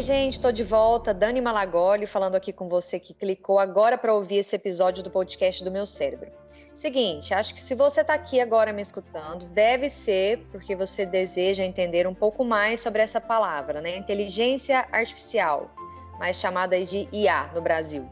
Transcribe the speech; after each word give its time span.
Oi, 0.00 0.04
gente, 0.04 0.32
estou 0.32 0.50
de 0.50 0.64
volta. 0.64 1.12
Dani 1.12 1.42
Malagoli 1.42 2.06
falando 2.06 2.34
aqui 2.34 2.54
com 2.54 2.70
você 2.70 2.98
que 2.98 3.12
clicou 3.12 3.58
agora 3.58 3.98
para 3.98 4.14
ouvir 4.14 4.36
esse 4.36 4.56
episódio 4.56 5.02
do 5.02 5.10
podcast 5.10 5.62
do 5.62 5.70
Meu 5.70 5.84
Cérebro. 5.84 6.32
Seguinte, 6.72 7.34
acho 7.34 7.52
que 7.52 7.60
se 7.60 7.74
você 7.74 8.00
está 8.00 8.14
aqui 8.14 8.40
agora 8.40 8.72
me 8.72 8.80
escutando, 8.80 9.44
deve 9.48 9.90
ser 9.90 10.38
porque 10.50 10.74
você 10.74 11.04
deseja 11.04 11.66
entender 11.66 12.06
um 12.06 12.14
pouco 12.14 12.42
mais 12.42 12.80
sobre 12.80 13.02
essa 13.02 13.20
palavra, 13.20 13.82
né? 13.82 13.94
Inteligência 13.94 14.88
artificial, 14.90 15.70
mais 16.18 16.36
chamada 16.36 16.82
de 16.82 17.06
IA 17.12 17.50
no 17.54 17.60
Brasil 17.60 18.08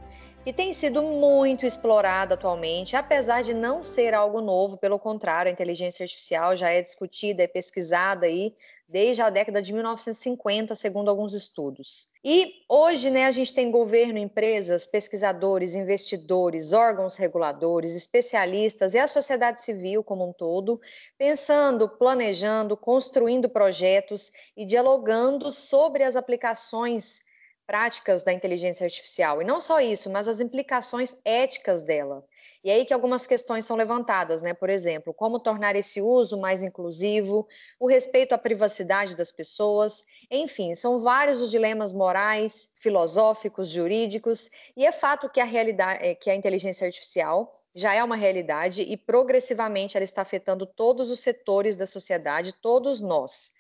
que 0.48 0.52
tem 0.54 0.72
sido 0.72 1.02
muito 1.02 1.66
explorada 1.66 2.32
atualmente, 2.32 2.96
apesar 2.96 3.42
de 3.42 3.52
não 3.52 3.84
ser 3.84 4.14
algo 4.14 4.40
novo, 4.40 4.78
pelo 4.78 4.98
contrário, 4.98 5.50
a 5.50 5.52
inteligência 5.52 6.02
artificial 6.02 6.56
já 6.56 6.70
é 6.70 6.80
discutida 6.80 7.42
e 7.42 7.48
pesquisada 7.48 8.24
aí 8.24 8.54
desde 8.88 9.20
a 9.20 9.28
década 9.28 9.60
de 9.60 9.74
1950, 9.74 10.74
segundo 10.74 11.10
alguns 11.10 11.34
estudos. 11.34 12.08
E 12.24 12.64
hoje, 12.66 13.10
né, 13.10 13.26
a 13.26 13.30
gente 13.30 13.52
tem 13.52 13.70
governo, 13.70 14.18
empresas, 14.18 14.86
pesquisadores, 14.86 15.74
investidores, 15.74 16.72
órgãos 16.72 17.16
reguladores, 17.16 17.94
especialistas 17.94 18.94
e 18.94 18.98
a 18.98 19.06
sociedade 19.06 19.60
civil 19.60 20.02
como 20.02 20.26
um 20.26 20.32
todo, 20.32 20.80
pensando, 21.18 21.90
planejando, 21.90 22.74
construindo 22.74 23.50
projetos 23.50 24.32
e 24.56 24.64
dialogando 24.64 25.52
sobre 25.52 26.04
as 26.04 26.16
aplicações 26.16 27.27
práticas 27.68 28.22
da 28.24 28.32
inteligência 28.32 28.84
artificial. 28.84 29.42
E 29.42 29.44
não 29.44 29.60
só 29.60 29.78
isso, 29.78 30.08
mas 30.08 30.26
as 30.26 30.40
implicações 30.40 31.14
éticas 31.22 31.82
dela. 31.82 32.24
E 32.64 32.70
aí 32.70 32.86
que 32.86 32.94
algumas 32.94 33.26
questões 33.26 33.66
são 33.66 33.76
levantadas, 33.76 34.40
né? 34.40 34.54
Por 34.54 34.70
exemplo, 34.70 35.12
como 35.12 35.38
tornar 35.38 35.76
esse 35.76 36.00
uso 36.00 36.38
mais 36.38 36.62
inclusivo, 36.62 37.46
o 37.78 37.86
respeito 37.86 38.32
à 38.32 38.38
privacidade 38.38 39.14
das 39.14 39.30
pessoas, 39.30 40.06
enfim, 40.30 40.74
são 40.74 40.98
vários 40.98 41.42
os 41.42 41.50
dilemas 41.50 41.92
morais, 41.92 42.70
filosóficos, 42.80 43.68
jurídicos, 43.68 44.50
e 44.74 44.86
é 44.86 44.90
fato 44.90 45.28
que 45.28 45.38
a 45.38 45.44
realidade, 45.44 46.02
eh, 46.02 46.14
que 46.14 46.30
a 46.30 46.34
inteligência 46.34 46.86
artificial 46.86 47.54
já 47.74 47.94
é 47.94 48.02
uma 48.02 48.16
realidade 48.16 48.82
e 48.82 48.96
progressivamente 48.96 49.94
ela 49.94 50.04
está 50.04 50.22
afetando 50.22 50.64
todos 50.64 51.10
os 51.10 51.20
setores 51.20 51.76
da 51.76 51.86
sociedade, 51.86 52.54
todos 52.54 53.02
nós. 53.02 53.52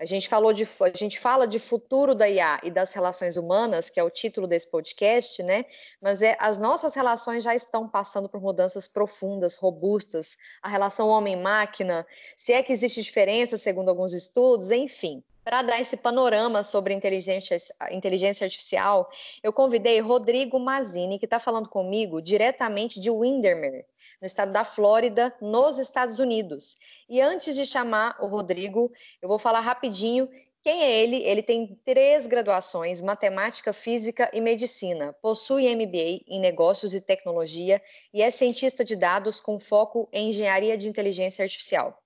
A 0.00 0.06
gente 0.06 0.30
falou 0.30 0.50
de 0.50 0.66
a 0.80 0.96
gente 0.96 1.20
fala 1.20 1.46
de 1.46 1.58
futuro 1.58 2.14
da 2.14 2.26
IA 2.26 2.58
e 2.62 2.70
das 2.70 2.90
relações 2.90 3.36
humanas, 3.36 3.90
que 3.90 4.00
é 4.00 4.02
o 4.02 4.08
título 4.08 4.46
desse 4.46 4.66
podcast, 4.66 5.42
né? 5.42 5.66
Mas 6.00 6.22
é 6.22 6.38
as 6.40 6.58
nossas 6.58 6.94
relações 6.94 7.44
já 7.44 7.54
estão 7.54 7.86
passando 7.86 8.26
por 8.26 8.40
mudanças 8.40 8.88
profundas, 8.88 9.56
robustas. 9.56 10.38
A 10.62 10.70
relação 10.70 11.10
homem-máquina, 11.10 12.06
se 12.34 12.50
é 12.50 12.62
que 12.62 12.72
existe 12.72 13.02
diferença 13.02 13.58
segundo 13.58 13.90
alguns 13.90 14.14
estudos, 14.14 14.70
enfim. 14.70 15.22
Para 15.44 15.60
dar 15.60 15.78
esse 15.78 15.98
panorama 15.98 16.62
sobre 16.62 16.94
inteligência, 16.94 17.58
inteligência 17.90 18.46
artificial, 18.46 19.06
eu 19.42 19.52
convidei 19.52 20.00
Rodrigo 20.00 20.58
Mazini, 20.58 21.18
que 21.18 21.26
está 21.26 21.38
falando 21.38 21.68
comigo 21.68 22.22
diretamente 22.22 22.98
de 22.98 23.10
Windermere 23.10 23.84
no 24.20 24.26
estado 24.26 24.52
da 24.52 24.64
Flórida, 24.64 25.34
nos 25.40 25.78
Estados 25.78 26.18
Unidos. 26.18 26.76
E 27.08 27.20
antes 27.20 27.54
de 27.54 27.64
chamar 27.64 28.16
o 28.20 28.26
Rodrigo, 28.26 28.92
eu 29.22 29.28
vou 29.28 29.38
falar 29.38 29.60
rapidinho 29.60 30.28
quem 30.62 30.82
é 30.82 31.02
ele? 31.02 31.16
Ele 31.24 31.42
tem 31.42 31.80
três 31.86 32.26
graduações: 32.26 33.00
matemática, 33.00 33.72
física 33.72 34.30
e 34.32 34.40
medicina. 34.40 35.14
Possui 35.22 35.74
MBA 35.74 36.22
em 36.28 36.38
negócios 36.38 36.94
e 36.94 37.00
tecnologia 37.00 37.82
e 38.12 38.20
é 38.20 38.30
cientista 38.30 38.84
de 38.84 38.94
dados 38.94 39.40
com 39.40 39.58
foco 39.58 40.08
em 40.12 40.28
engenharia 40.28 40.76
de 40.76 40.88
inteligência 40.88 41.42
artificial. 41.42 41.99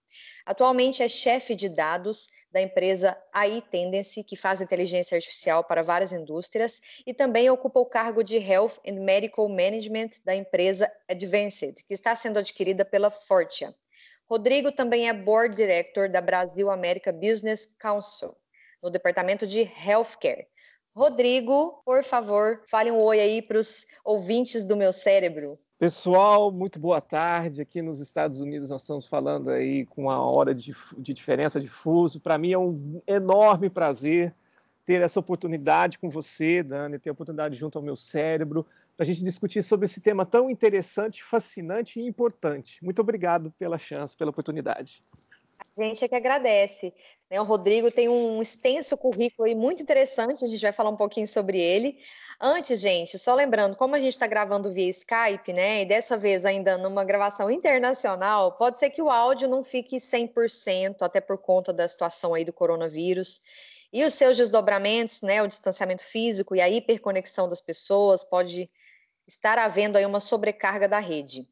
Atualmente 0.47 1.03
é 1.03 1.09
chefe 1.09 1.55
de 1.55 1.69
dados 1.69 2.29
da 2.51 2.61
empresa 2.61 3.17
AI 3.33 3.63
Tendency, 3.63 4.23
que 4.23 4.37
faz 4.37 4.61
inteligência 4.61 5.17
artificial 5.17 5.65
para 5.65 5.83
várias 5.83 6.13
indústrias, 6.13 6.81
e 7.07 7.13
também 7.13 7.51
ocupa 7.51 7.81
o 7.81 7.87
cargo 7.87 8.23
de 8.23 8.37
Health 8.37 8.75
and 8.87 9.01
Medical 9.01 9.49
Management 9.49 10.11
da 10.25 10.35
empresa 10.35 10.91
Advanced, 11.09 11.83
que 11.87 11.95
está 11.95 12.15
sendo 12.15 12.39
adquirida 12.39 12.85
pela 12.85 13.11
Fortia. 13.11 13.75
Rodrigo 14.27 14.73
também 14.73 15.09
é 15.09 15.13
Board 15.13 15.55
Director 15.55 16.09
da 16.09 16.21
Brasil 16.21 16.71
America 16.71 17.13
Business 17.13 17.67
Council, 17.79 18.35
no 18.83 18.91
departamento 18.91 19.47
de 19.47 19.61
Healthcare. 19.87 20.47
Rodrigo, 20.95 21.83
por 21.85 22.05
favor, 22.05 22.63
fale 22.71 22.91
um 22.91 23.03
oi 23.03 23.21
aí 23.21 23.43
para 23.43 23.59
os 23.59 23.85
ouvintes 24.05 24.65
do 24.65 24.77
meu 24.77 24.93
cérebro. 24.93 25.55
Pessoal, 25.77 26.53
muito 26.53 26.79
boa 26.79 27.01
tarde. 27.01 27.61
Aqui 27.61 27.83
nos 27.83 27.99
Estados 27.99 28.39
Unidos 28.39 28.71
nós 28.71 28.83
estamos 28.83 29.07
falando 29.07 29.51
aí 29.51 29.85
com 29.87 30.03
uma 30.03 30.21
hora 30.21 30.55
de, 30.55 30.73
de 30.97 31.13
diferença 31.13 31.61
de 31.61 31.67
fuso. 31.67 32.21
Para 32.21 32.39
mim 32.39 32.53
é 32.53 32.59
um 32.59 33.03
enorme 33.07 33.69
prazer 33.69 34.33
ter 34.87 35.03
essa 35.03 35.19
oportunidade 35.19 35.99
com 35.99 36.09
você, 36.09 36.63
Dani, 36.63 36.99
ter 36.99 37.11
a 37.11 37.13
oportunidade 37.13 37.57
junto 37.57 37.77
ao 37.77 37.85
meu 37.85 37.97
cérebro, 37.97 38.65
para 38.97 39.03
a 39.03 39.07
gente 39.07 39.25
discutir 39.25 39.63
sobre 39.63 39.87
esse 39.87 40.01
tema 40.01 40.25
tão 40.25 40.49
interessante, 40.49 41.25
fascinante 41.25 41.99
e 41.99 42.07
importante. 42.07 42.79
Muito 42.85 43.01
obrigado 43.01 43.53
pela 43.59 43.77
chance, 43.77 44.17
pela 44.17 44.31
oportunidade. 44.31 45.03
Gente 45.77 46.05
é 46.05 46.09
que 46.09 46.15
agradece. 46.15 46.95
Né? 47.29 47.41
O 47.41 47.45
Rodrigo 47.45 47.91
tem 47.91 48.09
um 48.09 48.41
extenso 48.41 48.97
currículo 48.97 49.49
aí 49.49 49.57
muito 49.57 49.83
interessante, 49.83 50.45
a 50.45 50.49
gente 50.49 50.61
vai 50.61 50.73
falar 50.73 50.91
um 50.91 50.97
pouquinho 50.97 51.27
sobre 51.27 51.61
ele. 51.61 51.99
Antes, 52.41 52.81
gente, 52.81 53.19
só 53.19 53.35
lembrando, 53.35 53.75
como 53.75 53.97
a 53.97 53.99
gente 53.99 54.13
está 54.13 54.27
gravando 54.27 54.71
via 54.71 54.89
Skype, 54.89 55.53
né, 55.53 55.83
e 55.83 55.85
dessa 55.85 56.17
vez 56.17 56.45
ainda 56.45 56.79
numa 56.79 57.05
gravação 57.05 57.51
internacional, 57.51 58.53
pode 58.53 58.79
ser 58.79 58.91
que 58.91 59.03
o 59.03 59.11
áudio 59.11 59.49
não 59.49 59.65
fique 59.65 59.97
100%, 59.97 61.03
até 61.03 61.21
por 61.21 61.39
conta 61.39 61.73
da 61.73 61.89
situação 61.89 62.35
aí 62.35 62.45
do 62.45 62.53
coronavírus. 62.53 63.41
E 63.93 64.05
os 64.05 64.15
seus 64.15 64.37
desdobramentos, 64.37 65.23
né, 65.23 65.43
o 65.43 65.49
distanciamento 65.49 66.05
físico 66.05 66.55
e 66.55 66.61
a 66.61 66.69
hiperconexão 66.69 67.49
das 67.49 67.61
pessoas, 67.61 68.23
pode 68.23 68.71
estar 69.27 69.59
havendo 69.59 69.99
aí 69.99 70.07
uma 70.07 70.21
sobrecarga 70.21 70.89
da 70.89 71.01
rede. 71.01 71.49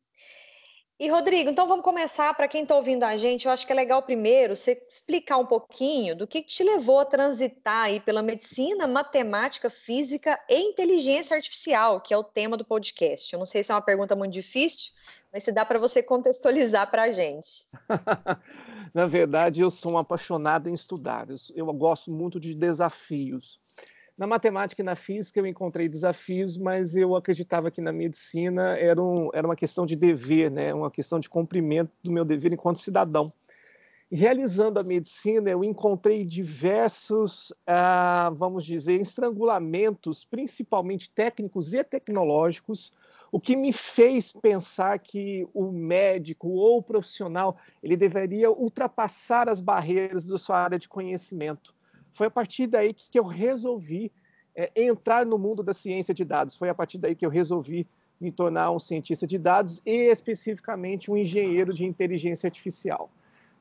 E, 1.02 1.08
Rodrigo, 1.08 1.50
então 1.50 1.66
vamos 1.66 1.82
começar. 1.82 2.32
Para 2.32 2.46
quem 2.46 2.62
está 2.62 2.76
ouvindo 2.76 3.02
a 3.02 3.16
gente, 3.16 3.46
eu 3.46 3.50
acho 3.50 3.66
que 3.66 3.72
é 3.72 3.74
legal 3.74 4.04
primeiro 4.04 4.54
você 4.54 4.80
explicar 4.88 5.36
um 5.36 5.44
pouquinho 5.44 6.14
do 6.14 6.28
que, 6.28 6.40
te 6.44 6.62
levou 6.62 7.00
a 7.00 7.04
transitar 7.04 7.86
aí 7.86 7.98
pela 7.98 8.22
medicina, 8.22 8.86
matemática, 8.86 9.68
física 9.68 10.38
e 10.48 10.60
inteligência 10.60 11.34
artificial, 11.34 12.00
que 12.00 12.14
é 12.14 12.16
o 12.16 12.22
tema 12.22 12.56
do 12.56 12.64
podcast. 12.64 13.32
Eu 13.32 13.40
não 13.40 13.46
sei 13.46 13.64
se 13.64 13.72
é 13.72 13.74
uma 13.74 13.82
pergunta 13.82 14.14
muito 14.14 14.32
difícil, 14.32 14.92
mas 15.32 15.42
se 15.42 15.50
dá 15.50 15.64
para 15.64 15.76
você 15.76 16.04
contextualizar 16.06 16.88
para 16.88 17.02
a 17.02 17.10
gente. 17.10 17.66
Na 18.94 19.04
verdade, 19.04 19.60
eu 19.60 19.72
sou 19.72 19.94
um 19.94 19.98
apaixonado 19.98 20.68
em 20.68 20.72
estudar. 20.72 21.26
Eu 21.52 21.66
gosto 21.72 22.12
muito 22.12 22.38
de 22.38 22.54
desafios. 22.54 23.58
Na 24.22 24.26
matemática 24.28 24.80
e 24.80 24.84
na 24.84 24.94
física 24.94 25.40
eu 25.40 25.46
encontrei 25.48 25.88
desafios, 25.88 26.56
mas 26.56 26.94
eu 26.94 27.16
acreditava 27.16 27.72
que 27.72 27.80
na 27.80 27.90
medicina 27.90 28.78
era, 28.78 29.02
um, 29.02 29.30
era 29.34 29.44
uma 29.44 29.56
questão 29.56 29.84
de 29.84 29.96
dever, 29.96 30.48
né? 30.48 30.72
uma 30.72 30.92
questão 30.92 31.18
de 31.18 31.28
cumprimento 31.28 31.90
do 32.04 32.12
meu 32.12 32.24
dever 32.24 32.52
enquanto 32.52 32.78
cidadão. 32.78 33.32
Realizando 34.08 34.78
a 34.78 34.84
medicina, 34.84 35.50
eu 35.50 35.64
encontrei 35.64 36.24
diversos, 36.24 37.52
ah, 37.66 38.30
vamos 38.36 38.64
dizer, 38.64 39.00
estrangulamentos, 39.00 40.24
principalmente 40.24 41.10
técnicos 41.10 41.74
e 41.74 41.82
tecnológicos, 41.82 42.92
o 43.32 43.40
que 43.40 43.56
me 43.56 43.72
fez 43.72 44.30
pensar 44.30 45.00
que 45.00 45.48
o 45.52 45.72
médico 45.72 46.48
ou 46.48 46.78
o 46.78 46.82
profissional 46.82 47.56
ele 47.82 47.96
deveria 47.96 48.52
ultrapassar 48.52 49.48
as 49.48 49.60
barreiras 49.60 50.24
da 50.28 50.38
sua 50.38 50.58
área 50.58 50.78
de 50.78 50.88
conhecimento 50.88 51.74
foi 52.14 52.26
a 52.26 52.30
partir 52.30 52.66
daí 52.66 52.92
que 52.92 53.18
eu 53.18 53.24
resolvi 53.24 54.12
é, 54.54 54.70
entrar 54.76 55.24
no 55.24 55.38
mundo 55.38 55.62
da 55.62 55.72
ciência 55.72 56.14
de 56.14 56.24
dados. 56.24 56.56
Foi 56.56 56.68
a 56.68 56.74
partir 56.74 56.98
daí 56.98 57.14
que 57.14 57.24
eu 57.24 57.30
resolvi 57.30 57.86
me 58.20 58.30
tornar 58.30 58.70
um 58.70 58.78
cientista 58.78 59.26
de 59.26 59.38
dados 59.38 59.82
e 59.84 60.10
especificamente 60.10 61.10
um 61.10 61.16
engenheiro 61.16 61.74
de 61.74 61.84
inteligência 61.84 62.46
artificial. 62.46 63.10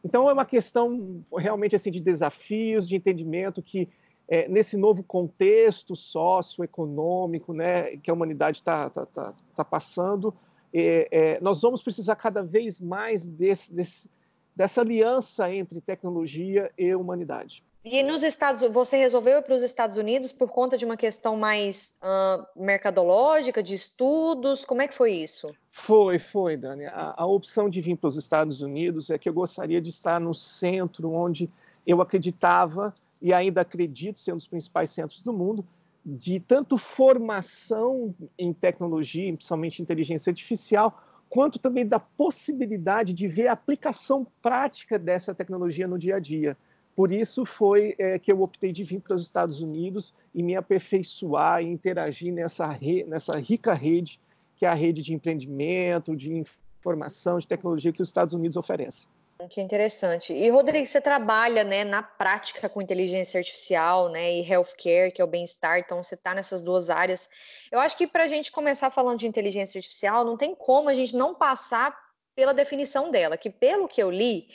Então 0.04 0.30
é 0.30 0.34
uma 0.34 0.46
questão 0.46 1.24
realmente 1.36 1.76
assim 1.76 1.92
de 1.92 2.00
desafios, 2.00 2.88
de 2.88 2.96
entendimento 2.96 3.62
que 3.62 3.88
é, 4.28 4.48
nesse 4.48 4.78
novo 4.78 5.04
contexto 5.04 5.96
socioeconômico, 5.96 7.54
né, 7.54 7.98
que 7.98 8.10
a 8.10 8.14
humanidade 8.14 8.60
está 8.60 8.90
tá, 8.90 9.06
tá, 9.06 9.36
tá 9.56 9.66
passando, 9.66 10.34
é, 10.74 11.08
é, 11.12 11.42
nós 11.42 11.62
vamos 11.62 11.82
precisar 11.82 12.16
cada 12.16 12.44
vez 12.44 12.80
mais 12.80 13.28
desse, 13.28 13.74
desse, 13.74 14.10
dessa 14.56 14.82
aliança 14.82 15.54
entre 15.54 15.82
tecnologia 15.82 16.72
e 16.78 16.96
humanidade. 16.96 17.64
E 17.84 18.04
nos 18.04 18.22
Estados 18.22 18.62
você 18.70 18.96
resolveu 18.96 19.40
ir 19.40 19.42
para 19.42 19.56
os 19.56 19.64
Estados 19.64 19.98
Unidos 19.98 20.32
por 20.32 20.50
conta 20.50 20.78
de 20.78 20.86
uma 20.86 20.96
questão 20.96 21.36
mais 21.36 21.96
uh, 22.04 22.46
mercadológica, 22.56 23.64
de 23.64 23.74
estudos? 23.74 24.64
Como 24.64 24.84
é 24.84 24.88
que 24.88 24.94
foi 24.94 25.14
isso? 25.14 25.48
Foi, 25.72 26.20
foi, 26.20 26.56
Dani. 26.56 26.86
A, 26.86 27.16
a 27.18 27.26
opção 27.26 27.68
de 27.68 27.82
vir 27.82 27.98
para 27.98 28.08
os 28.08 28.18
Estados 28.18 28.62
Unidos 28.62 29.10
é 29.10 29.18
que 29.18 29.28
eu 29.28 29.34
gostaria 29.34 29.82
de 29.82 29.90
estar 29.90 30.20
no 30.20 30.32
centro 30.32 31.12
onde 31.12 31.50
eu 31.86 32.02
acreditava 32.02 32.94
e 33.20 33.34
ainda 33.34 33.62
acredito 33.62 34.20
ser 34.20 34.34
um 34.34 34.38
dos 34.38 34.48
principais 34.48 34.92
centros 34.92 35.20
do 35.20 35.34
mundo 35.34 35.66
de 36.06 36.40
tanto 36.40 36.78
formação 36.78 38.14
em 38.38 38.54
tecnologia, 38.54 39.34
principalmente 39.34 39.82
inteligência 39.82 40.30
artificial, 40.30 41.02
quanto 41.30 41.58
também 41.58 41.88
da 41.88 42.00
possibilidade 42.00 43.12
de 43.12 43.28
ver 43.28 43.48
a 43.48 43.54
aplicação 43.54 44.28
prática 44.40 45.00
dessa 45.00 45.34
tecnologia 45.34 45.88
no 45.88 45.98
dia 45.98 46.18
a 46.18 46.20
dia 46.20 46.56
por 47.02 47.12
isso 47.12 47.44
foi 47.48 47.96
é, 47.98 48.20
que 48.20 48.32
eu 48.32 48.40
optei 48.44 48.72
de 48.72 48.84
vir 48.84 49.00
para 49.00 49.16
os 49.16 49.24
Estados 49.24 49.60
Unidos 49.60 50.14
e 50.36 50.44
me 50.44 50.56
aperfeiçoar 50.56 51.64
e 51.64 51.66
interagir 51.66 52.32
nessa, 52.32 52.68
re, 52.68 53.04
nessa 53.06 53.40
rica 53.40 53.74
rede, 53.74 54.22
que 54.56 54.68
é 54.68 54.70
a 54.70 54.76
rede 54.76 55.02
de 55.02 55.12
empreendimento, 55.12 56.16
de 56.16 56.32
informação, 56.80 57.40
de 57.40 57.48
tecnologia 57.48 57.92
que 57.92 58.04
os 58.04 58.08
Estados 58.08 58.36
Unidos 58.36 58.56
oferecem. 58.56 59.10
Que 59.50 59.60
interessante. 59.62 60.32
E, 60.32 60.48
Rodrigo, 60.52 60.86
você 60.86 61.02
trabalha 61.02 61.64
né, 61.64 61.84
na 61.84 62.04
prática 62.04 62.70
com 62.70 62.80
inteligência 62.80 63.40
artificial 63.40 64.10
né, 64.10 64.34
e 64.34 64.48
healthcare, 64.48 65.12
que 65.12 65.24
é 65.24 65.26
o 65.26 65.28
bem-estar, 65.28 65.80
então 65.80 66.04
você 66.04 66.14
está 66.14 66.36
nessas 66.36 66.62
duas 66.62 66.92
áreas. 66.92 67.28
Eu 67.72 67.80
acho 67.80 67.98
que 67.98 68.06
para 68.06 68.26
a 68.26 68.28
gente 68.28 68.52
começar 68.52 68.92
falando 68.92 69.18
de 69.18 69.28
inteligência 69.28 69.80
artificial, 69.80 70.24
não 70.24 70.38
tem 70.38 70.54
como 70.54 70.88
a 70.88 70.94
gente 70.94 71.16
não 71.16 71.34
passar 71.34 71.98
pela 72.36 72.54
definição 72.54 73.10
dela, 73.10 73.38
que 73.38 73.50
pelo 73.50 73.88
que 73.88 74.02
eu 74.02 74.12
li, 74.12 74.48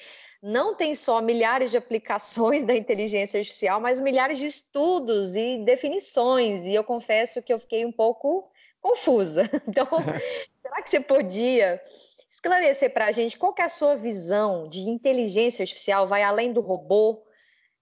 não 0.46 0.76
tem 0.76 0.94
só 0.94 1.20
milhares 1.20 1.72
de 1.72 1.76
aplicações 1.76 2.62
da 2.64 2.76
inteligência 2.76 3.38
artificial, 3.38 3.80
mas 3.80 4.00
milhares 4.00 4.38
de 4.38 4.46
estudos 4.46 5.34
e 5.34 5.58
definições. 5.64 6.64
E 6.64 6.72
eu 6.72 6.84
confesso 6.84 7.42
que 7.42 7.52
eu 7.52 7.58
fiquei 7.58 7.84
um 7.84 7.92
pouco 7.92 8.48
confusa. 8.80 9.50
Então, 9.66 9.86
será 10.62 10.82
que 10.82 10.88
você 10.88 11.00
podia 11.00 11.82
esclarecer 12.30 12.92
para 12.92 13.06
a 13.06 13.12
gente 13.12 13.36
qual 13.36 13.54
é 13.58 13.62
a 13.62 13.68
sua 13.68 13.96
visão 13.96 14.68
de 14.68 14.88
inteligência 14.88 15.64
artificial? 15.64 16.06
Vai 16.06 16.22
além 16.22 16.52
do 16.52 16.60
robô? 16.60 17.22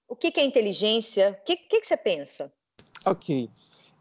O 0.08 0.16
que, 0.16 0.30
que 0.30 0.40
é 0.40 0.44
inteligência? 0.44 1.38
O 1.40 1.44
que, 1.44 1.56
que, 1.56 1.80
que, 1.80 1.86
você 1.86 1.96
pensa? 1.96 2.52
Ok. 3.04 3.50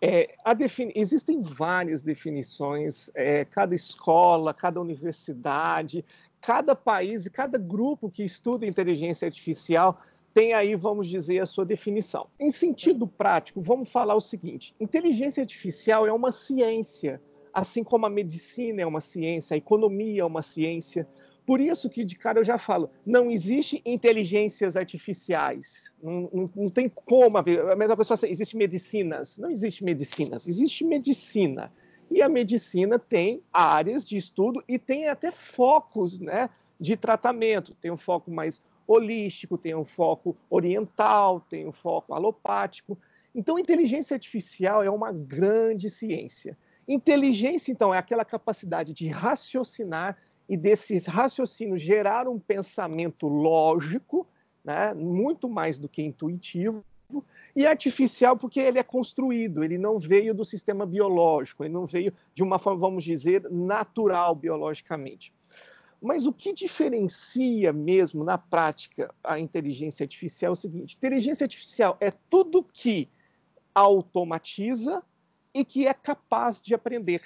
É, 0.01 0.35
defini... 0.55 0.91
Existem 0.95 1.41
várias 1.41 2.03
definições, 2.03 3.09
é, 3.15 3.45
cada 3.45 3.73
escola, 3.73 4.53
cada 4.53 4.79
universidade, 4.79 6.03
cada 6.43 6.75
país 6.75 7.25
e 7.25 7.29
cada 7.29 7.57
grupo 7.57 8.11
que 8.11 8.23
estuda 8.23 8.67
inteligência 8.67 9.25
artificial 9.25 9.99
tem 10.33 10.53
aí, 10.53 10.75
vamos 10.75 11.07
dizer, 11.07 11.39
a 11.39 11.45
sua 11.45 11.65
definição. 11.65 12.27
Em 12.39 12.51
sentido 12.51 13.07
prático, 13.07 13.61
vamos 13.61 13.89
falar 13.89 14.15
o 14.15 14.21
seguinte: 14.21 14.75
inteligência 14.79 15.41
artificial 15.41 16.05
é 16.05 16.11
uma 16.11 16.31
ciência, 16.31 17.21
assim 17.53 17.83
como 17.83 18.05
a 18.05 18.09
medicina 18.09 18.81
é 18.81 18.85
uma 18.85 18.99
ciência, 18.99 19.55
a 19.55 19.57
economia 19.57 20.21
é 20.21 20.25
uma 20.25 20.41
ciência. 20.41 21.07
Por 21.45 21.59
isso 21.59 21.89
que 21.89 22.05
de 22.05 22.15
cara 22.15 22.39
eu 22.39 22.43
já 22.43 22.57
falo, 22.57 22.89
não 23.05 23.29
existe 23.29 23.81
inteligências 23.85 24.77
artificiais, 24.77 25.93
não, 26.01 26.29
não, 26.33 26.45
não 26.55 26.69
tem 26.69 26.89
como 26.89 27.37
haver. 27.37 27.59
A 27.69 27.75
mesma 27.75 27.97
pessoa 27.97 28.15
assim, 28.15 28.29
existe 28.29 28.55
medicinas, 28.55 29.37
não 29.37 29.49
existe 29.49 29.83
medicinas, 29.83 30.47
existe 30.47 30.85
medicina. 30.85 31.71
E 32.13 32.21
a 32.21 32.29
medicina 32.29 32.99
tem 32.99 33.41
áreas 33.51 34.07
de 34.07 34.17
estudo 34.17 34.63
e 34.67 34.77
tem 34.77 35.07
até 35.07 35.31
focos 35.31 36.19
né, 36.19 36.47
de 36.79 36.95
tratamento. 36.95 37.73
Tem 37.81 37.89
um 37.89 37.97
foco 37.97 38.29
mais 38.29 38.61
holístico, 38.85 39.57
tem 39.57 39.73
um 39.73 39.83
foco 39.83 40.37
oriental, 40.47 41.39
tem 41.39 41.67
um 41.67 41.71
foco 41.71 42.13
alopático. 42.13 42.95
Então, 43.33 43.57
inteligência 43.57 44.13
artificial 44.13 44.83
é 44.83 44.91
uma 44.91 45.11
grande 45.11 45.89
ciência. 45.89 46.55
Inteligência, 46.87 47.71
então, 47.71 47.91
é 47.91 47.97
aquela 47.97 48.23
capacidade 48.23 48.93
de 48.93 49.07
raciocinar 49.07 50.15
e 50.47 50.55
desse 50.55 50.95
raciocínio 51.09 51.79
gerar 51.79 52.27
um 52.27 52.37
pensamento 52.37 53.27
lógico, 53.27 54.27
né, 54.63 54.93
muito 54.93 55.49
mais 55.49 55.79
do 55.79 55.89
que 55.89 56.03
intuitivo, 56.03 56.85
e 57.53 57.65
artificial 57.65 58.37
porque 58.37 58.59
ele 58.59 58.79
é 58.79 58.83
construído, 58.83 59.63
ele 59.63 59.77
não 59.77 59.99
veio 59.99 60.33
do 60.33 60.45
sistema 60.45 60.85
biológico, 60.85 61.63
ele 61.63 61.73
não 61.73 61.85
veio 61.85 62.13
de 62.33 62.41
uma 62.41 62.57
forma, 62.57 62.79
vamos 62.79 63.03
dizer, 63.03 63.49
natural 63.51 64.33
biologicamente. 64.33 65.33
Mas 66.01 66.25
o 66.25 66.33
que 66.33 66.53
diferencia 66.53 67.71
mesmo 67.71 68.23
na 68.23 68.37
prática 68.37 69.13
a 69.23 69.39
inteligência 69.39 70.03
artificial 70.03 70.51
é 70.51 70.53
o 70.53 70.55
seguinte: 70.55 70.97
inteligência 70.97 71.45
artificial 71.45 71.97
é 71.99 72.11
tudo 72.29 72.61
que 72.61 73.09
automatiza 73.73 75.01
e 75.53 75.63
que 75.63 75.87
é 75.87 75.93
capaz 75.93 76.61
de 76.61 76.73
aprender. 76.73 77.21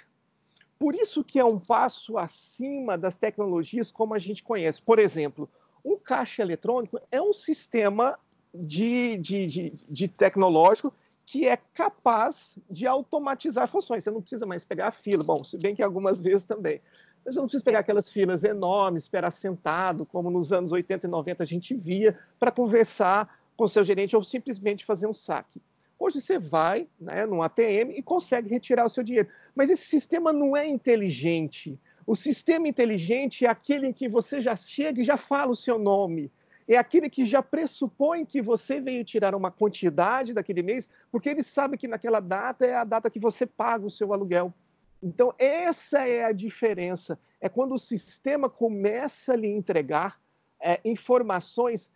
Por 0.78 0.94
isso 0.94 1.24
que 1.24 1.40
é 1.40 1.46
um 1.46 1.60
passo 1.60 2.18
acima 2.18 2.98
das 2.98 3.16
tecnologias 3.16 3.92
como 3.92 4.14
a 4.14 4.20
gente 4.20 4.44
conhece. 4.44 4.82
Por 4.82 5.00
exemplo, 5.00 5.50
um 5.84 5.98
caixa 5.98 6.44
eletrônico 6.44 7.00
é 7.12 7.22
um 7.22 7.34
sistema 7.34 8.20
de, 8.58 9.18
de, 9.18 9.48
de, 9.48 9.74
de 9.90 10.08
tecnológico 10.08 10.94
que 11.28 11.46
é 11.46 11.58
capaz 11.74 12.58
de 12.70 12.88
automatizar 12.88 13.68
funções. 13.68 14.04
Você 14.04 14.10
não 14.10 14.22
precisa 14.22 14.46
mais 14.46 14.64
pegar 14.64 14.88
a 14.88 14.92
fila, 14.92 15.26
bom, 15.26 15.44
se 15.44 15.58
bem 15.58 15.76
que 15.76 15.84
algumas 15.84 16.22
vezes 16.22 16.46
também. 16.46 16.80
Mas 17.26 17.34
você 17.34 17.42
não 17.42 17.48
precisa 17.48 17.66
pegar 17.66 17.80
aquelas 17.80 18.10
filas 18.10 18.46
enormes, 18.46 19.04
esperar 19.04 19.30
sentado, 19.30 20.06
como 20.06 20.32
nos 20.32 20.54
anos 20.54 20.72
80 20.72 21.06
e 21.06 21.10
90 21.10 21.44
a 21.44 21.46
gente 21.46 21.76
via, 21.76 22.18
para 22.40 22.50
conversar 22.50 23.42
com 23.58 23.68
seu 23.68 23.84
gerente 23.84 24.16
ou 24.16 24.24
simplesmente 24.24 24.86
fazer 24.86 25.06
um 25.06 25.14
saque. 25.14 25.62
Hoje 26.00 26.22
você 26.22 26.40
vai 26.40 26.88
né, 26.98 27.26
num 27.26 27.42
ATM 27.42 27.92
e 27.98 28.02
consegue 28.02 28.50
retirar 28.50 28.86
o 28.86 28.90
seu 28.90 29.04
dinheiro. 29.04 29.28
Mas 29.54 29.70
esse 29.70 29.86
sistema 29.86 30.32
não 30.32 30.56
é 30.56 30.66
inteligente. 30.66 31.78
O 32.06 32.16
sistema 32.16 32.70
inteligente 32.70 33.46
é 33.46 33.50
aquele 33.50 33.88
em 33.88 33.94
que 33.94 34.08
você 34.08 34.40
já 34.40 34.56
chega 34.56 35.02
e 35.02 35.04
já 35.04 35.18
fala 35.18 35.52
o 35.52 35.56
seu 35.56 35.78
nome 35.78 36.32
é 36.74 36.78
aquele 36.78 37.10
que 37.10 37.26
já 37.26 37.42
pressupõe 37.42 38.26
que 38.26 38.42
você 38.42 38.82
veio 38.82 39.06
tirar 39.06 39.34
uma 39.34 39.50
quantidade 39.50 40.34
daquele 40.34 40.62
mês, 40.62 40.90
porque 41.12 41.30
ele 41.30 41.42
sabe 41.42 41.78
que 41.78 41.88
naquela 41.88 42.20
data 42.20 42.66
é 42.66 42.76
a 42.76 42.84
data 42.84 43.10
que 43.10 43.20
você 43.20 43.46
paga 43.46 43.86
o 43.86 43.90
seu 43.90 44.12
aluguel. 44.14 44.54
Então, 45.02 45.34
essa 45.38 46.08
é 46.08 46.26
a 46.26 46.32
diferença. 46.32 47.20
É 47.40 47.48
quando 47.48 47.74
o 47.74 47.80
sistema 47.80 48.50
começa 48.50 49.34
a 49.34 49.36
lhe 49.36 49.48
entregar 49.48 50.20
é, 50.60 50.80
informações 50.84 51.92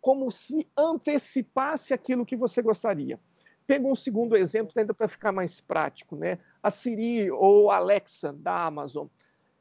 como 0.00 0.30
se 0.30 0.66
antecipasse 0.76 1.92
aquilo 1.92 2.24
que 2.24 2.36
você 2.36 2.62
gostaria. 2.62 3.18
Pega 3.66 3.86
um 3.86 3.96
segundo 3.96 4.36
exemplo, 4.36 4.72
ainda 4.76 4.94
para 4.94 5.08
ficar 5.08 5.32
mais 5.32 5.60
prático, 5.60 6.16
né? 6.16 6.38
A 6.62 6.70
Siri 6.70 7.30
ou 7.30 7.70
a 7.70 7.76
Alexa 7.76 8.32
da 8.32 8.64
Amazon. 8.64 9.08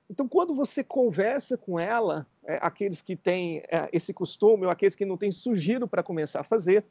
Então, 0.10 0.28
quando 0.28 0.56
você 0.56 0.84
conversa 0.84 1.58
com 1.58 1.80
ela, 1.80 2.26
é, 2.46 2.58
aqueles 2.62 3.02
que 3.02 3.16
têm 3.16 3.64
é, 3.70 3.90
esse 3.92 4.14
costume 4.14 4.66
ou 4.66 4.72
aqueles 4.72 4.96
que 4.96 5.06
não 5.06 5.18
têm 5.18 5.32
sugiro 5.32 5.88
para 5.88 6.04
começar 6.04 6.42
a 6.42 6.46
fazer, 6.46 6.86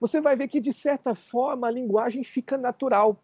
você 0.00 0.20
vai 0.20 0.34
ver 0.36 0.48
que, 0.48 0.60
de 0.60 0.72
certa 0.72 1.14
forma, 1.14 1.66
a 1.68 1.70
linguagem 1.70 2.24
fica 2.24 2.56
natural 2.56 3.20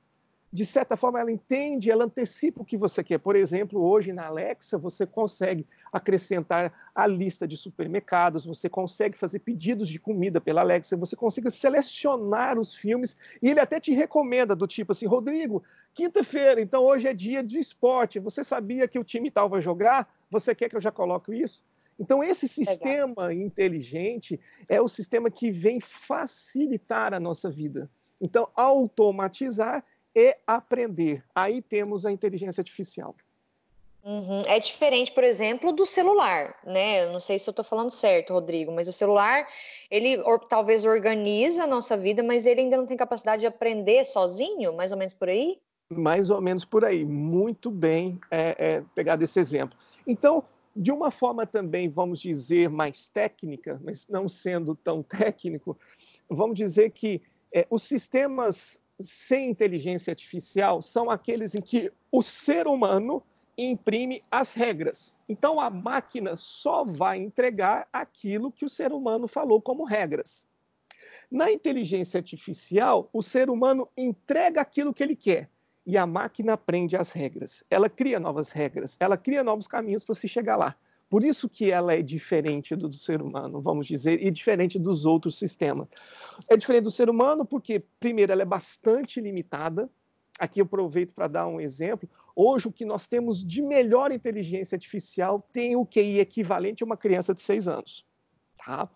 de 0.53 0.65
certa 0.65 0.97
forma, 0.97 1.21
ela 1.21 1.31
entende, 1.31 1.91
ela 1.91 2.05
antecipa 2.05 2.63
o 2.63 2.65
que 2.65 2.77
você 2.77 3.05
quer. 3.05 3.21
Por 3.21 3.37
exemplo, 3.37 3.81
hoje 3.81 4.13
na 4.13 4.27
Alexa, 4.27 4.79
você 4.79 5.07
consegue 5.07 5.67
acrescentar 5.93 6.73
a 6.95 7.07
lista 7.07 7.47
de 7.47 7.57
supermercados, 7.57 8.45
você 8.45 8.69
consegue 8.69 9.17
fazer 9.17 9.41
pedidos 9.41 9.89
de 9.89 9.99
comida 9.99 10.41
pela 10.41 10.61
Alexa, 10.61 10.97
você 10.97 11.17
consegue 11.17 11.51
selecionar 11.51 12.59
os 12.59 12.75
filmes 12.75 13.17
e 13.43 13.49
ele 13.49 13.61
até 13.61 13.81
te 13.81 13.93
recomenda 13.93 14.55
do 14.55 14.67
tipo 14.67 14.93
assim, 14.93 15.07
Rodrigo, 15.07 15.63
quinta-feira, 15.95 16.61
então 16.61 16.85
hoje 16.85 17.09
é 17.09 17.15
dia 17.15 17.43
de 17.43 17.59
esporte, 17.59 18.19
você 18.19 18.43
sabia 18.45 18.89
que 18.89 18.99
o 18.99 19.05
time 19.05 19.31
tal 19.31 19.49
vai 19.49 19.61
jogar? 19.61 20.13
Você 20.31 20.55
quer 20.55 20.69
que 20.69 20.77
eu 20.77 20.81
já 20.81 20.93
coloque 20.93 21.35
isso? 21.35 21.65
Então, 21.99 22.23
esse 22.23 22.47
sistema 22.47 23.27
Legal. 23.27 23.33
inteligente 23.33 24.39
é 24.69 24.81
o 24.81 24.89
sistema 24.89 25.31
que 25.31 25.51
vem 25.51 25.81
facilitar 25.81 27.13
a 27.13 27.19
nossa 27.19 27.51
vida. 27.51 27.91
Então, 28.21 28.49
automatizar 28.55 29.85
e 30.15 30.37
aprender. 30.47 31.25
Aí 31.35 31.61
temos 31.61 32.07
a 32.07 32.13
inteligência 32.13 32.61
artificial. 32.61 33.17
Uhum. 34.09 34.41
É 34.47 34.59
diferente, 34.59 35.13
por 35.13 35.23
exemplo, 35.23 35.71
do 35.71 35.85
celular, 35.85 36.57
né? 36.65 37.05
Eu 37.05 37.13
não 37.13 37.21
sei 37.21 37.39
se 37.39 37.47
eu 37.47 37.53
estou 37.53 37.63
falando 37.63 37.91
certo, 37.91 38.33
Rodrigo, 38.33 38.73
mas 38.73 38.89
o 38.89 38.93
celular, 38.93 39.47
ele 39.91 40.19
or, 40.21 40.41
talvez 40.41 40.87
organiza 40.87 41.65
a 41.65 41.67
nossa 41.67 41.95
vida, 41.95 42.23
mas 42.23 42.47
ele 42.47 42.63
ainda 42.63 42.79
não 42.79 42.87
tem 42.87 42.97
capacidade 42.97 43.41
de 43.41 43.47
aprender 43.47 44.07
sozinho, 44.07 44.75
mais 44.75 44.93
ou 44.93 44.97
menos 44.97 45.13
por 45.13 45.29
aí? 45.29 45.59
Mais 45.91 46.31
ou 46.31 46.41
menos 46.41 46.65
por 46.65 46.87
aí. 46.87 47.05
Muito 47.05 47.71
bem 47.71 48.19
é, 48.31 48.57
é, 48.59 48.85
pegado 48.95 49.23
esse 49.25 49.39
exemplo. 49.39 49.77
Então, 50.07 50.43
de 50.75 50.91
uma 50.91 51.11
forma 51.11 51.47
também, 51.47 51.91
vamos 51.91 52.19
dizer, 52.19 52.71
mais 52.71 53.11
técnica, 53.11 53.79
mas 53.85 54.09
não 54.09 54.27
sendo 54.27 54.75
tão 54.75 55.03
técnico, 55.05 55.79
vamos 56.31 56.57
dizer 56.57 56.93
que 56.93 57.21
é, 57.53 57.67
os 57.69 57.83
sistemas 57.83 58.81
sem 58.99 59.51
inteligência 59.51 60.13
artificial 60.13 60.81
são 60.81 61.11
aqueles 61.11 61.55
em 61.55 61.61
que 61.61 61.93
o 62.11 62.23
ser 62.23 62.67
humano 62.67 63.23
imprime 63.65 64.23
as 64.31 64.55
regras. 64.55 65.19
Então 65.29 65.61
a 65.61 65.69
máquina 65.69 66.37
só 66.37 66.85
vai 66.85 67.19
entregar 67.19 67.89
aquilo 67.93 68.53
que 68.53 68.65
o 68.65 68.69
ser 68.69 68.93
humano 68.93 69.27
falou 69.27 69.61
como 69.61 69.85
regras. 69.85 70.47
Na 71.31 71.51
inteligência 71.51 72.19
artificial, 72.19 73.11
o 73.13 73.23
ser 73.23 73.51
humano 73.51 73.89
entrega 73.97 74.61
aquilo 74.61 74.95
que 74.95 75.03
ele 75.03 75.17
quer 75.17 75.51
e 75.85 75.97
a 75.97 76.07
máquina 76.07 76.53
aprende 76.53 76.97
as 76.97 77.13
regras. 77.13 77.65
Ela 77.71 77.89
cria 77.89 78.21
novas 78.21 78.53
regras, 78.53 78.97
ela 79.01 79.17
cria 79.17 79.43
novos 79.43 79.67
caminhos 79.67 80.05
para 80.05 80.15
se 80.15 80.29
chegar 80.29 80.57
lá. 80.57 80.77
Por 81.09 81.25
isso 81.25 81.49
que 81.49 81.71
ela 81.71 81.95
é 81.95 82.03
diferente 82.03 82.77
do, 82.77 82.89
do, 82.89 82.95
ser 82.95 83.23
humano, 83.23 83.63
vamos 83.63 83.87
dizer, 83.87 84.23
e 84.23 84.31
diferente 84.31 84.79
dos 84.79 85.07
outros 85.07 85.39
sistemas. 85.39 85.89
É 86.51 86.57
diferente 86.57 86.85
do 86.85 86.91
ser 86.91 87.09
humano 87.09 87.47
porque, 87.47 87.83
primeiro, 87.99 88.31
ela 88.33 88.43
é 88.43 88.45
bastante 88.45 89.21
limitada. 89.21 89.89
Aqui 90.39 90.61
eu 90.61 90.67
aproveito 90.67 91.13
para 91.15 91.27
dar 91.27 91.47
um 91.47 91.61
exemplo. 91.61 92.09
Hoje, 92.41 92.69
o 92.69 92.73
que 92.73 92.85
nós 92.85 93.09
temos 93.09 93.45
de 93.45 93.61
melhor 93.61 94.13
inteligência 94.13 94.77
artificial 94.77 95.45
tem 95.53 95.75
o 95.75 95.85
QI 95.85 96.21
equivalente 96.21 96.85
a 96.85 96.87
uma 96.87 96.97
criança 96.97 97.35
de 97.35 97.43
seis 97.43 97.67
anos. 97.67 98.07
Tá? 98.57 98.89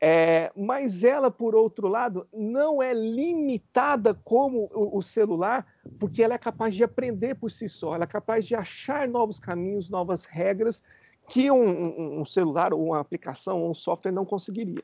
É, 0.00 0.50
mas 0.56 1.04
ela, 1.04 1.30
por 1.30 1.54
outro 1.54 1.86
lado, 1.86 2.26
não 2.32 2.82
é 2.82 2.94
limitada 2.94 4.14
como 4.24 4.70
o, 4.72 4.96
o, 4.96 5.02
celular, 5.02 5.66
porque 6.00 6.22
ela 6.22 6.32
é 6.32 6.38
capaz 6.38 6.74
de 6.74 6.82
aprender 6.82 7.34
por 7.34 7.50
si 7.50 7.68
só, 7.68 7.94
ela 7.94 8.04
é 8.04 8.06
capaz 8.06 8.46
de 8.46 8.54
achar 8.54 9.06
novos 9.06 9.38
caminhos, 9.38 9.90
novas 9.90 10.24
regras 10.24 10.82
que 11.28 11.50
um, 11.50 11.56
um, 11.56 12.20
um 12.22 12.24
celular, 12.24 12.72
ou 12.72 12.86
uma 12.86 13.00
aplicação, 13.00 13.60
ou 13.60 13.70
um 13.70 13.74
software 13.74 14.12
não 14.12 14.24
conseguiria. 14.24 14.82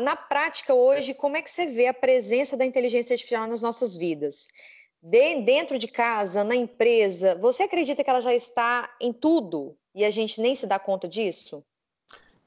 Na 0.00 0.16
prática, 0.16 0.74
hoje, 0.74 1.14
como 1.14 1.36
é 1.36 1.42
que 1.42 1.50
você 1.50 1.66
vê 1.66 1.86
a 1.86 1.94
presença 1.94 2.56
da 2.56 2.66
inteligência 2.66 3.14
artificial 3.14 3.46
nas 3.46 3.62
nossas 3.62 3.96
vidas? 3.96 4.48
De, 5.00 5.42
dentro 5.42 5.78
de 5.78 5.88
casa, 5.88 6.42
na 6.42 6.56
empresa, 6.56 7.36
você 7.36 7.62
acredita 7.62 8.02
que 8.02 8.10
ela 8.10 8.20
já 8.20 8.34
está 8.34 8.94
em 9.00 9.12
tudo 9.12 9.76
e 9.94 10.04
a 10.04 10.10
gente 10.10 10.40
nem 10.40 10.54
se 10.54 10.66
dá 10.66 10.78
conta 10.78 11.08
disso? 11.08 11.64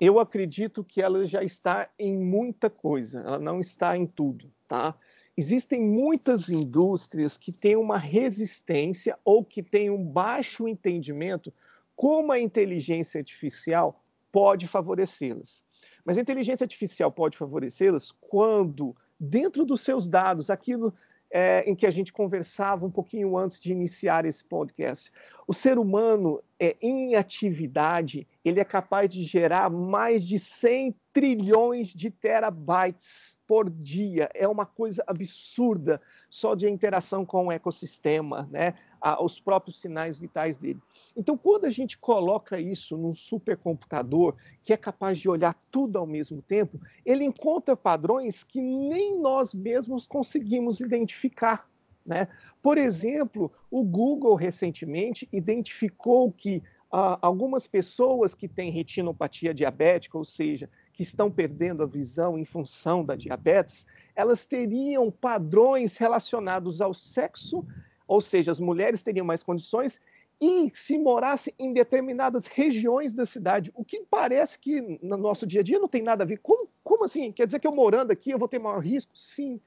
eu 0.02 0.20
acredito 0.20 0.84
que 0.84 1.00
ela 1.00 1.24
já 1.28 1.44
está 1.44 1.88
em 2.00 2.18
muita 2.18 2.72
coisa, 2.72 3.20
ela 3.20 3.38
não 3.38 3.60
está 3.60 3.96
em 3.96 4.08
tudo, 4.08 4.52
tá? 4.68 4.96
Existem 5.38 5.80
muitas 5.80 6.50
indústrias 6.50 7.38
que 7.38 7.52
têm 7.52 7.76
uma 7.76 8.00
resistência 8.00 9.16
ou 9.24 9.46
que 9.46 9.62
têm 9.62 9.92
um 9.92 10.04
baixo 10.04 10.68
entendimento 10.68 11.54
como 11.96 12.32
a 12.32 12.40
inteligência 12.40 13.20
artificial 13.20 14.04
pode 14.32 14.66
favorecê-las. 14.68 15.64
Mas 16.04 16.18
a 16.18 16.22
inteligência 16.22 16.64
artificial 16.64 17.12
pode 17.12 17.38
favorecê-las 17.38 18.12
quando, 18.12 18.96
dentro 19.20 19.64
dos 19.64 19.82
seus 19.82 20.08
dados, 20.10 20.50
aquilo 20.50 20.92
é, 21.32 21.64
em 21.70 21.74
que 21.74 21.86
a 21.86 21.92
gente 21.92 22.12
conversava 22.12 22.86
um 22.86 22.92
pouquinho 22.92 23.38
antes 23.38 23.60
de 23.60 23.72
iniciar 23.72 24.26
esse 24.26 24.44
podcast. 24.44 25.12
O 25.48 25.54
ser 25.54 25.80
humano, 25.80 26.42
é, 26.60 26.76
em 26.82 27.16
atividade, 27.16 28.28
ele 28.44 28.60
é 28.60 28.66
capaz 28.66 29.10
de 29.10 29.24
gerar 29.24 29.70
mais 29.70 30.28
de 30.28 30.38
100 30.38 30.96
trilhões 31.14 31.88
de 31.90 32.10
terabytes 32.10 33.38
por 33.48 33.70
dia. 33.70 34.30
É 34.34 34.48
uma 34.48 34.66
coisa 34.66 35.04
absurda 35.08 36.02
só 36.30 36.54
de 36.54 36.70
interação 36.70 37.26
com 37.26 37.48
o 37.48 37.52
ecossistema, 37.52 38.48
né? 38.52 38.76
Os 39.20 39.40
próprios 39.40 39.80
sinais 39.80 40.18
vitais 40.18 40.58
dele. 40.58 40.80
Então, 41.18 41.38
quando 41.38 41.66
a 41.66 41.70
gente 41.70 41.98
coloca 41.98 42.60
isso 42.60 42.96
num 42.98 43.14
supercomputador 43.14 44.36
que 44.64 44.74
é 44.74 44.78
capaz 44.78 45.20
de 45.20 45.30
olhar 45.30 45.54
tudo 45.72 45.98
ao 45.98 46.06
mesmo 46.06 46.42
tempo, 46.42 46.80
ele 47.06 47.24
encontra 47.24 47.76
padrões 47.76 48.44
que 48.44 48.62
nem 48.62 49.20
nós 49.20 49.54
mesmos 49.54 50.06
conseguimos 50.06 50.80
identificar. 50.80 51.68
Né? 52.06 52.28
Por 52.62 52.78
exemplo, 52.78 53.52
o 53.70 53.84
Google 53.84 54.36
recentemente 54.36 55.28
identificou 55.32 56.32
que 56.32 56.62
ah, 56.92 57.18
algumas 57.22 57.68
pessoas 57.68 58.36
que 58.36 58.48
têm 58.48 58.70
retinopatia 58.70 59.54
diabética, 59.54 60.18
ou 60.18 60.26
seja, 60.26 60.70
que 60.92 61.04
estão 61.04 61.32
perdendo 61.32 61.84
a 61.84 61.86
visão 61.86 62.38
em 62.38 62.44
função 62.44 63.04
da 63.04 63.16
diabetes, 63.16 63.88
elas 64.14 64.46
teriam 64.46 65.10
padrões 65.10 65.96
relacionados 65.96 66.82
ao 66.82 66.94
sexo 66.94 67.66
ou 68.12 68.20
seja, 68.20 68.52
as 68.52 68.60
mulheres 68.60 69.02
teriam 69.02 69.26
mais 69.26 69.42
condições 69.42 69.98
e 70.42 70.70
se 70.74 70.98
morasse 70.98 71.56
em 71.58 71.72
determinadas 71.72 72.46
regiões 72.46 73.14
da 73.14 73.26
cidade, 73.26 73.72
o 73.74 73.86
que 73.86 74.04
parece 74.10 74.60
que 74.60 74.82
no 75.02 75.16
nosso 75.16 75.48
dia 75.48 75.62
a 75.62 75.64
dia 75.64 75.80
não 75.80 75.88
tem 75.88 76.02
nada 76.02 76.26
a 76.26 76.28
ver. 76.28 76.40
Como, 76.40 76.68
como 76.84 77.06
assim? 77.06 77.32
Quer 77.32 77.46
dizer 77.46 77.62
que 77.62 77.68
eu 77.68 77.74
morando 77.74 78.12
aqui 78.12 78.32
eu 78.32 78.38
vou 78.38 78.50
ter 78.50 78.60
maior 78.60 78.80
risco? 78.80 79.18
Sim. 79.18 79.62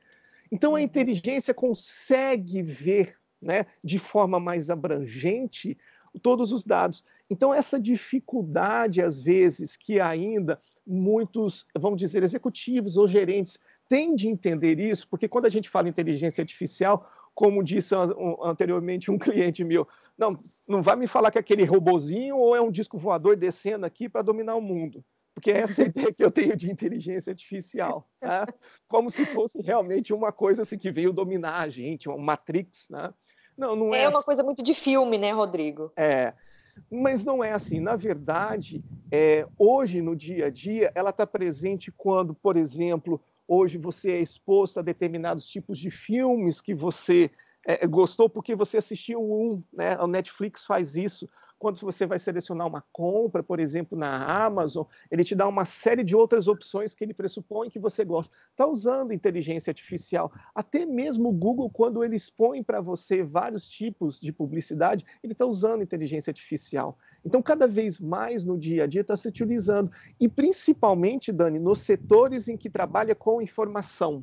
Então 0.53 0.73
a 0.73 0.75
uhum. 0.75 0.81
inteligência 0.81 1.55
consegue 1.55 2.61
ver 2.61 3.17
né, 3.41 3.65
de 3.83 3.99
forma 3.99 4.39
mais 4.39 4.69
abrangente 4.69 5.79
todos 6.21 6.53
os 6.53 6.63
dados. 6.63 7.03
Então, 7.31 7.53
essa 7.53 7.81
dificuldade, 7.81 9.01
às 9.01 9.19
vezes, 9.19 9.75
que 9.75 9.99
ainda 9.99 10.61
muitos, 10.87 11.67
vamos 11.75 11.99
dizer, 11.99 12.23
executivos 12.23 12.97
ou 12.99 13.09
gerentes 13.09 13.59
têm 13.89 14.15
de 14.15 14.29
entender 14.29 14.79
isso, 14.79 15.09
porque 15.09 15.27
quando 15.27 15.47
a 15.47 15.51
gente 15.51 15.69
fala 15.69 15.89
em 15.89 15.91
inteligência 15.91 16.43
artificial, 16.43 17.11
como 17.35 17.65
disse 17.65 17.95
anteriormente 18.43 19.11
um 19.11 19.19
cliente 19.19 19.65
meu, 19.65 19.87
não, 20.17 20.35
não 20.69 20.83
vai 20.83 20.97
me 20.97 21.07
falar 21.07 21.31
que 21.31 21.39
é 21.39 21.41
aquele 21.41 21.65
robozinho 21.65 22.37
ou 22.37 22.55
é 22.55 22.61
um 22.61 22.71
disco 22.71 22.97
voador 22.97 23.37
descendo 23.37 23.85
aqui 23.85 24.09
para 24.09 24.23
dominar 24.23 24.55
o 24.55 24.63
mundo. 24.63 25.05
Porque 25.35 25.51
essa 25.51 25.83
é 25.83 25.85
a 25.87 25.89
ideia 25.89 26.13
que 26.13 26.25
eu 26.25 26.31
tenho 26.31 26.57
de 26.57 26.71
inteligência 26.71 27.33
artificial. 27.33 28.09
Né? 28.23 28.47
Como 28.87 29.11
se 29.11 29.27
fosse 29.27 29.61
realmente 29.61 30.15
uma 30.15 30.31
coisa 30.31 30.63
assim, 30.63 30.79
que 30.79 30.93
veio 30.93 31.13
dominar 31.13 31.61
a 31.61 31.69
gente, 31.69 32.09
uma 32.09 32.17
Matrix. 32.17 32.89
Né? 32.89 33.13
Não, 33.59 33.75
não 33.75 33.95
é, 33.95 34.03
é 34.03 34.09
uma 34.09 34.21
assim. 34.21 34.27
coisa 34.27 34.43
muito 34.45 34.63
de 34.63 34.73
filme, 34.73 35.19
né, 35.19 35.33
Rodrigo? 35.33 35.93
É. 35.97 36.33
Mas 36.89 37.25
não 37.25 37.43
é 37.43 37.53
assim. 37.53 37.81
Na 37.81 37.97
verdade, 37.97 38.85
é, 39.11 39.47
hoje, 39.59 40.01
no 40.01 40.15
dia 40.15 40.47
a 40.47 40.51
dia, 40.51 40.93
ela 40.95 41.11
está 41.11 41.27
presente 41.27 41.91
quando, 41.91 42.33
por 42.33 42.57
exemplo, 42.57 43.21
hoje 43.47 43.79
você 43.79 44.13
é 44.13 44.21
exposto 44.21 44.79
a 44.79 44.83
determinados 44.83 45.47
tipos 45.47 45.79
de 45.79 45.91
filmes 45.91 46.61
que 46.61 46.75
você 46.75 47.31
é, 47.67 47.87
gostou 47.87 48.29
porque 48.29 48.55
você 48.55 48.79
assistiu 48.79 49.21
um, 49.23 49.63
né? 49.73 49.97
A 49.99 50.07
Netflix 50.07 50.65
faz 50.65 50.97
isso. 50.97 51.29
Quando 51.65 51.81
você 51.81 52.05
vai 52.05 52.19
selecionar 52.19 52.67
uma 52.67 52.85
compra, 52.93 53.43
por 53.43 53.59
exemplo, 53.59 53.97
na 53.97 54.45
Amazon, 54.45 54.85
ele 55.11 55.25
te 55.25 55.35
dá 55.35 55.49
uma 55.49 55.65
série 55.65 56.05
de 56.05 56.15
outras 56.15 56.47
opções 56.47 56.95
que 56.95 57.03
ele 57.03 57.15
pressupõe 57.15 57.71
que 57.71 57.79
você 57.79 58.05
gosta. 58.05 58.37
Está 58.51 58.67
usando 58.67 59.15
inteligência 59.15 59.71
artificial. 59.71 60.31
Até 60.55 60.85
mesmo 60.85 61.31
o 61.31 61.33
Google, 61.33 61.71
quando 61.71 62.05
ele 62.05 62.17
expõe 62.17 62.63
para 62.63 62.83
você 62.83 63.23
vários 63.23 63.67
tipos 63.67 64.21
de 64.21 64.31
publicidade, 64.31 65.07
ele 65.23 65.33
está 65.33 65.47
usando 65.47 65.83
inteligência 65.83 66.31
artificial. 66.33 66.99
Então, 67.25 67.41
cada 67.41 67.67
vez 67.67 67.99
mais 67.99 68.45
no 68.45 68.59
dia 68.59 68.85
a 68.85 68.87
dia 68.87 69.01
está 69.01 69.17
se 69.17 69.27
utilizando. 69.27 69.91
E 70.21 70.29
principalmente, 70.29 71.33
Dani, 71.33 71.59
nos 71.59 71.79
setores 71.79 72.47
em 72.47 72.59
que 72.59 72.69
trabalha 72.69 73.15
com 73.15 73.41
informação. 73.41 74.23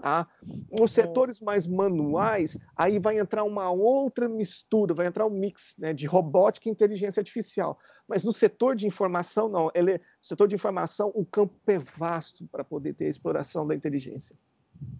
Tá? 0.00 0.28
Nos 0.70 0.92
setores 0.92 1.40
mais 1.40 1.66
manuais, 1.66 2.56
aí 2.76 3.00
vai 3.00 3.18
entrar 3.18 3.42
uma 3.42 3.68
outra 3.68 4.28
mistura, 4.28 4.94
vai 4.94 5.08
entrar 5.08 5.26
um 5.26 5.30
mix 5.30 5.74
né, 5.76 5.92
de 5.92 6.06
robótica 6.06 6.68
e 6.68 6.72
inteligência 6.72 7.20
artificial. 7.20 7.76
Mas 8.06 8.22
no 8.22 8.32
setor 8.32 8.76
de 8.76 8.86
informação, 8.86 9.48
não. 9.48 9.70
Ele, 9.74 9.94
no 9.94 10.00
setor 10.22 10.46
de 10.46 10.54
informação, 10.54 11.10
o 11.16 11.24
campo 11.24 11.54
é 11.66 11.78
vasto 11.78 12.46
para 12.46 12.62
poder 12.62 12.94
ter 12.94 13.06
a 13.06 13.10
exploração 13.10 13.66
da 13.66 13.74
inteligência. 13.74 14.36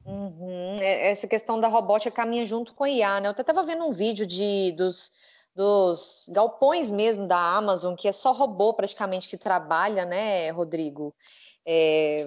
Uhum. 0.04 0.78
É, 0.80 1.10
essa 1.10 1.28
questão 1.28 1.60
da 1.60 1.68
robótica 1.68 2.10
caminha 2.10 2.44
junto 2.44 2.74
com 2.74 2.82
a 2.82 2.90
IA, 2.90 3.20
né? 3.20 3.28
Eu 3.28 3.30
até 3.30 3.42
estava 3.42 3.62
vendo 3.62 3.84
um 3.84 3.92
vídeo 3.92 4.26
de, 4.26 4.72
dos 4.72 5.12
dos 5.58 6.30
galpões 6.32 6.88
mesmo 6.88 7.26
da 7.26 7.36
Amazon, 7.36 7.96
que 7.96 8.06
é 8.06 8.12
só 8.12 8.30
robô 8.30 8.72
praticamente 8.72 9.28
que 9.28 9.36
trabalha, 9.36 10.04
né, 10.04 10.50
Rodrigo? 10.52 11.12
É, 11.70 12.26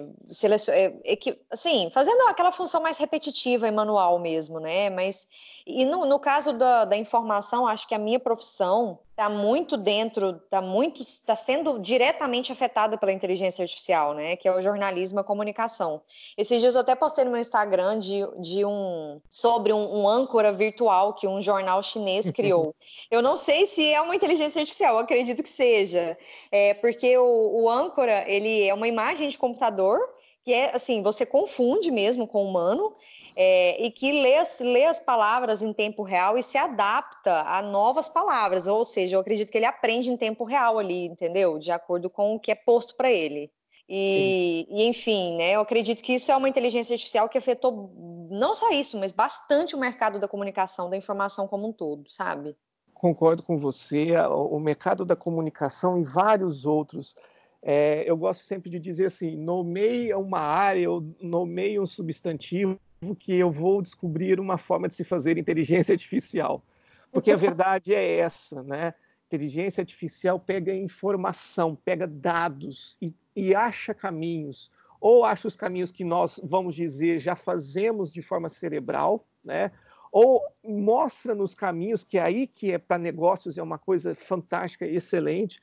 é, 0.70 0.94
é 1.04 1.16
que, 1.16 1.36
assim, 1.50 1.90
fazendo 1.90 2.28
aquela 2.28 2.52
função 2.52 2.80
mais 2.80 2.96
repetitiva 2.96 3.66
e 3.66 3.72
manual 3.72 4.20
mesmo, 4.20 4.60
né? 4.60 4.88
Mas, 4.88 5.26
e 5.66 5.84
no, 5.84 6.06
no 6.06 6.20
caso 6.20 6.52
da, 6.52 6.84
da 6.84 6.96
informação, 6.96 7.66
acho 7.66 7.88
que 7.88 7.94
a 7.94 7.98
minha 7.98 8.20
profissão 8.20 9.00
está 9.12 9.28
muito 9.28 9.76
dentro, 9.76 10.40
está 10.42 10.60
muito, 10.60 11.02
está 11.02 11.36
sendo 11.36 11.78
diretamente 11.78 12.50
afetada 12.50 12.96
pela 12.96 13.12
inteligência 13.12 13.62
artificial, 13.62 14.14
né? 14.14 14.36
Que 14.36 14.48
é 14.48 14.54
o 14.54 14.60
jornalismo 14.60 15.18
e 15.18 15.20
a 15.20 15.24
comunicação. 15.24 16.00
Esses 16.36 16.60
dias 16.60 16.74
eu 16.74 16.80
até 16.80 16.94
postei 16.94 17.24
no 17.24 17.30
meu 17.30 17.40
Instagram 17.40 17.98
de, 17.98 18.22
de 18.40 18.64
um 18.64 19.20
sobre 19.28 19.72
um, 19.72 20.00
um 20.00 20.08
âncora 20.08 20.50
virtual 20.50 21.14
que 21.14 21.28
um 21.28 21.40
jornal 21.40 21.82
chinês 21.82 22.30
criou. 22.32 22.74
eu 23.10 23.20
não 23.20 23.36
sei 23.36 23.66
se 23.66 23.92
é 23.92 24.00
uma 24.00 24.16
inteligência 24.16 24.60
artificial, 24.60 24.94
eu 24.94 25.00
acredito 25.00 25.42
que 25.42 25.48
seja, 25.48 26.16
é, 26.50 26.74
porque 26.74 27.16
o, 27.18 27.62
o 27.62 27.70
âncora 27.70 28.24
ele 28.26 28.66
é 28.66 28.72
uma 28.72 28.88
imagem 28.88 29.28
de 29.28 29.36
computador 29.36 30.00
que 30.44 30.52
é 30.52 30.74
assim, 30.74 31.02
você 31.02 31.24
confunde 31.24 31.90
mesmo 31.90 32.26
com 32.26 32.44
o 32.44 32.48
humano 32.48 32.94
é, 33.36 33.84
e 33.84 33.90
que 33.90 34.20
lê 34.20 34.36
as, 34.36 34.58
lê 34.60 34.84
as 34.84 34.98
palavras 34.98 35.62
em 35.62 35.72
tempo 35.72 36.02
real 36.02 36.36
e 36.36 36.42
se 36.42 36.58
adapta 36.58 37.42
a 37.42 37.62
novas 37.62 38.08
palavras, 38.08 38.66
ou 38.66 38.84
seja, 38.84 39.16
eu 39.16 39.20
acredito 39.20 39.50
que 39.50 39.58
ele 39.58 39.66
aprende 39.66 40.10
em 40.10 40.16
tempo 40.16 40.44
real 40.44 40.78
ali, 40.78 41.06
entendeu? 41.06 41.58
De 41.58 41.70
acordo 41.70 42.10
com 42.10 42.34
o 42.34 42.40
que 42.40 42.50
é 42.50 42.54
posto 42.54 42.96
para 42.96 43.10
ele. 43.10 43.50
E, 43.88 44.66
e, 44.70 44.84
enfim, 44.88 45.36
né, 45.36 45.52
eu 45.52 45.60
acredito 45.60 46.02
que 46.02 46.14
isso 46.14 46.32
é 46.32 46.36
uma 46.36 46.48
inteligência 46.48 46.94
artificial 46.94 47.28
que 47.28 47.38
afetou 47.38 47.92
não 48.30 48.54
só 48.54 48.70
isso, 48.70 48.98
mas 48.98 49.12
bastante 49.12 49.74
o 49.74 49.78
mercado 49.78 50.18
da 50.18 50.26
comunicação, 50.26 50.88
da 50.88 50.96
informação 50.96 51.46
como 51.46 51.68
um 51.68 51.72
todo, 51.72 52.08
sabe? 52.08 52.56
Concordo 52.94 53.42
com 53.42 53.58
você. 53.58 54.16
O 54.28 54.58
mercado 54.60 55.04
da 55.04 55.16
comunicação 55.16 55.98
e 55.98 56.04
vários 56.04 56.64
outros 56.64 57.14
é, 57.62 58.02
eu 58.10 58.16
gosto 58.16 58.42
sempre 58.42 58.68
de 58.68 58.78
dizer 58.78 59.06
assim: 59.06 59.36
nomeie 59.36 60.12
uma 60.14 60.40
área, 60.40 60.90
ou 60.90 61.14
nomeie 61.20 61.78
um 61.78 61.86
substantivo 61.86 62.78
que 63.18 63.34
eu 63.34 63.50
vou 63.50 63.80
descobrir 63.80 64.40
uma 64.40 64.58
forma 64.58 64.88
de 64.88 64.94
se 64.94 65.04
fazer 65.04 65.38
inteligência 65.38 65.92
artificial. 65.92 66.64
Porque 67.10 67.30
a 67.30 67.36
verdade 67.36 67.94
é 67.94 68.18
essa, 68.18 68.62
né? 68.62 68.94
Inteligência 69.26 69.80
artificial 69.80 70.40
pega 70.40 70.74
informação, 70.74 71.76
pega 71.76 72.06
dados 72.06 72.96
e, 73.00 73.14
e 73.34 73.54
acha 73.54 73.94
caminhos, 73.94 74.70
ou 75.00 75.24
acha 75.24 75.48
os 75.48 75.56
caminhos 75.56 75.92
que 75.92 76.04
nós, 76.04 76.40
vamos 76.42 76.74
dizer, 76.74 77.18
já 77.18 77.36
fazemos 77.36 78.12
de 78.12 78.22
forma 78.22 78.48
cerebral, 78.48 79.26
né? 79.44 79.70
ou 80.12 80.42
mostra 80.62 81.34
nos 81.34 81.54
caminhos 81.54 82.04
que 82.04 82.18
é 82.18 82.22
aí 82.22 82.46
que 82.46 82.70
é 82.70 82.78
para 82.78 82.98
negócios 82.98 83.56
é 83.56 83.62
uma 83.62 83.78
coisa 83.78 84.14
fantástica, 84.14 84.86
excelente, 84.86 85.58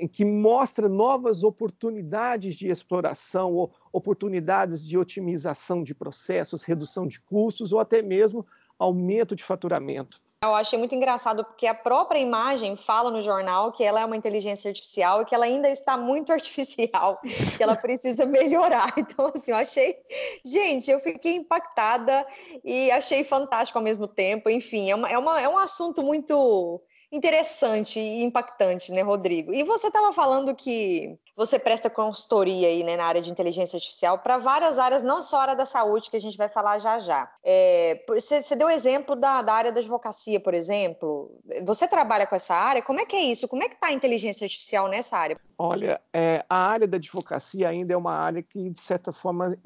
em 0.00 0.08
que 0.08 0.24
mostra 0.24 0.88
novas 0.88 1.44
oportunidades 1.44 2.56
de 2.56 2.68
exploração, 2.68 3.70
oportunidades 3.92 4.84
de 4.84 4.96
otimização 4.96 5.82
de 5.82 5.94
processos, 5.94 6.62
redução 6.62 7.06
de 7.06 7.20
custos 7.20 7.70
ou 7.72 7.78
até 7.78 8.00
mesmo 8.00 8.46
aumento 8.78 9.36
de 9.36 9.44
faturamento. 9.44 10.18
Eu 10.42 10.54
achei 10.54 10.78
muito 10.78 10.94
engraçado 10.94 11.44
porque 11.44 11.66
a 11.66 11.74
própria 11.74 12.18
imagem 12.18 12.74
fala 12.74 13.10
no 13.10 13.20
jornal 13.20 13.72
que 13.72 13.84
ela 13.84 14.00
é 14.00 14.04
uma 14.06 14.16
inteligência 14.16 14.70
artificial 14.70 15.20
e 15.20 15.26
que 15.26 15.34
ela 15.34 15.44
ainda 15.44 15.68
está 15.68 15.98
muito 15.98 16.32
artificial, 16.32 17.20
que 17.58 17.62
ela 17.62 17.76
precisa 17.76 18.24
melhorar. 18.24 18.94
Então, 18.96 19.30
assim, 19.34 19.50
eu 19.50 19.58
achei. 19.58 19.96
Gente, 20.42 20.90
eu 20.90 20.98
fiquei 21.00 21.34
impactada 21.34 22.26
e 22.64 22.90
achei 22.90 23.22
fantástico 23.22 23.78
ao 23.78 23.84
mesmo 23.84 24.08
tempo. 24.08 24.48
Enfim, 24.48 24.90
é, 24.90 24.94
uma, 24.94 25.10
é, 25.10 25.18
uma, 25.18 25.40
é 25.42 25.46
um 25.46 25.58
assunto 25.58 26.02
muito 26.02 26.80
interessante 27.12 27.98
e 27.98 28.22
impactante, 28.22 28.92
né, 28.92 29.02
Rodrigo? 29.02 29.52
E 29.52 29.64
você 29.64 29.88
estava 29.88 30.12
falando 30.12 30.54
que 30.54 31.18
você 31.36 31.58
presta 31.58 31.90
consultoria 31.90 32.68
aí, 32.68 32.84
né, 32.84 32.96
na 32.96 33.04
área 33.04 33.20
de 33.20 33.30
inteligência 33.30 33.76
artificial 33.76 34.18
para 34.18 34.38
várias 34.38 34.78
áreas, 34.78 35.02
não 35.02 35.20
só 35.20 35.38
a 35.38 35.42
área 35.42 35.56
da 35.56 35.66
saúde, 35.66 36.08
que 36.08 36.16
a 36.16 36.20
gente 36.20 36.36
vai 36.36 36.48
falar 36.48 36.78
já 36.78 36.98
já. 36.98 37.30
É, 37.42 38.04
você, 38.06 38.40
você, 38.40 38.54
deu 38.54 38.70
exemplo 38.70 39.16
da, 39.16 39.42
da, 39.42 39.52
área 39.52 39.72
da 39.72 39.80
advocacia, 39.80 40.38
por 40.38 40.54
exemplo. 40.54 41.36
Você 41.64 41.88
trabalha 41.88 42.26
com 42.26 42.36
essa 42.36 42.54
área? 42.54 42.82
Como 42.82 43.00
é 43.00 43.06
que 43.06 43.16
é 43.16 43.22
isso? 43.22 43.48
Como 43.48 43.62
é 43.62 43.68
que 43.68 43.74
está 43.74 43.88
a 43.88 43.92
inteligência 43.92 44.44
artificial 44.44 44.86
nessa 44.86 45.16
área? 45.16 45.36
Olha, 45.58 46.00
é, 46.12 46.44
a 46.48 46.56
área 46.56 46.86
da 46.86 46.96
advocacia 46.96 47.68
ainda 47.68 47.92
é 47.92 47.96
uma 47.96 48.14
área 48.14 48.42
que, 48.42 48.70
de 48.70 48.80
certa 48.80 49.12
forma, 49.12 49.58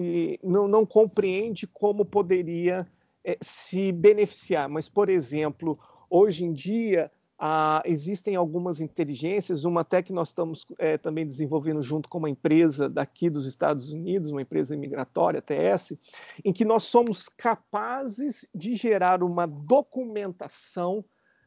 não, 0.43 0.67
não 0.67 0.87
compreende 0.87 1.67
como 1.67 2.07
poderia 2.07 2.87
é, 3.23 3.37
se 3.43 3.93
beneficiar. 3.93 4.69
Mas, 4.69 4.89
por 4.89 5.11
exemplo, 5.11 5.77
hoje 6.09 6.45
em 6.45 6.53
dia, 6.53 7.11
ah, 7.38 7.83
existem 7.85 8.37
algumas 8.37 8.81
inteligências, 8.81 9.64
uma 9.64 9.81
até 9.81 10.03
que 10.03 10.12
nós 10.12 10.29
estamos 10.29 10.67
é, 10.79 10.97
também 10.97 11.26
desenvolvendo 11.26 11.83
junto 11.83 12.09
com 12.09 12.19
uma 12.19 12.31
empresa 12.31 12.88
daqui 12.88 13.29
dos 13.29 13.47
Estados 13.47 13.93
Unidos, 13.93 14.31
uma 14.31 14.43
empresa 14.43 14.75
imigratória, 14.75 15.43
TS, 15.43 16.00
em 16.45 16.53
que 16.53 16.64
nós 16.64 16.85
somos 16.85 17.29
capazes 17.29 18.49
de 18.55 18.76
gerar 18.76 19.23
uma 19.23 19.47
documentação 19.47 21.05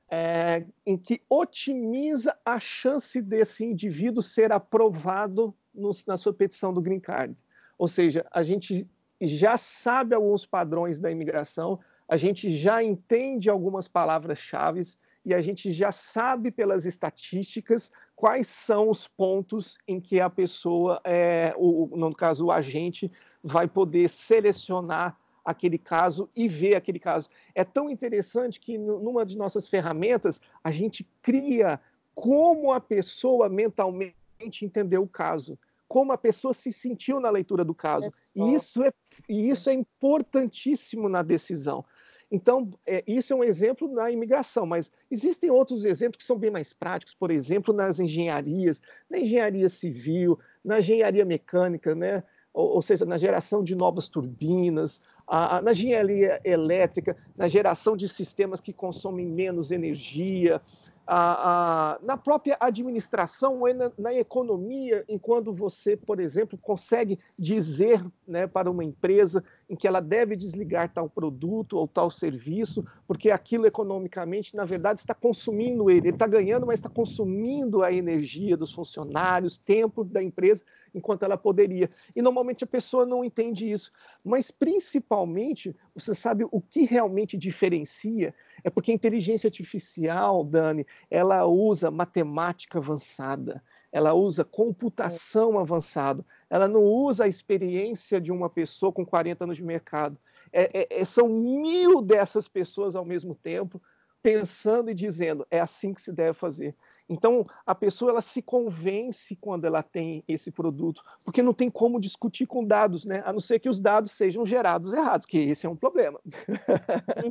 é, 0.09 0.65
em 0.85 0.97
que 0.97 1.21
otimiza 1.29 2.37
a 2.45 2.59
chance 2.59 3.21
desse 3.21 3.65
indivíduo 3.65 4.21
ser 4.21 4.51
aprovado 4.51 5.53
no, 5.73 5.91
na 6.05 6.17
sua 6.17 6.33
petição 6.33 6.73
do 6.73 6.81
Green 6.81 6.99
Card. 6.99 7.35
Ou 7.77 7.87
seja, 7.87 8.25
a 8.31 8.43
gente 8.43 8.87
já 9.21 9.57
sabe 9.57 10.15
alguns 10.15 10.45
padrões 10.45 10.99
da 10.99 11.11
imigração, 11.11 11.79
a 12.07 12.17
gente 12.17 12.49
já 12.49 12.83
entende 12.83 13.49
algumas 13.49 13.87
palavras-chave 13.87 14.81
e 15.27 15.33
a 15.33 15.41
gente 15.41 15.73
já 15.73 15.91
sabe 15.91 16.49
pelas 16.51 16.85
estatísticas 16.85 17.91
quais 18.15 18.47
são 18.47 18.89
os 18.89 19.09
pontos 19.09 19.77
em 19.85 19.99
que 19.99 20.21
a 20.21 20.29
pessoa, 20.29 21.01
é, 21.03 21.53
o, 21.57 21.89
no 21.97 22.15
caso 22.15 22.45
o 22.45 22.51
agente, 22.51 23.11
vai 23.43 23.67
poder 23.67 24.07
selecionar 24.07 25.19
aquele 25.43 25.77
caso 25.77 26.29
e 26.33 26.47
ver 26.47 26.75
aquele 26.75 26.97
caso. 26.97 27.29
É 27.53 27.65
tão 27.65 27.89
interessante 27.89 28.57
que 28.57 28.77
numa 28.77 29.25
de 29.25 29.37
nossas 29.37 29.67
ferramentas 29.67 30.39
a 30.63 30.71
gente 30.71 31.05
cria 31.21 31.77
como 32.15 32.71
a 32.71 32.79
pessoa 32.79 33.49
mentalmente 33.49 34.15
entendeu 34.63 35.03
o 35.03 35.09
caso, 35.09 35.59
como 35.89 36.13
a 36.13 36.17
pessoa 36.17 36.53
se 36.53 36.71
sentiu 36.71 37.19
na 37.19 37.29
leitura 37.29 37.65
do 37.65 37.75
caso. 37.75 38.09
E 38.33 38.53
isso 38.53 38.81
é, 38.81 38.93
e 39.27 39.49
isso 39.49 39.69
é 39.69 39.73
importantíssimo 39.73 41.09
na 41.09 41.21
decisão. 41.21 41.83
Então, 42.29 42.73
é, 42.85 43.03
isso 43.07 43.31
é 43.31 43.35
um 43.35 43.43
exemplo 43.43 43.87
na 43.87 44.11
imigração, 44.11 44.65
mas 44.65 44.91
existem 45.09 45.49
outros 45.49 45.85
exemplos 45.85 46.17
que 46.17 46.23
são 46.25 46.37
bem 46.37 46.51
mais 46.51 46.73
práticos, 46.73 47.13
por 47.13 47.31
exemplo, 47.31 47.73
nas 47.73 47.99
engenharias, 47.99 48.81
na 49.09 49.19
engenharia 49.19 49.69
civil, 49.69 50.37
na 50.63 50.79
engenharia 50.79 51.23
mecânica, 51.23 51.95
né? 51.95 52.23
ou, 52.57 52.75
ou 52.75 52.81
seja, 52.81 53.05
na 53.05 53.19
geração 53.19 53.63
de 53.63 53.75
novas 53.75 54.07
turbinas, 54.07 55.05
a, 55.27 55.57
a, 55.57 55.61
na 55.61 55.71
engenharia 55.71 56.41
elétrica, 56.43 57.15
na 57.37 57.47
geração 57.47 57.95
de 57.95 58.09
sistemas 58.09 58.59
que 58.59 58.73
consomem 58.73 59.27
menos 59.27 59.71
energia, 59.71 60.59
a, 61.05 61.99
na 62.01 62.17
própria 62.17 62.57
administração 62.59 63.61
ou 63.61 63.73
na, 63.73 63.91
na, 63.97 64.13
economia, 64.13 65.05
enquanto 65.07 65.53
você, 65.53 65.95
por 65.95 66.19
exemplo, 66.19 66.59
consegue 66.61 67.17
dizer 67.37 68.03
né, 68.27 68.47
para 68.47 68.69
uma 68.69 68.83
empresa 68.83 69.43
em 69.69 69.75
que 69.75 69.87
ela 69.87 69.99
deve 69.99 70.35
desligar 70.35 70.93
tal 70.93 71.09
produto 71.09 71.77
ou 71.77 71.87
tal 71.87 72.09
serviço, 72.09 72.85
porque 73.05 73.29
aquilo 73.29 73.65
economicamente, 73.65 74.55
na 74.55 74.63
verdade, 74.63 74.99
está 74.99 75.13
consumindo 75.13 75.89
ele. 75.89 76.07
Ele 76.07 76.15
está 76.15 76.25
ganhando, 76.25 76.65
mas 76.65 76.79
está 76.79 76.89
consumindo 76.89 77.83
a 77.83 77.91
energia 77.91 78.55
dos 78.55 78.71
funcionários, 78.71 79.57
tempo 79.57 80.03
da 80.03 80.23
empresa, 80.23 80.63
enquanto 80.95 81.23
ela 81.23 81.37
poderia. 81.37 81.89
E 82.15 82.21
normalmente 82.21 82.63
a 82.63 82.67
pessoa 82.67 83.05
não 83.05 83.23
entende 83.23 83.69
isso. 83.69 83.91
Mas 84.23 84.51
principalmente, 84.51 85.75
você 85.93 86.15
sabe 86.15 86.45
o 86.49 86.61
que 86.61 86.85
realmente 86.85 87.37
diferencia? 87.37 88.33
É 88.63 88.69
porque 88.69 88.91
a 88.91 88.95
inteligência 88.95 89.47
artificial, 89.47 90.43
Dani, 90.43 90.85
ela 91.11 91.45
usa 91.45 91.91
matemática 91.91 92.79
avançada, 92.79 93.61
ela 93.91 94.13
usa 94.13 94.43
computação 94.43 95.57
avançada, 95.57 96.25
ela 96.49 96.67
não 96.67 96.83
usa 96.83 97.25
a 97.25 97.27
experiência 97.27 98.19
de 98.19 98.31
uma 98.31 98.49
pessoa 98.49 98.91
com 98.91 99.05
40 99.05 99.43
anos 99.43 99.57
de 99.57 99.63
mercado. 99.63 100.17
É, 100.51 100.81
é, 100.81 101.01
é, 101.01 101.05
são 101.05 101.27
mil 101.27 102.01
dessas 102.01 102.47
pessoas 102.47 102.95
ao 102.95 103.05
mesmo 103.05 103.35
tempo 103.35 103.81
pensando 104.21 104.89
e 104.89 104.93
dizendo 104.93 105.45
é 105.49 105.59
assim 105.59 105.93
que 105.93 106.01
se 106.01 106.11
deve 106.11 106.33
fazer. 106.33 106.75
Então, 107.09 107.43
a 107.65 107.73
pessoa 107.73 108.11
ela 108.11 108.21
se 108.21 108.41
convence 108.41 109.35
quando 109.37 109.65
ela 109.65 109.81
tem 109.81 110.23
esse 110.27 110.51
produto, 110.51 111.01
porque 111.23 111.41
não 111.41 111.53
tem 111.53 111.69
como 111.69 112.01
discutir 112.01 112.45
com 112.45 112.65
dados, 112.65 113.05
né? 113.05 113.23
A 113.25 113.31
não 113.31 113.39
ser 113.39 113.59
que 113.59 113.69
os 113.69 113.79
dados 113.79 114.11
sejam 114.11 114.45
gerados 114.45 114.91
errados, 114.91 115.25
que 115.25 115.37
esse 115.37 115.65
é 115.65 115.69
um 115.69 115.75
problema. 115.75 116.19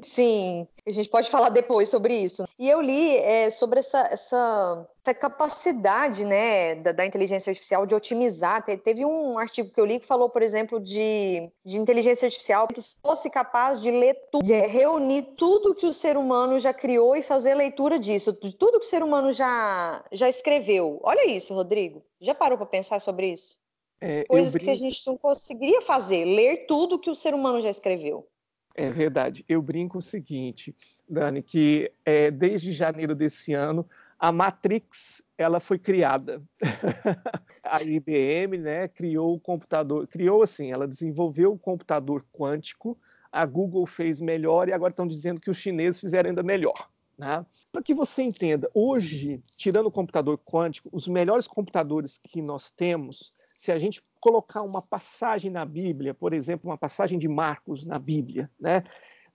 Sim, 0.03 0.66
a 0.87 0.90
gente 0.90 1.11
pode 1.11 1.31
falar 1.31 1.51
depois 1.51 1.90
sobre 1.90 2.19
isso. 2.19 2.49
E 2.59 2.69
eu 2.69 2.81
li 2.81 3.16
é, 3.19 3.51
sobre 3.51 3.81
essa, 3.81 4.01
essa, 4.11 4.88
essa, 5.11 5.14
capacidade 5.14 6.25
né, 6.25 6.75
da, 6.77 6.92
da, 6.92 7.07
inteligência 7.07 7.51
artificial 7.51 7.87
de 7.87 7.95
otimizar. 7.95 8.62
Te, 8.62 8.77
teve 8.77 9.05
um 9.05 9.38
artigo 9.38 9.71
que 9.71 9.81
eu 9.81 9.85
li 9.85 10.01
que 10.01 10.07
falou, 10.07 10.29
por 10.29 10.42
exemplo, 10.42 10.81
de, 10.81 11.49
de 11.64 11.79
inteligência 11.79 12.27
artificial 12.27 12.66
que 12.66 12.81
fosse 13.01 13.31
capaz 13.31 13.81
de 13.81 13.90
ler 13.90 14.16
tudo, 14.31 14.45
de 14.45 14.55
reunir 14.55 15.23
tudo 15.37 15.75
que 15.75 15.87
o 15.87 15.92
ser 15.92 16.16
humano 16.16 16.59
já 16.59 16.73
criou 16.73 17.14
e 17.16 17.23
fazer 17.23 17.55
leitura 17.55 17.99
disso, 17.99 18.37
de 18.40 18.55
tudo 18.55 18.81
que 18.81 18.87
o 18.87 18.88
ser 18.88 19.03
humano 19.03 19.33
já, 19.33 20.05
já 20.12 20.29
escreveu. 20.29 21.01
Olha 21.03 21.27
isso, 21.27 21.55
Rodrigo. 21.55 22.03
Já 22.21 22.35
parou 22.35 22.59
para 22.59 22.66
pensar 22.66 23.01
sobre 23.01 23.29
isso? 23.31 23.59
É, 24.01 24.25
Coisas 24.25 24.53
brinco... 24.53 24.64
que 24.66 24.71
a 24.71 24.75
gente 24.75 25.07
não 25.07 25.16
conseguiria 25.16 25.81
fazer, 25.81 26.25
ler 26.25 26.66
tudo 26.66 26.99
que 26.99 27.11
o 27.11 27.14
ser 27.14 27.35
humano 27.35 27.61
já 27.61 27.71
escreveu. 27.71 28.27
É 28.75 28.90
verdade. 28.90 29.42
Eu 29.49 29.62
brinco 29.62 29.97
o 29.97 30.03
seguinte, 30.03 30.77
Dani, 31.09 31.42
que 31.42 31.90
é, 32.05 32.31
desde 32.31 32.73
janeiro 32.73 33.14
desse 33.14 33.55
ano 33.55 33.88
a 34.18 34.33
Matrix 34.33 35.22
ela 35.37 35.61
foi 35.61 35.79
criada. 35.79 36.42
a 37.62 37.83
IBM, 37.83 38.59
né, 38.59 38.88
criou 38.88 39.35
o 39.35 39.40
computador, 39.40 40.07
criou 40.07 40.42
assim, 40.42 40.72
ela 40.72 40.88
desenvolveu 40.88 41.52
o 41.52 41.59
computador 41.59 42.24
quântico. 42.33 42.98
A 43.31 43.44
Google 43.44 43.87
fez 43.87 44.20
melhor 44.20 44.68
e 44.68 44.72
agora 44.72 44.90
estão 44.90 45.07
dizendo 45.07 45.40
que 45.40 45.50
os 45.50 45.59
chineses 45.59 46.00
fizeram 46.00 46.31
ainda 46.31 46.42
melhor. 46.42 46.88
Né? 47.18 47.44
Para 47.72 47.83
que 47.83 47.94
você 47.94 48.22
entenda, 48.22 48.70
hoje, 48.74 49.42
tirando 49.57 49.87
o 49.87 49.92
computador 49.92 50.38
quântico, 50.38 50.88
os 50.92 51.09
melhores 51.09 51.46
computadores 51.46 52.18
que 52.18 52.40
nós 52.40 52.70
temos 52.70 53.35
se 53.57 53.72
a 53.72 53.79
gente 53.79 54.02
colocar 54.20 54.62
uma 54.62 54.83
passagem 54.83 55.50
na 55.50 55.64
Bíblia, 55.64 56.12
por 56.12 56.35
exemplo, 56.35 56.68
uma 56.68 56.76
passagem 56.76 57.18
de 57.18 57.26
Marcos 57.26 57.87
na 57.87 57.98
Bíblia, 57.98 58.50
né? 58.61 58.85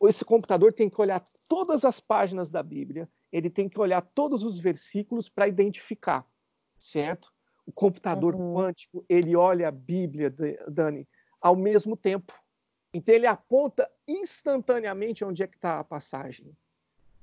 Esse 0.08 0.26
computador 0.26 0.74
tem 0.74 0.90
que 0.90 1.00
olhar 1.00 1.24
todas 1.48 1.86
as 1.86 2.00
páginas 2.00 2.50
da 2.50 2.64
Bíblia, 2.64 3.08
ele 3.32 3.50
tem 3.50 3.70
que 3.70 3.80
olhar 3.80 4.02
todos 4.02 4.44
os 4.44 4.60
versículos 4.60 5.30
para 5.30 5.48
identificar, 5.48 6.26
certo? 6.78 7.32
O 7.66 7.72
computador 7.72 8.36
uhum. 8.36 8.56
quântico, 8.56 9.06
ele 9.08 9.36
olha 9.36 9.68
a 9.68 9.72
Bíblia, 9.72 10.34
Dani, 10.68 11.08
ao 11.40 11.56
mesmo 11.56 11.96
tempo. 11.96 12.34
Então 12.94 13.16
ele 13.16 13.28
aponta 13.28 13.90
instantaneamente 14.08 15.24
onde 15.24 15.44
é 15.44 15.48
que 15.48 15.56
está 15.56 15.80
a 15.80 15.84
passagem. 15.84 16.52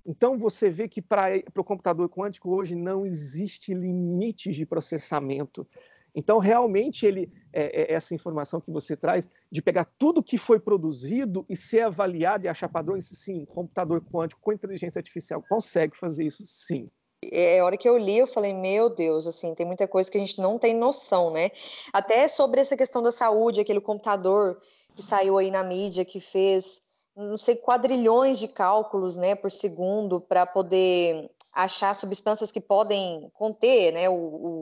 Então 0.06 0.38
você 0.38 0.70
vê 0.70 0.88
que 0.88 1.02
para 1.02 1.42
o 1.54 1.64
computador 1.64 2.08
quântico 2.08 2.50
hoje 2.50 2.74
não 2.74 3.04
existe 3.04 3.74
limites 3.74 4.56
de 4.56 4.64
processamento. 4.64 5.66
Então, 6.14 6.38
realmente, 6.38 7.06
ele 7.06 7.30
é, 7.52 7.92
é, 7.92 7.94
essa 7.94 8.14
informação 8.14 8.60
que 8.60 8.70
você 8.70 8.96
traz 8.96 9.28
de 9.50 9.62
pegar 9.62 9.84
tudo 9.98 10.22
que 10.22 10.36
foi 10.36 10.58
produzido 10.60 11.44
e 11.48 11.56
ser 11.56 11.82
avaliado 11.82 12.44
e 12.44 12.48
achar 12.48 12.68
padrões, 12.68 13.06
sim, 13.06 13.44
computador 13.44 14.02
quântico 14.02 14.40
com 14.40 14.52
inteligência 14.52 14.98
artificial 14.98 15.42
consegue 15.48 15.96
fazer 15.96 16.24
isso, 16.24 16.44
sim. 16.46 16.88
É, 17.32 17.58
a 17.58 17.64
hora 17.64 17.76
que 17.76 17.88
eu 17.88 17.98
li, 17.98 18.18
eu 18.18 18.26
falei, 18.26 18.54
meu 18.54 18.88
Deus, 18.88 19.26
assim, 19.26 19.54
tem 19.54 19.66
muita 19.66 19.88
coisa 19.88 20.10
que 20.10 20.16
a 20.16 20.20
gente 20.20 20.38
não 20.38 20.58
tem 20.58 20.74
noção, 20.74 21.32
né? 21.32 21.50
Até 21.92 22.28
sobre 22.28 22.60
essa 22.60 22.76
questão 22.76 23.02
da 23.02 23.10
saúde, 23.10 23.60
aquele 23.60 23.80
computador 23.80 24.58
que 24.94 25.02
saiu 25.02 25.36
aí 25.36 25.50
na 25.50 25.64
mídia, 25.64 26.04
que 26.04 26.20
fez, 26.20 26.80
não 27.16 27.36
sei, 27.36 27.56
quadrilhões 27.56 28.38
de 28.38 28.46
cálculos, 28.46 29.16
né, 29.16 29.34
por 29.34 29.50
segundo, 29.50 30.20
para 30.20 30.46
poder 30.46 31.28
achar 31.58 31.92
substâncias 31.92 32.52
que 32.52 32.60
podem 32.60 33.28
conter 33.34 33.92
né, 33.92 34.08
o, 34.08 34.14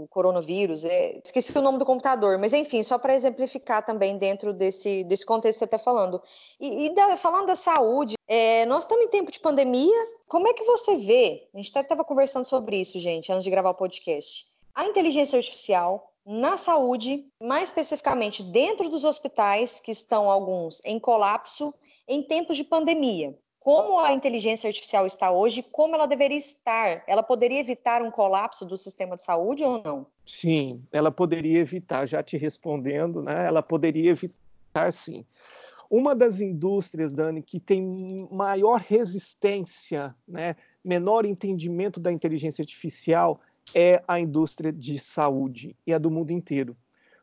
o 0.05 0.09
coronavírus. 0.09 0.83
É, 0.83 1.21
esqueci 1.23 1.57
o 1.57 1.61
nome 1.61 1.79
do 1.79 1.85
computador, 1.85 2.39
mas 2.39 2.55
enfim, 2.55 2.83
só 2.83 2.97
para 2.97 3.15
exemplificar 3.15 3.85
também 3.85 4.17
dentro 4.17 4.55
desse, 4.55 5.05
desse 5.05 5.27
contexto 5.27 5.59
que 5.59 5.59
você 5.59 5.65
está 5.67 5.79
falando. 5.79 6.23
E, 6.59 6.87
e 6.87 6.95
da, 6.95 7.15
falando 7.19 7.49
da 7.49 7.55
saúde, 7.55 8.15
é, 8.27 8.65
nós 8.65 8.85
estamos 8.85 9.05
em 9.05 9.09
tempo 9.09 9.31
de 9.31 9.39
pandemia, 9.39 9.95
como 10.27 10.49
é 10.49 10.55
que 10.55 10.65
você 10.65 10.97
vê? 10.97 11.47
A 11.53 11.59
gente 11.59 11.69
até 11.69 11.81
estava 11.81 12.03
conversando 12.03 12.47
sobre 12.47 12.81
isso, 12.81 12.99
gente, 12.99 13.31
antes 13.31 13.45
de 13.45 13.51
gravar 13.51 13.71
o 13.71 13.75
podcast. 13.75 14.47
A 14.75 14.87
inteligência 14.87 15.37
artificial 15.37 16.11
na 16.25 16.57
saúde, 16.57 17.27
mais 17.39 17.69
especificamente 17.69 18.43
dentro 18.43 18.89
dos 18.89 19.05
hospitais, 19.05 19.81
que 19.81 19.91
estão 19.91 20.31
alguns 20.31 20.81
em 20.83 20.99
colapso, 20.99 21.75
em 22.09 22.23
tempos 22.23 22.57
de 22.57 22.65
pandemia 22.65 23.37
como 23.67 23.99
a 23.99 24.13
inteligência 24.13 24.69
artificial 24.69 25.05
está 25.07 25.33
hoje, 25.33 25.61
como 25.61 25.97
ela 25.97 26.07
deveria 26.07 26.37
estar. 26.37 27.03
Ela 27.05 27.21
poderia 27.21 27.59
evitar 27.59 28.01
um 28.01 28.13
colapso 28.13 28.65
do 28.65 28.79
sistema 28.79 29.17
de 29.17 29.25
saúde 29.25 29.65
ou 29.65 29.83
não? 29.83 30.07
Sim, 30.25 30.87
ela 30.93 31.11
poderia 31.11 31.59
evitar, 31.59 32.07
já 32.07 32.23
te 32.23 32.37
respondendo, 32.37 33.21
né? 33.21 33.45
Ela 33.45 33.65
poderia 33.65 34.13
evitar 34.13 34.93
sim. 34.93 35.27
Uma 35.91 36.15
das 36.15 36.41
indústrias, 36.41 37.13
Dani, 37.13 37.43
que 37.43 37.59
tem 37.59 38.29
maior 38.31 38.79
resistência, 38.79 40.15
né, 40.29 40.55
menor 40.85 41.27
entendimento 41.27 41.99
da 41.99 42.13
inteligência 42.13 42.63
artificial 42.63 43.41
é 43.75 44.01
a 44.07 44.21
indústria 44.21 44.73
de 44.73 44.97
saúde 44.97 45.75
e 45.85 45.93
a 45.93 45.99
do 45.99 46.09
mundo 46.09 46.31
inteiro. 46.31 46.77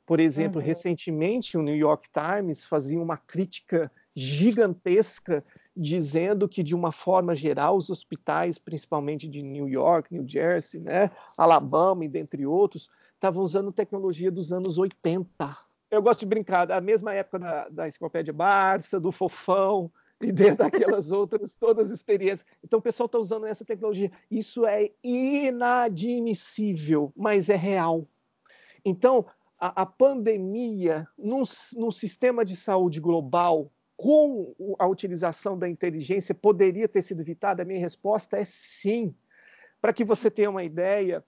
Por 0.05 0.19
exemplo, 0.19 0.59
uhum. 0.59 0.67
recentemente 0.67 1.57
o 1.57 1.61
New 1.61 1.77
York 1.77 2.09
Times 2.11 2.65
fazia 2.65 2.99
uma 2.99 3.15
crítica 3.15 3.89
gigantesca 4.13 5.41
dizendo 5.75 6.47
que 6.47 6.61
de 6.61 6.75
uma 6.75 6.91
forma 6.91 7.35
geral 7.35 7.75
os 7.75 7.89
hospitais, 7.89 8.59
principalmente 8.59 9.27
de 9.27 9.41
New 9.41 9.67
York, 9.67 10.13
New 10.13 10.27
Jersey, 10.27 10.79
né, 10.79 11.09
Alabama 11.37 12.05
e 12.05 12.09
dentre 12.09 12.45
outros, 12.45 12.89
estavam 13.13 13.41
usando 13.41 13.71
tecnologia 13.71 14.31
dos 14.31 14.53
anos 14.53 14.77
80. 14.77 15.57
Eu 15.89 16.01
gosto 16.01 16.21
de 16.21 16.25
brincar, 16.25 16.65
da 16.65 16.81
mesma 16.81 17.13
época 17.13 17.39
da, 17.39 17.69
da 17.69 17.87
enciclopédia 17.87 18.33
Barça, 18.33 18.99
do 18.99 19.11
Fofão, 19.11 19.91
e 20.21 20.31
dentro 20.31 20.63
daquelas 20.65 21.11
outras, 21.11 21.55
todas 21.55 21.91
as 21.91 21.97
experiências. 21.97 22.45
Então, 22.63 22.79
o 22.79 22.81
pessoal 22.81 23.05
está 23.05 23.19
usando 23.19 23.45
essa 23.45 23.65
tecnologia. 23.65 24.11
Isso 24.29 24.65
é 24.65 24.91
inadmissível, 25.03 27.11
mas 27.15 27.49
é 27.49 27.55
real. 27.55 28.07
Então, 28.83 29.25
a, 29.59 29.83
a 29.83 29.85
pandemia, 29.85 31.07
num, 31.17 31.43
num 31.75 31.91
sistema 31.91 32.43
de 32.43 32.55
saúde 32.55 32.99
global, 32.99 33.71
com 33.95 34.53
a 34.79 34.87
utilização 34.87 35.57
da 35.57 35.69
inteligência 35.69 36.33
poderia 36.33 36.87
ter 36.87 37.01
sido 37.01 37.21
evitada? 37.21 37.61
A 37.61 37.65
minha 37.65 37.79
resposta 37.79 38.37
é 38.37 38.43
sim. 38.43 39.13
Para 39.81 39.93
que 39.93 40.03
você 40.03 40.31
tenha 40.31 40.49
uma 40.49 40.63
ideia, 40.63 41.23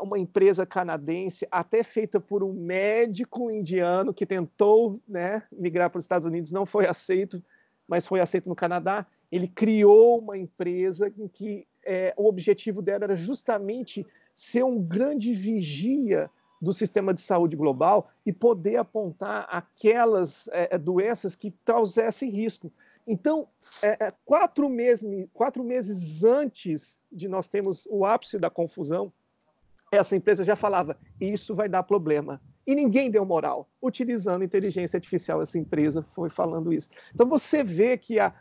uma 0.00 0.18
empresa 0.18 0.64
canadense, 0.64 1.46
até 1.50 1.82
feita 1.82 2.20
por 2.20 2.42
um 2.42 2.52
médico 2.52 3.50
indiano 3.50 4.14
que 4.14 4.26
tentou 4.26 5.00
né, 5.06 5.42
migrar 5.52 5.90
para 5.90 5.98
os 5.98 6.04
Estados 6.04 6.26
Unidos, 6.26 6.52
não 6.52 6.64
foi 6.64 6.86
aceito, 6.86 7.42
mas 7.86 8.06
foi 8.06 8.20
aceito 8.20 8.48
no 8.48 8.54
Canadá. 8.54 9.06
Ele 9.30 9.48
criou 9.48 10.20
uma 10.20 10.38
empresa 10.38 11.12
em 11.18 11.28
que 11.28 11.66
é, 11.84 12.14
o 12.16 12.26
objetivo 12.28 12.80
dela 12.82 13.04
era 13.04 13.16
justamente 13.16 14.06
ser 14.34 14.62
um 14.62 14.80
grande 14.80 15.32
vigia 15.34 16.30
do 16.60 16.72
sistema 16.72 17.14
de 17.14 17.20
saúde 17.20 17.56
global 17.56 18.10
e 18.26 18.32
poder 18.32 18.76
apontar 18.76 19.46
aquelas 19.50 20.48
é, 20.48 20.74
é, 20.74 20.78
doenças 20.78 21.36
que 21.36 21.50
trouxessem 21.64 22.30
risco. 22.30 22.72
Então, 23.06 23.48
é, 23.82 24.06
é, 24.06 24.12
quatro, 24.24 24.68
meses, 24.68 25.26
quatro 25.32 25.64
meses 25.64 26.24
antes 26.24 27.00
de 27.10 27.28
nós 27.28 27.46
termos 27.46 27.86
o 27.90 28.04
ápice 28.04 28.38
da 28.38 28.50
confusão, 28.50 29.12
essa 29.90 30.16
empresa 30.16 30.44
já 30.44 30.56
falava: 30.56 30.98
isso 31.20 31.54
vai 31.54 31.68
dar 31.68 31.82
problema. 31.82 32.40
E 32.66 32.74
ninguém 32.74 33.10
deu 33.10 33.24
moral. 33.24 33.66
Utilizando 33.80 34.44
inteligência 34.44 34.98
artificial, 34.98 35.40
essa 35.40 35.58
empresa 35.58 36.02
foi 36.02 36.28
falando 36.28 36.70
isso. 36.70 36.90
Então, 37.14 37.26
você 37.26 37.64
vê 37.64 37.96
que 37.96 38.20
a, 38.20 38.34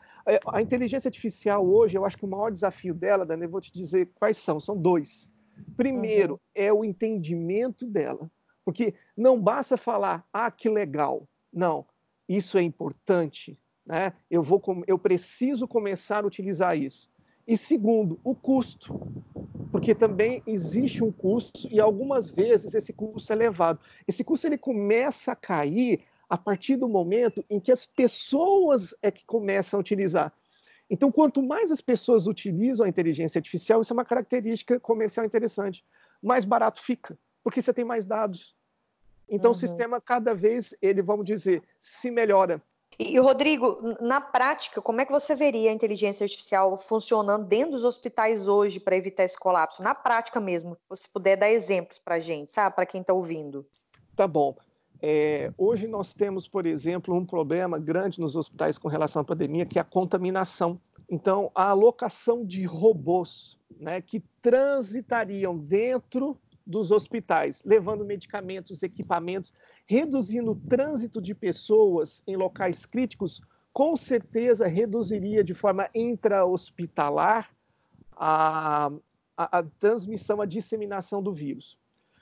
a 0.48 0.62
inteligência 0.62 1.08
artificial 1.08 1.66
hoje, 1.66 1.98
eu 1.98 2.04
acho 2.04 2.18
que 2.18 2.26
o 2.26 2.28
maior 2.28 2.52
desafio 2.52 2.94
dela, 2.94 3.26
Dani, 3.26 3.44
eu 3.44 3.50
vou 3.50 3.62
te 3.62 3.72
dizer 3.72 4.10
quais 4.16 4.38
são: 4.38 4.60
são 4.60 4.76
dois. 4.76 5.32
Primeiro, 5.76 6.34
uhum. 6.34 6.40
é 6.56 6.74
o 6.74 6.84
entendimento 6.84 7.86
dela. 7.86 8.30
Porque 8.66 8.94
não 9.16 9.42
basta 9.42 9.78
falar, 9.78 10.28
ah, 10.34 10.52
que 10.52 10.68
legal. 10.68 11.28
Não, 11.54 11.86
isso 12.28 12.58
é 12.58 12.62
importante. 12.62 13.60
Né? 13.86 14.12
Eu, 14.30 14.44
vou, 14.44 14.62
eu 14.86 15.00
preciso 15.00 15.68
começar 15.68 16.24
a 16.24 16.28
utilizar 16.28 16.78
isso. 16.78 17.10
E 17.48 17.56
segundo, 17.56 18.20
o 18.24 18.36
custo. 18.36 19.00
Porque 19.72 19.96
também 19.96 20.44
existe 20.46 21.04
um 21.04 21.12
custo 21.12 21.68
e 21.72 21.80
algumas 21.80 22.30
vezes 22.30 22.76
esse 22.76 22.92
custo 22.92 23.32
é 23.32 23.36
elevado. 23.36 23.80
Esse 24.06 24.24
custo 24.24 24.48
ele 24.48 24.58
começa 24.58 25.32
a 25.32 25.36
cair 25.36 26.02
a 26.30 26.38
partir 26.38 26.76
do 26.76 26.90
momento 26.90 27.44
em 27.50 27.60
que 27.60 27.72
as 27.72 27.86
pessoas 27.86 28.94
é 29.02 29.10
que 29.10 29.26
começam 29.26 29.78
a 29.78 29.82
utilizar. 29.82 30.34
Então, 30.90 31.12
quanto 31.12 31.44
mais 31.44 31.72
as 31.72 31.82
pessoas 31.82 32.28
utilizam 32.28 32.86
a 32.86 32.90
inteligência 32.90 33.40
artificial, 33.40 33.82
isso 33.82 33.92
é 33.92 33.96
uma 33.96 34.06
característica 34.06 34.80
comercial 34.80 35.26
interessante. 35.26 35.84
Mais 36.22 36.46
barato 36.46 36.82
fica, 36.82 37.18
porque 37.44 37.62
você 37.62 37.74
tem 37.74 37.84
mais 37.84 38.06
dados. 38.06 38.56
Então, 39.30 39.52
uhum. 39.52 39.58
o 39.58 39.60
sistema 39.60 40.00
cada 40.00 40.34
vez 40.34 40.74
ele, 40.82 41.02
vamos 41.02 41.26
dizer, 41.26 41.62
se 41.80 42.10
melhora. 42.10 42.62
E, 42.98 43.20
Rodrigo, 43.20 43.80
na 44.02 44.20
prática, 44.20 44.82
como 44.82 45.02
é 45.02 45.06
que 45.06 45.12
você 45.12 45.36
veria 45.36 45.70
a 45.70 45.74
inteligência 45.74 46.24
artificial 46.24 46.78
funcionando 46.78 47.46
dentro 47.46 47.72
dos 47.72 47.84
hospitais 47.84 48.48
hoje 48.48 48.80
para 48.80 48.96
evitar 48.96 49.24
esse 49.24 49.38
colapso? 49.38 49.84
Na 49.84 49.94
prática 49.94 50.40
mesmo, 50.40 50.78
se 50.94 51.10
puder 51.10 51.36
dar 51.36 51.50
exemplos 51.50 52.00
para 52.00 52.16
a 52.16 52.20
gente, 52.20 52.52
sabe, 52.52 52.76
para 52.76 52.86
quem 52.86 53.02
está 53.02 53.14
ouvindo. 53.14 53.68
Tá 54.16 54.28
bom. 54.28 54.56
É, 55.02 55.50
hoje 55.58 55.88
nós 55.88 56.14
temos, 56.14 56.48
por 56.48 56.66
exemplo, 56.66 57.16
um 57.16 57.26
problema 57.26 57.78
grande 57.78 58.20
nos 58.20 58.36
hospitais 58.36 58.78
com 58.78 58.88
relação 58.88 59.22
à 59.22 59.26
pandemia, 59.26 59.66
que 59.66 59.78
é 59.78 59.82
a 59.82 59.86
contaminação. 59.86 60.80
Então, 61.10 61.52
a 61.54 61.70
alocação 61.70 62.46
de 62.46 62.66
robôs 62.66 63.58
né, 63.80 64.02
que 64.02 64.22
transitariam 64.42 65.58
dentro 65.58 66.38
dos 66.66 66.92
hospitais, 66.92 67.64
levando 67.66 68.04
medicamentos, 68.04 68.84
equipamentos, 68.84 69.54
reduzindo 69.86 70.52
o 70.52 70.56
trânsito 70.56 71.22
de 71.22 71.34
pessoas 71.34 72.22
em 72.28 72.36
locais 72.36 72.86
críticos, 72.86 73.42
com 73.72 73.96
certeza 73.96 74.68
reduziria 74.68 75.44
de 75.44 75.54
forma 75.54 75.90
intra-hospitalar 75.96 77.50
a, 78.12 78.92
a, 79.38 79.60
a, 79.60 79.64
transmissão, 79.80 80.42
a 80.42 80.46
disseminação 80.46 81.22
do 81.22 81.32
vírus. 81.32 81.78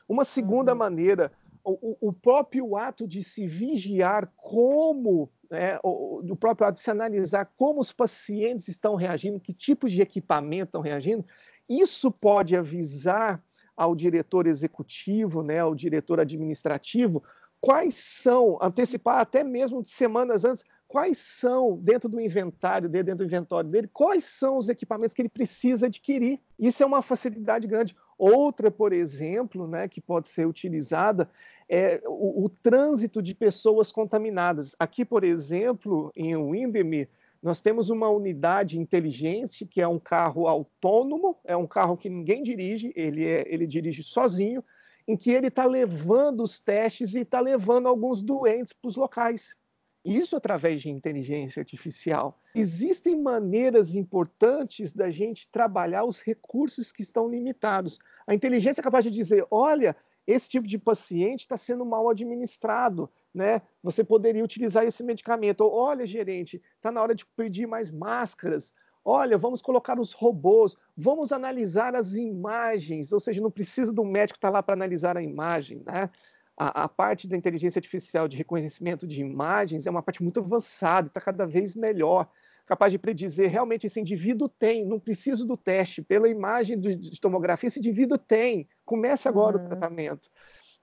Uma 0.07 0.23
segunda 0.23 0.73
uhum. 0.73 0.77
maneira 0.77 1.31
o, 1.65 2.13
próprio 2.13 2.77
ato 2.77 3.07
de 3.07 3.23
se 3.23 3.47
vigiar 3.47 4.31
como, 4.35 5.31
né, 5.49 5.79
o, 5.83 6.21
o 6.31 6.35
próprio 6.35 6.67
ato 6.67 6.75
de 6.75 6.81
se 6.81 6.91
analisar 6.91 7.51
como 7.57 7.79
os 7.79 7.91
pacientes 7.91 8.67
estão 8.67 8.95
reagindo, 8.95 9.39
que 9.39 9.51
tipos 9.51 9.91
de 9.91 10.01
equipamento 10.01 10.69
estão 10.69 10.81
reagindo, 10.81 11.25
isso 11.67 12.11
pode 12.11 12.55
avisar 12.55 13.43
ao 13.75 13.95
diretor 13.95 14.47
executivo, 14.47 15.41
né, 15.41 15.59
ao 15.59 15.73
diretor 15.73 16.19
administrativo, 16.19 17.23
quais 17.59 17.95
são, 17.95 18.59
antecipar 18.61 19.19
até 19.19 19.43
mesmo 19.43 19.81
de 19.81 19.89
semanas 19.89 20.45
antes, 20.45 20.63
quais 20.87 21.17
são, 21.17 21.77
dentro 21.77 22.07
do 22.07 22.21
inventário 22.21 22.87
dele, 22.87 23.05
dentro 23.05 23.25
do 23.25 23.27
inventório 23.27 23.69
dele, 23.69 23.89
quais 23.91 24.23
são 24.23 24.57
os 24.57 24.69
equipamentos 24.69 25.13
que 25.13 25.21
ele 25.21 25.29
precisa 25.29 25.87
adquirir. 25.87 26.39
Isso 26.59 26.83
é 26.83 26.85
uma 26.85 27.01
facilidade 27.01 27.67
grande. 27.67 27.95
Outra, 28.17 28.71
por 28.71 28.93
exemplo, 28.93 29.67
né, 29.67 29.87
que 29.87 29.99
pode 29.99 30.29
ser 30.29 30.47
utilizada 30.47 31.29
é 31.69 32.01
o, 32.05 32.45
o 32.45 32.49
trânsito 32.49 33.21
de 33.21 33.33
pessoas 33.33 33.91
contaminadas. 33.91 34.75
Aqui, 34.79 35.03
por 35.03 35.23
exemplo, 35.23 36.11
em 36.15 36.35
Windermere, 36.35 37.09
nós 37.41 37.61
temos 37.61 37.89
uma 37.89 38.09
unidade 38.09 38.79
inteligente, 38.79 39.65
que 39.65 39.81
é 39.81 39.87
um 39.87 39.99
carro 39.99 40.47
autônomo, 40.47 41.37
é 41.43 41.55
um 41.55 41.67
carro 41.67 41.95
que 41.95 42.09
ninguém 42.09 42.41
dirige, 42.41 42.91
ele, 42.95 43.23
é, 43.23 43.45
ele 43.47 43.67
dirige 43.67 44.01
sozinho, 44.01 44.63
em 45.07 45.15
que 45.15 45.29
ele 45.29 45.47
está 45.47 45.65
levando 45.65 46.41
os 46.41 46.59
testes 46.59 47.13
e 47.13 47.19
está 47.19 47.39
levando 47.39 47.87
alguns 47.87 48.21
doentes 48.23 48.73
para 48.73 48.89
os 48.89 48.95
locais. 48.95 49.55
Isso 50.03 50.35
através 50.35 50.81
de 50.81 50.89
inteligência 50.89 51.59
artificial. 51.59 52.39
Existem 52.53 53.19
maneiras 53.19 53.95
importantes 53.95 54.93
da 54.93 55.09
gente 55.09 55.49
trabalhar 55.49 56.03
os 56.03 56.21
recursos 56.21 56.91
que 56.91 57.01
estão 57.01 57.27
limitados. 57.27 57.99
A 58.27 58.33
inteligência 58.33 58.81
é 58.81 58.83
capaz 58.83 59.03
de 59.03 59.09
dizer: 59.09 59.45
olha, 59.49 59.95
esse 60.27 60.49
tipo 60.49 60.67
de 60.67 60.77
paciente 60.77 61.41
está 61.41 61.55
sendo 61.55 61.85
mal 61.85 62.09
administrado, 62.09 63.09
né? 63.33 63.61
Você 63.83 64.03
poderia 64.03 64.43
utilizar 64.43 64.83
esse 64.83 65.03
medicamento. 65.03 65.61
Olha, 65.61 66.05
gerente, 66.05 66.61
está 66.75 66.91
na 66.91 67.01
hora 67.01 67.13
de 67.13 67.25
pedir 67.25 67.67
mais 67.67 67.91
máscaras. 67.91 68.73
Olha, 69.03 69.37
vamos 69.37 69.61
colocar 69.61 69.99
os 69.99 70.13
robôs, 70.13 70.75
vamos 70.97 71.31
analisar 71.31 71.95
as 71.95 72.13
imagens, 72.13 73.13
ou 73.13 73.19
seja, 73.19 73.39
não 73.39 73.51
precisa 73.51 73.93
do 73.93 74.03
médico 74.03 74.37
estar 74.37 74.47
tá 74.47 74.53
lá 74.53 74.63
para 74.63 74.73
analisar 74.73 75.15
a 75.15 75.21
imagem, 75.21 75.83
né? 75.85 76.09
A, 76.57 76.85
a, 76.85 76.89
parte 76.89 77.27
da 77.27 77.37
inteligência 77.37 77.77
artificial 77.77 78.27
de 78.27 78.37
reconhecimento 78.37 79.05
de 79.05 79.21
imagens 79.21 79.85
é 79.85 79.91
uma 79.91 80.01
parte 80.01 80.23
muito 80.23 80.39
avançada, 80.39 81.07
está 81.07 81.21
cada 81.21 81.45
vez 81.45 81.75
melhor. 81.75 82.27
Capaz 82.65 82.91
de 82.91 82.99
predizer 82.99 83.49
realmente 83.49 83.85
esse 83.87 83.99
indivíduo 83.99 84.49
tem, 84.49 84.85
não 84.85 84.99
preciso 84.99 85.45
do 85.45 85.55
teste, 85.55 86.01
pela 86.01 86.27
imagem 86.27 86.79
de 86.79 87.19
tomografia, 87.21 87.67
esse 87.67 87.79
indivíduo 87.79 88.17
tem, 88.17 88.67
comece 88.83 89.27
agora 89.27 89.57
uhum. 89.57 89.65
o 89.65 89.67
tratamento. 89.67 90.29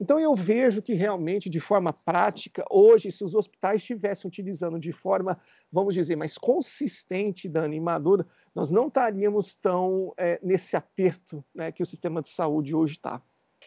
Então, 0.02 0.18
eu 0.18 0.34
vejo 0.34 0.82
que 0.82 0.94
realmente, 0.94 1.48
de 1.48 1.60
forma 1.60 1.92
prática, 1.92 2.64
hoje, 2.68 3.12
se 3.12 3.22
os 3.22 3.36
hospitais 3.36 3.80
estivessem 3.80 4.26
utilizando 4.26 4.76
de 4.76 4.90
forma, 4.90 5.40
vamos 5.70 5.94
dizer, 5.94 6.16
mais 6.16 6.36
consistente, 6.36 7.48
Dani, 7.48 7.80
madura, 7.80 8.26
nós 8.52 8.72
não 8.72 8.88
estaríamos 8.88 9.54
tão 9.54 10.12
é, 10.16 10.40
nesse 10.42 10.76
aperto 10.76 11.44
né, 11.54 11.70
que 11.70 11.84
o 11.84 11.86
sistema 11.86 12.20
de 12.20 12.30
saúde 12.30 12.74
hoje 12.74 12.94
está. 12.94 13.22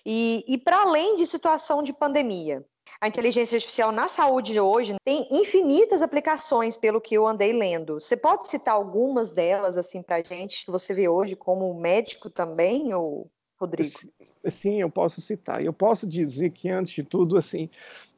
E, 0.05 0.43
e 0.45 0.57
para 0.57 0.81
além 0.81 1.15
de 1.15 1.25
situação 1.25 1.81
de 1.81 1.93
pandemia, 1.93 2.65
a 3.01 3.07
inteligência 3.07 3.55
artificial 3.55 3.91
na 3.91 4.07
saúde 4.07 4.59
hoje 4.59 4.95
tem 5.03 5.27
infinitas 5.31 6.01
aplicações, 6.01 6.77
pelo 6.77 7.01
que 7.01 7.15
eu 7.15 7.27
andei 7.27 7.53
lendo. 7.53 7.99
Você 7.99 8.15
pode 8.15 8.47
citar 8.47 8.73
algumas 8.73 9.31
delas 9.31 9.77
assim 9.77 10.01
para 10.01 10.23
gente 10.23 10.65
que 10.65 10.71
você 10.71 10.93
vê 10.93 11.07
hoje 11.07 11.35
como 11.35 11.73
médico 11.73 12.29
também, 12.29 12.93
ou 12.93 13.29
Rodrigo? 13.57 13.89
Sim, 14.47 14.81
eu 14.81 14.89
posso 14.89 15.21
citar. 15.21 15.63
Eu 15.63 15.73
posso 15.73 16.07
dizer 16.07 16.51
que, 16.51 16.69
antes 16.69 16.93
de 16.93 17.03
tudo, 17.03 17.37
assim, 17.37 17.69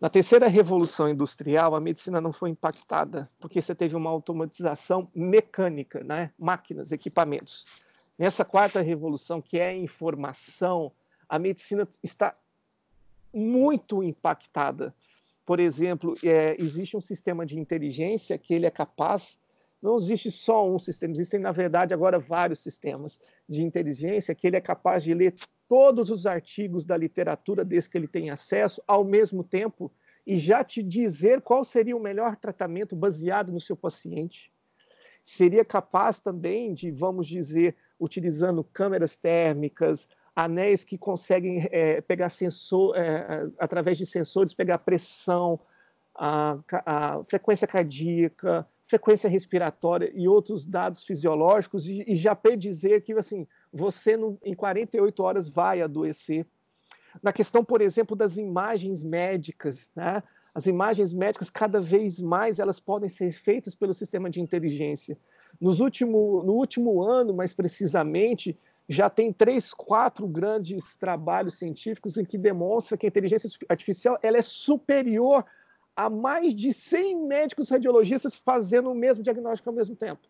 na 0.01 0.09
terceira 0.09 0.47
revolução 0.47 1.07
industrial, 1.07 1.75
a 1.75 1.79
medicina 1.79 2.19
não 2.19 2.33
foi 2.33 2.49
impactada, 2.49 3.29
porque 3.39 3.61
você 3.61 3.75
teve 3.75 3.95
uma 3.95 4.09
automatização 4.09 5.07
mecânica, 5.13 6.03
né? 6.03 6.31
máquinas, 6.37 6.91
equipamentos. 6.91 7.65
Nessa 8.17 8.43
quarta 8.43 8.81
revolução, 8.81 9.41
que 9.41 9.59
é 9.59 9.67
a 9.67 9.75
informação, 9.75 10.91
a 11.29 11.37
medicina 11.37 11.87
está 12.03 12.33
muito 13.37 14.03
impactada. 14.03 14.93
Por 15.45 15.59
exemplo, 15.59 16.13
é, 16.23 16.55
existe 16.59 16.97
um 16.97 17.01
sistema 17.01 17.45
de 17.45 17.59
inteligência 17.59 18.37
que 18.37 18.53
ele 18.53 18.65
é 18.65 18.71
capaz 18.71 19.39
não 19.81 19.95
existe 19.95 20.31
só 20.31 20.67
um 20.67 20.79
sistema, 20.79 21.13
existem, 21.13 21.39
na 21.39 21.51
verdade, 21.51 21.93
agora 21.93 22.17
vários 22.17 22.59
sistemas 22.59 23.19
de 23.47 23.63
inteligência 23.63 24.33
que 24.33 24.47
ele 24.47 24.55
é 24.55 24.61
capaz 24.61 25.03
de 25.03 25.13
ler 25.13 25.35
todos 25.67 26.09
os 26.09 26.25
artigos 26.25 26.83
da 26.83 26.97
literatura 26.97 27.63
desde 27.63 27.89
que 27.91 27.97
ele 27.97 28.07
tem 28.07 28.29
acesso 28.29 28.81
ao 28.87 29.03
mesmo 29.03 29.43
tempo 29.43 29.91
e 30.25 30.35
já 30.35 30.63
te 30.63 30.81
dizer 30.81 31.41
qual 31.41 31.63
seria 31.63 31.95
o 31.95 32.01
melhor 32.01 32.35
tratamento 32.37 32.95
baseado 32.95 33.51
no 33.51 33.61
seu 33.61 33.75
paciente. 33.75 34.51
Seria 35.23 35.63
capaz 35.63 36.19
também 36.19 36.73
de, 36.73 36.89
vamos 36.89 37.27
dizer, 37.27 37.75
utilizando 37.99 38.63
câmeras 38.63 39.15
térmicas, 39.15 40.07
anéis 40.37 40.83
que 40.83 40.99
conseguem 40.99 41.67
é, 41.71 41.99
pegar 41.99 42.29
sensor, 42.29 42.95
é, 42.95 43.49
através 43.57 43.97
de 43.97 44.05
sensores, 44.05 44.53
pegar 44.53 44.77
pressão, 44.77 45.59
a, 46.13 46.59
a 46.85 47.23
frequência 47.23 47.67
cardíaca, 47.67 48.67
frequência 48.85 49.27
respiratória 49.27 50.11
e 50.13 50.27
outros 50.27 50.63
dados 50.63 51.03
fisiológicos 51.03 51.89
e, 51.89 52.03
e 52.07 52.15
já 52.15 52.35
predizer 52.35 53.03
que 53.03 53.13
assim 53.13 53.47
você 53.73 54.15
não, 54.15 54.37
em 54.43 54.53
48 54.53 55.23
horas 55.23 55.49
vai 55.49 55.81
adoecer. 55.81 56.45
Na 57.23 57.33
questão, 57.33 57.65
por 57.65 57.81
exemplo, 57.81 58.15
das 58.15 58.37
imagens 58.37 59.03
médicas, 59.03 59.91
né? 59.95 60.21
as 60.53 60.67
imagens 60.67 61.15
médicas 61.15 61.49
cada 61.49 61.81
vez 61.81 62.21
mais 62.21 62.59
elas 62.59 62.79
podem 62.79 63.09
ser 63.09 63.31
feitas 63.31 63.73
pelo 63.73 63.91
sistema 63.91 64.29
de 64.29 64.39
inteligência. 64.39 65.17
Nos 65.59 65.79
último, 65.79 66.43
no 66.43 66.53
último 66.53 67.01
ano, 67.01 67.33
mais 67.33 67.55
precisamente, 67.55 68.55
já 68.89 69.09
tem 69.09 69.33
três, 69.33 69.73
quatro 69.73 70.27
grandes 70.27 70.95
trabalhos 70.95 71.55
científicos 71.55 72.17
em 72.17 72.23
que 72.23 72.37
demonstra 72.37 72.97
que 72.97 73.05
a 73.05 73.09
inteligência 73.09 73.49
artificial 73.67 74.17
ela 74.21 74.37
é 74.37 74.41
superior 74.41 75.45
há 75.95 76.09
mais 76.09 76.55
de 76.55 76.71
100 76.71 77.27
médicos 77.27 77.69
radiologistas 77.69 78.35
fazendo 78.35 78.91
o 78.91 78.95
mesmo 78.95 79.23
diagnóstico 79.23 79.69
ao 79.69 79.75
mesmo 79.75 79.95
tempo. 79.95 80.21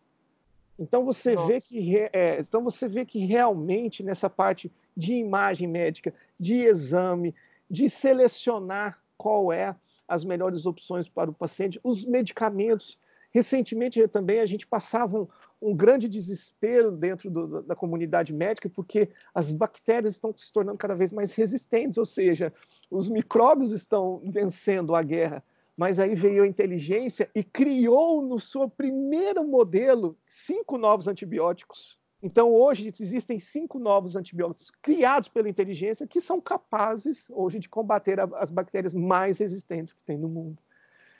Então 0.78 1.04
você 1.04 1.36
vê 1.36 1.58
que 1.60 1.96
é, 2.12 2.40
então 2.40 2.62
você 2.62 2.88
vê 2.88 3.04
que 3.04 3.18
realmente 3.18 4.02
nessa 4.02 4.30
parte 4.30 4.72
de 4.96 5.14
imagem 5.14 5.68
médica, 5.68 6.14
de 6.38 6.54
exame, 6.54 7.34
de 7.70 7.90
selecionar 7.90 8.98
qual 9.16 9.52
é 9.52 9.74
as 10.06 10.24
melhores 10.24 10.66
opções 10.66 11.08
para 11.08 11.30
o 11.30 11.34
paciente, 11.34 11.78
os 11.84 12.04
medicamentos. 12.04 12.98
Recentemente 13.30 14.06
também 14.08 14.40
a 14.40 14.46
gente 14.46 14.66
passava 14.66 15.20
um, 15.20 15.28
um 15.60 15.74
grande 15.74 16.08
desespero 16.08 16.92
dentro 16.92 17.30
do, 17.30 17.62
da 17.62 17.74
comunidade 17.74 18.32
médica 18.32 18.68
porque 18.68 19.10
as 19.34 19.50
bactérias 19.50 20.14
estão 20.14 20.32
se 20.36 20.52
tornando 20.52 20.78
cada 20.78 20.94
vez 20.94 21.12
mais 21.12 21.34
resistentes, 21.34 21.98
ou 21.98 22.06
seja, 22.06 22.52
os 22.90 23.08
micróbios 23.08 23.72
estão 23.72 24.22
vencendo 24.24 24.94
a 24.94 25.02
guerra 25.02 25.42
mas 25.78 26.00
aí 26.00 26.12
veio 26.12 26.42
a 26.42 26.46
inteligência 26.46 27.30
e 27.32 27.44
criou 27.44 28.20
no 28.20 28.40
seu 28.40 28.68
primeiro 28.68 29.46
modelo 29.46 30.18
cinco 30.26 30.76
novos 30.76 31.06
antibióticos. 31.06 31.96
Então, 32.20 32.52
hoje 32.52 32.92
existem 33.00 33.38
cinco 33.38 33.78
novos 33.78 34.16
antibióticos 34.16 34.72
criados 34.82 35.28
pela 35.28 35.48
inteligência 35.48 36.04
que 36.04 36.20
são 36.20 36.40
capazes 36.40 37.30
hoje 37.30 37.60
de 37.60 37.68
combater 37.68 38.18
as 38.18 38.50
bactérias 38.50 38.92
mais 38.92 39.38
resistentes 39.38 39.92
que 39.92 40.02
tem 40.02 40.18
no 40.18 40.28
mundo. 40.28 40.60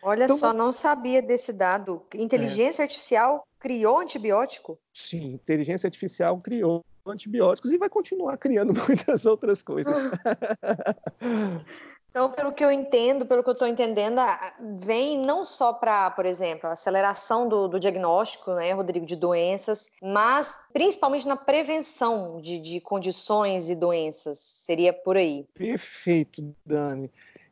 Olha 0.03 0.25
então, 0.25 0.37
só, 0.37 0.53
não 0.53 0.73
sabia 0.73 1.21
desse 1.21 1.53
dado. 1.53 2.03
Inteligência 2.15 2.83
é. 2.83 2.85
artificial 2.85 3.47
criou 3.59 3.99
antibiótico? 4.01 4.79
Sim, 4.93 5.35
inteligência 5.35 5.87
artificial 5.87 6.39
criou 6.41 6.85
antibióticos 7.07 7.73
e 7.73 7.79
vai 7.79 7.89
continuar 7.89 8.37
criando 8.37 8.73
muitas 8.87 9.27
outras 9.27 9.63
coisas. 9.63 9.97
Então, 12.11 12.33
pelo 12.33 12.53
que 12.53 12.65
eu 12.65 12.73
entendo, 12.73 13.27
pelo 13.27 13.43
que 13.43 13.49
eu 13.49 13.53
estou 13.53 13.69
entendendo, 13.69 14.21
vem 14.81 15.19
não 15.19 15.45
só 15.45 15.73
para, 15.73 16.11
por 16.11 16.25
exemplo, 16.25 16.69
a 16.69 16.73
aceleração 16.73 17.49
do, 17.49 17.69
do, 17.69 17.79
diagnóstico, 17.79 18.55
né, 18.55 18.73
Rodrigo, 18.73 19.05
de 19.05 19.15
doenças, 19.15 19.93
mas 20.03 20.57
principalmente 20.73 21.29
na 21.29 21.37
prevenção 21.37 22.41
de, 22.41 22.59
de 22.59 22.81
condições 22.81 23.69
e 23.69 23.77
doenças. 23.77 24.39
Seria 24.39 24.93
por 24.93 25.17
aí. 25.17 25.47
Perfeito, 25.55 26.55
Dani. 26.65 27.11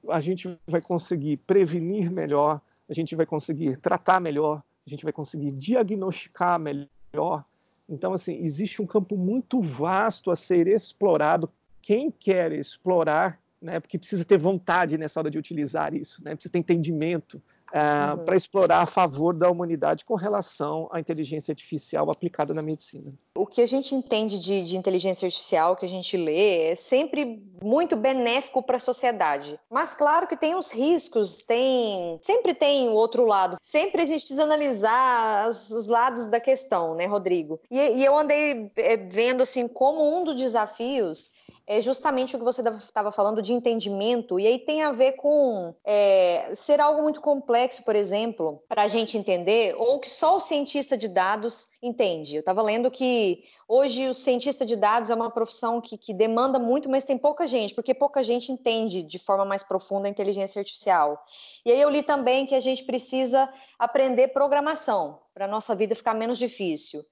A 0.09 0.21
gente 0.21 0.59
vai 0.67 0.81
conseguir 0.81 1.39
prevenir 1.39 2.11
melhor, 2.11 2.61
a 2.89 2.95
gente 2.95 3.15
vai 3.17 3.27
conseguir 3.27 3.77
tratar 3.79 4.21
melhor, 4.21 4.63
a 4.87 4.91
gente 4.91 5.05
vai 5.05 5.13
conseguir 5.13 5.53
diagnosticar 5.53 6.59
melhor. 6.59 7.45
Então, 7.89 8.13
assim, 8.13 8.43
existe 8.43 8.83
um 8.83 8.87
campo 8.87 9.17
muito 9.17 9.61
vasto 9.61 10.31
a 10.31 10.37
ser 10.37 10.67
explorado. 10.67 11.51
Quem 11.81 12.11
quer 12.11 12.53
explorar 12.53 13.41
né, 13.61 13.81
porque 13.81 13.99
precisa 13.99 14.25
ter 14.25 14.39
vontade 14.39 14.99
nessa 14.99 15.19
hora 15.21 15.31
de 15.31 15.39
utilizar 15.39 15.95
isso, 15.95 16.23
né, 16.25 16.35
precisa 16.35 16.53
ter 16.53 16.59
entendimento 16.59 17.43
uh, 17.73 18.19
uhum. 18.19 18.25
para 18.25 18.37
explorar 18.37 18.83
a 18.83 18.87
favor 18.87 19.35
da 19.35 19.51
humanidade 19.51 20.05
com 20.05 20.15
relação 20.15 20.89
à 20.93 21.01
inteligência 21.01 21.53
artificial 21.53 22.11
aplicada 22.11 22.55
na 22.55 22.63
medicina. 22.63 23.13
O 23.35 23.47
que 23.47 23.61
a 23.61 23.67
gente 23.67 23.95
entende 23.95 24.39
de, 24.39 24.63
de 24.63 24.77
inteligência 24.77 25.27
artificial, 25.27 25.77
que 25.77 25.87
a 25.87 25.89
gente 25.89 26.17
lê, 26.17 26.71
é 26.71 26.75
sempre 26.75 27.43
muito 27.63 27.97
benéfico 27.97 28.63
para 28.63 28.77
a 28.77 28.81
sociedade. 28.81 29.59
Mas 29.71 29.95
claro 29.95 30.27
que 30.27 30.37
tem 30.37 30.55
os 30.55 30.73
riscos, 30.73 31.39
tem 31.39 32.19
sempre 32.23 32.55
tem 32.55 32.89
o 32.89 32.93
outro 32.93 33.25
lado. 33.27 33.57
Sempre 33.61 34.03
a 34.03 34.07
gente 34.07 34.21
precisa 34.21 34.43
analisar 34.43 35.47
as, 35.47 35.71
os 35.71 35.87
lados 35.87 36.27
da 36.27 36.41
questão, 36.41 36.95
né, 36.95 37.07
Rodrigo? 37.07 37.61
E, 37.71 37.79
e 37.79 38.05
eu 38.05 38.17
andei 38.17 38.71
é, 38.77 38.97
vendo 38.97 39.43
assim 39.43 39.69
como 39.69 40.17
um 40.17 40.25
dos 40.25 40.37
desafios 40.37 41.31
é 41.67 41.81
justamente 41.81 42.37
o 42.37 42.39
que 42.39 42.45
você 42.45 42.63
estava 42.63 43.11
falando 43.11 43.43
de 43.43 43.53
entendimento, 43.53 44.39
e 44.39 44.47
aí 44.47 44.59
tem 44.59 44.83
a 44.83 44.93
ver 44.93 45.13
com 45.13 45.75
é, 45.85 46.55
ser 46.55 46.81
algo 46.81 47.03
muito 47.03 47.21
complexo, 47.21 47.83
por 47.83 47.97
exemplo, 47.97 48.63
para 48.69 48.83
a 48.83 48.89
gente 48.89 49.19
entender, 49.19 49.75
ou 49.77 49.99
que 49.99 50.09
só 50.09 50.37
o 50.37 50.41
cientista 50.41 50.97
de 50.97 51.09
dados 51.09 51.69
entende. 51.83 52.37
Eu 52.37 52.41
estava 52.41 52.63
lendo 52.63 52.89
que 52.89 53.43
hoje 53.69 54.09
o 54.09 54.15
cientista 54.15 54.65
de 54.65 54.77
dados 54.77 55.11
é 55.11 55.15
uma 55.15 55.31
profissão 55.31 55.81
que, 55.81 55.99
que 55.99 56.15
demanda 56.15 56.59
muito, 56.59 56.89
mas 56.89 57.05
tem 57.05 57.19
pouca 57.19 57.47
gente, 57.49 57.75
porque 57.75 57.93
pouca 57.93 58.23
gente 58.23 58.53
entende 58.53 59.03
de 59.03 59.19
forma 59.19 59.45
mais 59.45 59.65
profunda 59.65 60.07
a 60.07 60.11
inteligência 60.11 60.61
artificial. 60.61 61.21
E 61.65 61.73
aí 61.73 61.81
eu 61.81 61.91
li 61.91 62.03
também 62.03 62.47
que 62.47 62.55
a 62.55 62.61
gente 62.61 62.85
precisa 62.85 63.53
aprender 63.77 64.29
programação 64.29 65.19
para 65.35 65.47
a 65.47 65.49
nossa 65.49 65.75
vida 65.75 65.97
ficar 65.97 66.15
menos 66.15 66.39
difícil. 66.39 67.03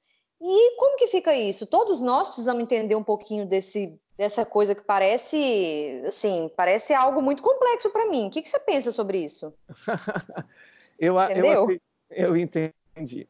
E 0.40 0.76
como 0.76 0.96
que 0.96 1.06
fica 1.06 1.34
isso? 1.34 1.66
Todos 1.66 2.00
nós 2.00 2.28
precisamos 2.28 2.62
entender 2.62 2.94
um 2.94 3.02
pouquinho 3.02 3.46
desse 3.46 3.98
dessa 4.16 4.44
coisa 4.44 4.74
que 4.74 4.82
parece, 4.82 6.02
assim, 6.06 6.50
parece 6.56 6.94
algo 6.94 7.20
muito 7.20 7.42
complexo 7.42 7.90
para 7.90 8.08
mim. 8.08 8.26
O 8.26 8.30
que, 8.30 8.42
que, 8.42 8.48
você 8.48 8.60
pensa 8.60 8.90
sobre 8.90 9.18
isso? 9.24 9.52
eu, 10.98 11.16
eu, 11.18 11.80
eu 12.10 12.36
entendi. 12.36 13.28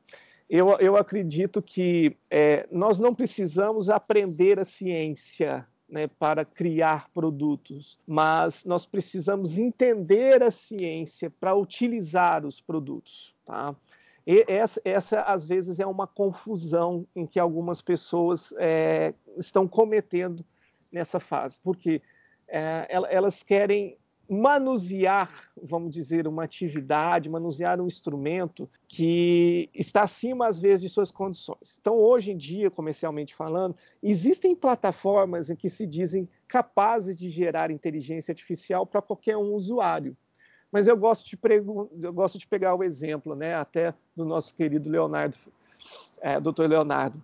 Eu, 0.49 0.79
eu 0.79 0.97
acredito 0.97 1.63
que 1.63 2.17
é, 2.31 2.67
nós 2.71 3.01
não 3.01 3.15
precisamos 3.15 3.89
aprender 3.89 4.61
a 4.61 4.65
ciência 4.65 5.67
né, 5.89 6.07
para 6.07 6.45
criar 6.45 7.09
produtos, 7.13 7.99
mas 8.07 8.65
nós 8.65 8.85
precisamos 8.85 9.57
entender 9.57 10.43
a 10.43 10.51
ciência 10.51 11.31
para 11.31 11.55
utilizar 11.55 12.45
os 12.45 12.61
produtos. 12.61 13.35
Tá? 13.45 13.75
E 14.27 14.45
essa, 14.47 14.81
essa, 14.85 15.21
às 15.23 15.47
vezes, 15.47 15.81
é 15.81 15.87
uma 15.87 16.07
confusão 16.07 17.07
em 17.17 17.27
que 17.27 17.39
algumas 17.39 17.81
pessoas 17.81 18.53
é, 18.59 19.15
estão 19.39 19.67
cometendo 19.67 20.45
nessa 20.95 21.19
fase, 21.19 21.59
porque 21.61 22.01
é, 22.49 22.87
elas 23.11 23.43
querem 23.43 23.99
manusear, 24.31 25.51
vamos 25.63 25.93
dizer, 25.93 26.27
uma 26.27 26.45
atividade, 26.45 27.29
manusear 27.29 27.79
um 27.79 27.87
instrumento 27.87 28.71
que 28.89 29.69
está 29.75 30.03
acima, 30.03 30.47
às 30.47 30.59
vezes, 30.59 30.83
de 30.83 30.89
suas 30.89 31.11
condições. 31.11 31.79
Então, 31.79 31.97
hoje 31.97 32.33
em 32.33 32.37
dia, 32.37 32.71
comercialmente 32.71 33.35
falando, 33.35 33.77
existem 34.03 34.55
plataformas 34.55 35.51
em 35.51 35.57
que 35.57 35.69
se 35.69 35.87
dizem 35.87 36.27
capazes 36.49 37.17
de 37.17 37.29
gerar 37.29 37.71
inteligência 37.71 38.33
artificial 38.33 38.87
para 38.87 39.03
qualquer 39.03 39.37
um 39.37 39.53
usuário. 39.53 40.17
Mas 40.73 40.87
eu 40.87 40.97
gosto 40.97 41.29
de, 41.29 41.39
eu 42.03 42.13
gosto 42.13 42.39
de 42.39 42.47
pegar 42.47 42.75
o 42.75 42.83
exemplo, 42.83 43.35
né, 43.35 43.55
até 43.55 43.93
do 44.17 44.25
nosso 44.25 44.55
querido 44.55 44.89
Leonardo, 44.89 45.37
é, 46.23 46.39
Leonardo. 46.67 47.23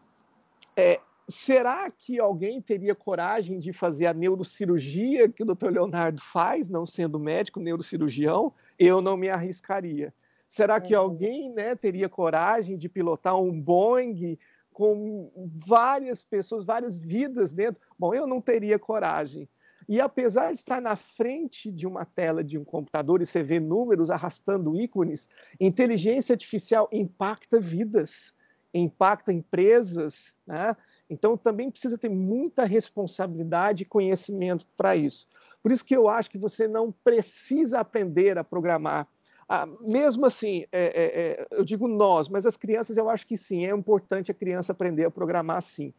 É, 0.76 1.00
será 1.30 1.90
que 1.90 2.18
alguém 2.18 2.60
teria 2.60 2.94
coragem 2.94 3.58
de 3.58 3.72
fazer 3.72 4.06
a 4.06 4.14
neurocirurgia 4.14 5.28
que 5.28 5.42
o 5.42 5.46
doutor 5.46 5.72
Leonardo 5.72 6.20
faz, 6.32 6.68
não 6.68 6.84
sendo 6.84 7.18
médico, 7.18 7.60
neurocirurgião? 7.60 8.52
Eu 8.78 9.00
não 9.00 9.16
me 9.16 9.28
arriscaria. 9.28 10.12
Será 10.48 10.80
que 10.80 10.94
uhum. 10.94 11.02
alguém 11.02 11.52
né, 11.52 11.76
teria 11.76 12.08
coragem 12.08 12.76
de 12.76 12.88
pilotar 12.88 13.40
um 13.40 13.60
Boeing 13.60 14.36
com 14.72 15.30
várias 15.64 16.24
pessoas, 16.24 16.64
várias 16.64 17.00
vidas 17.00 17.52
dentro? 17.52 17.80
Bom, 17.98 18.12
eu 18.12 18.26
não 18.26 18.40
teria 18.40 18.78
coragem. 18.78 19.48
E 19.88 20.00
apesar 20.00 20.52
de 20.52 20.58
estar 20.58 20.80
na 20.80 20.96
frente 20.96 21.70
de 21.70 21.86
uma 21.86 22.04
tela 22.04 22.44
de 22.44 22.58
um 22.58 22.64
computador 22.64 23.22
e 23.22 23.26
você 23.26 23.42
vê 23.42 23.58
números 23.58 24.10
arrastando 24.10 24.76
ícones, 24.76 25.28
inteligência 25.58 26.32
artificial 26.32 26.88
impacta 26.92 27.60
vidas, 27.60 28.34
impacta 28.72 29.32
empresas, 29.32 30.36
né? 30.46 30.76
Então, 31.10 31.36
também 31.36 31.70
precisa 31.70 31.98
ter 31.98 32.08
muita 32.08 32.64
responsabilidade 32.64 33.82
e 33.82 33.86
conhecimento 33.86 34.64
para 34.76 34.94
isso. 34.94 35.26
Por 35.60 35.72
isso 35.72 35.84
que 35.84 35.94
eu 35.94 36.08
acho 36.08 36.30
que 36.30 36.38
você 36.38 36.68
não 36.68 36.92
precisa 36.92 37.80
aprender 37.80 38.38
a 38.38 38.44
programar. 38.44 39.08
Ah, 39.48 39.66
mesmo 39.80 40.24
assim, 40.24 40.64
é, 40.70 40.84
é, 40.84 41.20
é, 41.20 41.46
eu 41.50 41.64
digo 41.64 41.88
nós, 41.88 42.28
mas 42.28 42.46
as 42.46 42.56
crianças 42.56 42.96
eu 42.96 43.10
acho 43.10 43.26
que 43.26 43.36
sim, 43.36 43.66
é 43.66 43.70
importante 43.70 44.30
a 44.30 44.34
criança 44.34 44.70
aprender 44.70 45.04
a 45.04 45.10
programar 45.10 45.60
sim. 45.60 45.92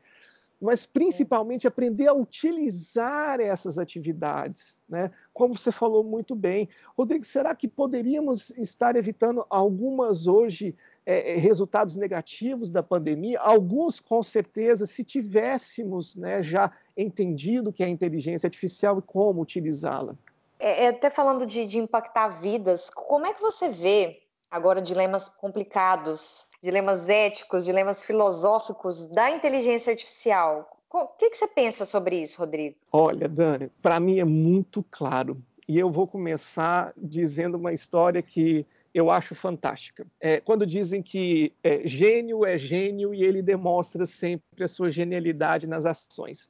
Mas 0.61 0.85
principalmente 0.85 1.67
aprender 1.67 2.07
a 2.07 2.13
utilizar 2.13 3.41
essas 3.41 3.77
atividades, 3.77 4.79
né? 4.87 5.11
Como 5.33 5.57
você 5.57 5.71
falou 5.71 6.03
muito 6.03 6.35
bem. 6.35 6.69
Rodrigo, 6.95 7.25
será 7.25 7.53
que 7.53 7.67
poderíamos 7.67 8.51
estar 8.51 8.95
evitando 8.95 9.45
algumas 9.49 10.27
hoje 10.27 10.75
é, 11.05 11.33
é, 11.33 11.35
resultados 11.37 11.95
negativos 11.95 12.69
da 12.71 12.83
pandemia, 12.83 13.39
alguns 13.39 13.99
com 13.99 14.21
certeza, 14.21 14.85
se 14.85 15.03
tivéssemos 15.03 16.15
né, 16.15 16.43
já 16.43 16.71
entendido 16.95 17.73
que 17.73 17.83
é 17.83 17.87
a 17.87 17.89
inteligência 17.89 18.47
artificial 18.47 18.99
e 18.99 19.01
como 19.01 19.41
utilizá-la. 19.41 20.15
É, 20.59 20.85
é, 20.85 20.87
até 20.89 21.09
falando 21.09 21.45
de, 21.45 21.65
de 21.65 21.79
impactar 21.79 22.27
vidas, 22.27 22.89
como 22.89 23.25
é 23.25 23.33
que 23.33 23.41
você 23.41 23.69
vê 23.69 24.21
agora 24.49 24.79
dilemas 24.79 25.27
complicados, 25.27 26.47
dilemas 26.61 27.09
éticos, 27.09 27.65
dilemas 27.65 28.03
filosóficos 28.03 29.07
da 29.07 29.31
inteligência 29.31 29.91
artificial? 29.91 30.77
O 30.93 31.07
que, 31.07 31.29
que 31.29 31.37
você 31.37 31.47
pensa 31.47 31.85
sobre 31.85 32.21
isso, 32.21 32.37
Rodrigo? 32.37 32.75
Olha, 32.91 33.27
Dani, 33.27 33.71
para 33.81 33.99
mim 33.99 34.19
é 34.19 34.25
muito 34.25 34.85
claro 34.91 35.37
e 35.67 35.77
eu 35.77 35.91
vou 35.91 36.07
começar 36.07 36.93
dizendo 36.97 37.55
uma 37.55 37.73
história 37.73 38.21
que 38.21 38.65
eu 38.93 39.09
acho 39.09 39.35
fantástica. 39.35 40.05
É, 40.19 40.39
quando 40.39 40.65
dizem 40.65 41.01
que 41.01 41.53
é, 41.63 41.87
gênio 41.87 42.45
é 42.45 42.57
gênio 42.57 43.13
e 43.13 43.23
ele 43.23 43.41
demonstra 43.41 44.05
sempre 44.05 44.63
a 44.63 44.67
sua 44.67 44.89
genialidade 44.89 45.67
nas 45.67 45.85
ações. 45.85 46.49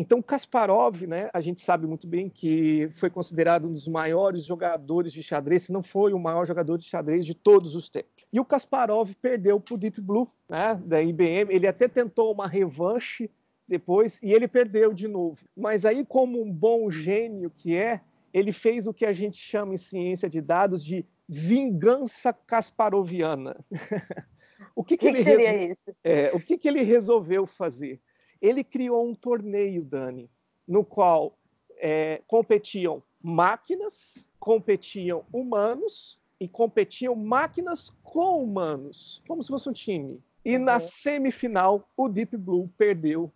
Então, 0.00 0.22
Kasparov, 0.22 1.08
né, 1.08 1.28
a 1.32 1.40
gente 1.40 1.60
sabe 1.60 1.84
muito 1.84 2.06
bem 2.06 2.30
que 2.30 2.88
foi 2.92 3.10
considerado 3.10 3.66
um 3.66 3.72
dos 3.72 3.88
maiores 3.88 4.44
jogadores 4.44 5.12
de 5.12 5.24
xadrez, 5.24 5.64
se 5.64 5.72
não 5.72 5.82
foi 5.82 6.12
o 6.12 6.18
maior 6.20 6.46
jogador 6.46 6.78
de 6.78 6.84
xadrez 6.84 7.26
de 7.26 7.34
todos 7.34 7.74
os 7.74 7.88
tempos. 7.88 8.24
E 8.32 8.38
o 8.38 8.44
Kasparov 8.44 9.12
perdeu 9.20 9.58
para 9.58 9.74
o 9.74 9.76
Deep 9.76 10.00
Blue, 10.00 10.30
né, 10.48 10.80
da 10.84 11.02
IBM. 11.02 11.52
Ele 11.52 11.66
até 11.66 11.88
tentou 11.88 12.32
uma 12.32 12.46
revanche 12.46 13.28
depois 13.66 14.22
e 14.22 14.32
ele 14.32 14.46
perdeu 14.46 14.94
de 14.94 15.08
novo. 15.08 15.38
Mas 15.56 15.84
aí, 15.84 16.06
como 16.06 16.40
um 16.40 16.52
bom 16.52 16.88
gênio 16.88 17.50
que 17.50 17.76
é, 17.76 18.00
ele 18.32 18.52
fez 18.52 18.86
o 18.86 18.94
que 18.94 19.06
a 19.06 19.12
gente 19.12 19.36
chama 19.36 19.74
em 19.74 19.78
ciência 19.78 20.28
de 20.28 20.40
dados 20.40 20.84
de 20.84 21.04
vingança 21.28 22.32
kasparoviana. 22.32 23.64
o 24.74 24.82
que, 24.82 24.96
que, 24.96 25.06
que, 25.06 25.18
que 25.18 25.22
seria 25.22 25.50
resol... 25.50 25.70
isso? 25.70 25.96
É, 26.02 26.30
o 26.32 26.40
que, 26.40 26.58
que 26.58 26.68
ele 26.68 26.82
resolveu 26.82 27.46
fazer? 27.46 28.00
Ele 28.40 28.62
criou 28.62 29.08
um 29.08 29.14
torneio, 29.14 29.84
Dani, 29.84 30.30
no 30.66 30.84
qual 30.84 31.36
é, 31.78 32.22
competiam 32.26 33.02
máquinas, 33.22 34.28
competiam 34.38 35.24
humanos 35.32 36.20
e 36.40 36.48
competiam 36.48 37.14
máquinas 37.14 37.90
com 38.02 38.42
humanos, 38.42 39.22
como 39.26 39.42
se 39.42 39.48
fosse 39.48 39.68
um 39.68 39.72
time. 39.72 40.22
E 40.44 40.56
uhum. 40.56 40.64
na 40.64 40.78
semifinal, 40.78 41.88
o 41.96 42.08
Deep 42.08 42.36
Blue 42.36 42.70
perdeu 42.78 43.32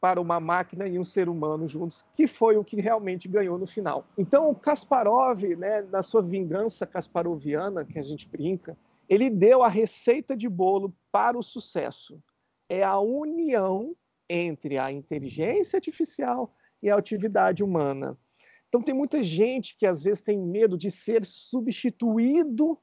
para 0.00 0.20
uma 0.20 0.38
máquina 0.38 0.86
e 0.86 0.98
um 0.98 1.04
ser 1.04 1.28
humano 1.28 1.66
juntos, 1.66 2.04
que 2.12 2.26
foi 2.26 2.56
o 2.56 2.64
que 2.64 2.80
realmente 2.80 3.28
ganhou 3.28 3.58
no 3.58 3.66
final. 3.66 4.06
Então, 4.16 4.54
Kasparov, 4.54 5.42
né, 5.56 5.82
na 5.82 6.02
sua 6.02 6.22
vingança 6.22 6.86
kasparoviana, 6.86 7.84
que 7.84 7.98
a 7.98 8.02
gente 8.02 8.28
brinca, 8.28 8.76
ele 9.08 9.30
deu 9.30 9.62
a 9.62 9.68
receita 9.68 10.36
de 10.36 10.48
bolo 10.48 10.94
para 11.10 11.38
o 11.38 11.42
sucesso. 11.42 12.22
É 12.68 12.82
a 12.82 12.98
união 12.98 13.96
entre 14.28 14.76
a 14.76 14.90
inteligência 14.90 15.76
artificial 15.76 16.54
e 16.82 16.90
a 16.90 16.96
atividade 16.96 17.62
humana. 17.62 18.18
Então, 18.68 18.82
tem 18.82 18.94
muita 18.94 19.22
gente 19.22 19.76
que 19.76 19.86
às 19.86 20.02
vezes 20.02 20.20
tem 20.20 20.38
medo 20.38 20.76
de 20.76 20.90
ser 20.90 21.24
substituído 21.24 22.78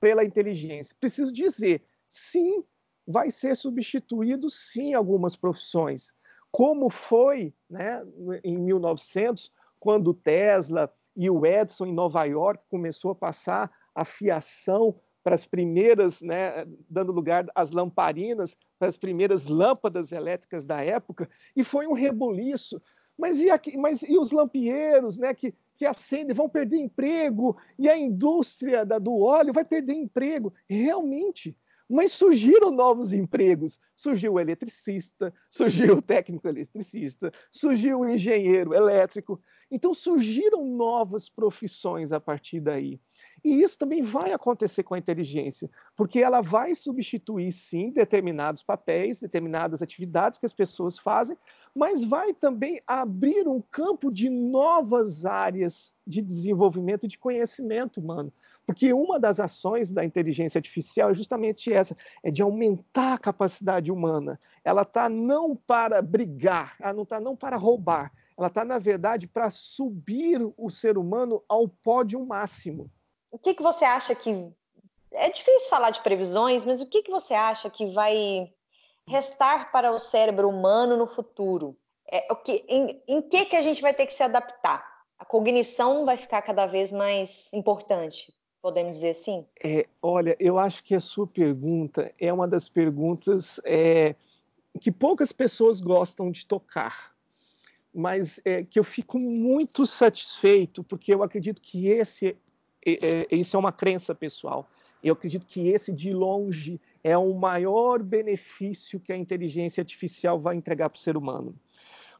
pela 0.00 0.24
inteligência. 0.24 0.96
Preciso 1.00 1.32
dizer, 1.32 1.82
sim, 2.08 2.62
vai 3.06 3.30
ser 3.30 3.56
substituído, 3.56 4.50
sim, 4.50 4.92
algumas 4.94 5.34
profissões 5.34 6.12
como 6.50 6.88
foi 6.88 7.52
né, 7.68 8.02
em 8.42 8.56
1900, 8.56 9.52
quando 9.80 10.14
Tesla 10.14 10.92
e 11.16 11.28
o 11.28 11.44
Edison 11.44 11.86
em 11.86 11.94
Nova 11.94 12.24
York 12.24 12.62
começou 12.68 13.10
a 13.10 13.14
passar 13.14 13.70
a 13.94 14.04
fiação 14.04 14.94
para 15.22 15.34
as 15.34 15.44
primeiras, 15.44 16.22
né, 16.22 16.64
dando 16.88 17.12
lugar 17.12 17.46
às 17.54 17.70
lamparinas, 17.70 18.56
para 18.78 18.88
as 18.88 18.96
primeiras 18.96 19.46
lâmpadas 19.46 20.12
elétricas 20.12 20.64
da 20.64 20.82
época, 20.82 21.28
e 21.54 21.62
foi 21.62 21.86
um 21.86 21.92
rebuliço. 21.92 22.80
Mas 23.18 23.40
e, 23.40 23.50
aqui, 23.50 23.76
mas 23.76 24.02
e 24.02 24.16
os 24.16 24.30
lampieiros 24.30 25.18
né, 25.18 25.34
que, 25.34 25.52
que 25.76 25.84
acendem 25.84 26.34
vão 26.34 26.48
perder 26.48 26.78
emprego, 26.78 27.56
e 27.78 27.88
a 27.88 27.96
indústria 27.98 28.86
da, 28.86 28.98
do 28.98 29.18
óleo 29.18 29.52
vai 29.52 29.64
perder 29.64 29.94
emprego? 29.94 30.54
Realmente, 30.68 31.56
mas 31.88 32.12
surgiram 32.12 32.70
novos 32.70 33.12
empregos. 33.12 33.80
Surgiu 33.96 34.34
o 34.34 34.40
eletricista, 34.40 35.32
surgiu 35.50 35.96
o 35.96 36.02
técnico 36.02 36.46
eletricista, 36.46 37.32
surgiu 37.50 38.00
o 38.00 38.08
engenheiro 38.08 38.74
elétrico. 38.74 39.40
Então 39.70 39.92
surgiram 39.92 40.64
novas 40.64 41.28
profissões 41.28 42.12
a 42.12 42.20
partir 42.20 42.60
daí. 42.60 43.00
E 43.44 43.62
isso 43.62 43.78
também 43.78 44.02
vai 44.02 44.32
acontecer 44.32 44.82
com 44.82 44.94
a 44.94 44.98
inteligência, 44.98 45.70
porque 45.96 46.20
ela 46.20 46.40
vai 46.40 46.74
substituir, 46.74 47.52
sim, 47.52 47.90
determinados 47.90 48.62
papéis, 48.62 49.20
determinadas 49.20 49.82
atividades 49.82 50.38
que 50.38 50.46
as 50.46 50.52
pessoas 50.52 50.98
fazem, 50.98 51.36
mas 51.74 52.04
vai 52.04 52.32
também 52.32 52.80
abrir 52.86 53.46
um 53.46 53.60
campo 53.60 54.10
de 54.10 54.30
novas 54.30 55.26
áreas 55.26 55.94
de 56.06 56.22
desenvolvimento 56.22 57.06
de 57.06 57.18
conhecimento 57.18 58.00
humano. 58.00 58.32
Porque 58.68 58.92
uma 58.92 59.18
das 59.18 59.40
ações 59.40 59.90
da 59.90 60.04
inteligência 60.04 60.58
artificial 60.58 61.08
é 61.08 61.14
justamente 61.14 61.72
essa, 61.72 61.96
é 62.22 62.30
de 62.30 62.42
aumentar 62.42 63.14
a 63.14 63.18
capacidade 63.18 63.90
humana. 63.90 64.38
Ela 64.62 64.82
está 64.82 65.08
não 65.08 65.56
para 65.56 66.02
brigar, 66.02 66.76
ela 66.78 66.92
não 66.92 67.04
está 67.04 67.18
não 67.18 67.34
para 67.34 67.56
roubar, 67.56 68.12
ela 68.36 68.48
está, 68.48 68.66
na 68.66 68.78
verdade, 68.78 69.26
para 69.26 69.48
subir 69.48 70.46
o 70.54 70.68
ser 70.68 70.98
humano 70.98 71.42
ao 71.48 71.66
pódio 71.66 72.22
máximo. 72.26 72.90
O 73.30 73.38
que, 73.38 73.54
que 73.54 73.62
você 73.62 73.86
acha 73.86 74.14
que. 74.14 74.52
É 75.12 75.30
difícil 75.30 75.70
falar 75.70 75.88
de 75.88 76.02
previsões, 76.02 76.62
mas 76.66 76.82
o 76.82 76.86
que, 76.86 77.02
que 77.02 77.10
você 77.10 77.32
acha 77.32 77.70
que 77.70 77.86
vai 77.86 78.52
restar 79.06 79.72
para 79.72 79.90
o 79.92 79.98
cérebro 79.98 80.46
humano 80.46 80.94
no 80.94 81.06
futuro? 81.06 81.74
É, 82.12 82.30
o 82.30 82.36
que, 82.36 82.66
em, 82.68 83.02
em 83.08 83.22
que, 83.22 83.46
que 83.46 83.56
a 83.56 83.62
gente 83.62 83.80
vai 83.80 83.94
ter 83.94 84.04
que 84.04 84.12
se 84.12 84.22
adaptar? 84.22 84.86
A 85.18 85.24
cognição 85.24 86.04
vai 86.04 86.18
ficar 86.18 86.42
cada 86.42 86.66
vez 86.66 86.92
mais 86.92 87.50
importante. 87.54 88.36
Podemos 88.60 88.92
dizer 88.92 89.10
assim? 89.10 89.44
É, 89.62 89.86
olha, 90.02 90.36
eu 90.40 90.58
acho 90.58 90.82
que 90.82 90.94
a 90.94 91.00
sua 91.00 91.26
pergunta 91.26 92.12
é 92.18 92.32
uma 92.32 92.48
das 92.48 92.68
perguntas 92.68 93.60
é, 93.64 94.14
que 94.80 94.90
poucas 94.90 95.32
pessoas 95.32 95.80
gostam 95.80 96.30
de 96.30 96.44
tocar, 96.44 97.14
mas 97.94 98.40
é, 98.44 98.64
que 98.64 98.78
eu 98.78 98.84
fico 98.84 99.18
muito 99.18 99.86
satisfeito, 99.86 100.82
porque 100.82 101.14
eu 101.14 101.22
acredito 101.22 101.60
que 101.62 101.88
esse 101.88 102.36
é, 102.84 103.26
é, 103.30 103.36
isso 103.36 103.56
é 103.56 103.58
uma 103.58 103.72
crença 103.72 104.14
pessoal. 104.14 104.68
Eu 105.02 105.12
acredito 105.12 105.46
que 105.46 105.68
esse, 105.68 105.92
de 105.92 106.12
longe, 106.12 106.80
é 107.04 107.16
o 107.16 107.32
maior 107.34 108.02
benefício 108.02 108.98
que 108.98 109.12
a 109.12 109.16
inteligência 109.16 109.80
artificial 109.80 110.38
vai 110.38 110.56
entregar 110.56 110.88
para 110.88 110.96
o 110.96 111.00
ser 111.00 111.16
humano. 111.16 111.54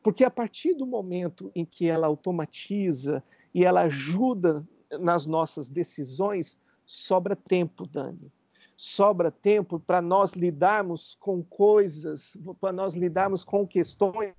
Porque 0.03 0.25
a 0.25 0.31
partir 0.31 0.75
do 0.75 0.87
momento 0.87 1.51
em 1.55 1.65
que 1.65 1.89
ela 1.89 2.07
automatiza, 2.07 3.23
e 3.55 3.65
ela 3.65 3.83
ajuda 3.83 4.67
nas 5.01 5.27
nossas 5.27 5.69
decisões, 5.69 6.59
sobra 6.87 7.37
tempo, 7.37 7.87
Dani. 7.87 8.33
Sobra 8.77 9.31
tempo 9.31 9.81
para 9.81 10.01
nós 10.01 10.33
lidarmos 10.33 11.17
com 11.19 11.43
coisas, 11.43 12.37
para 12.61 12.73
nós 12.73 12.95
lidarmos 12.95 13.45
com 13.45 13.67
questões 13.67 14.35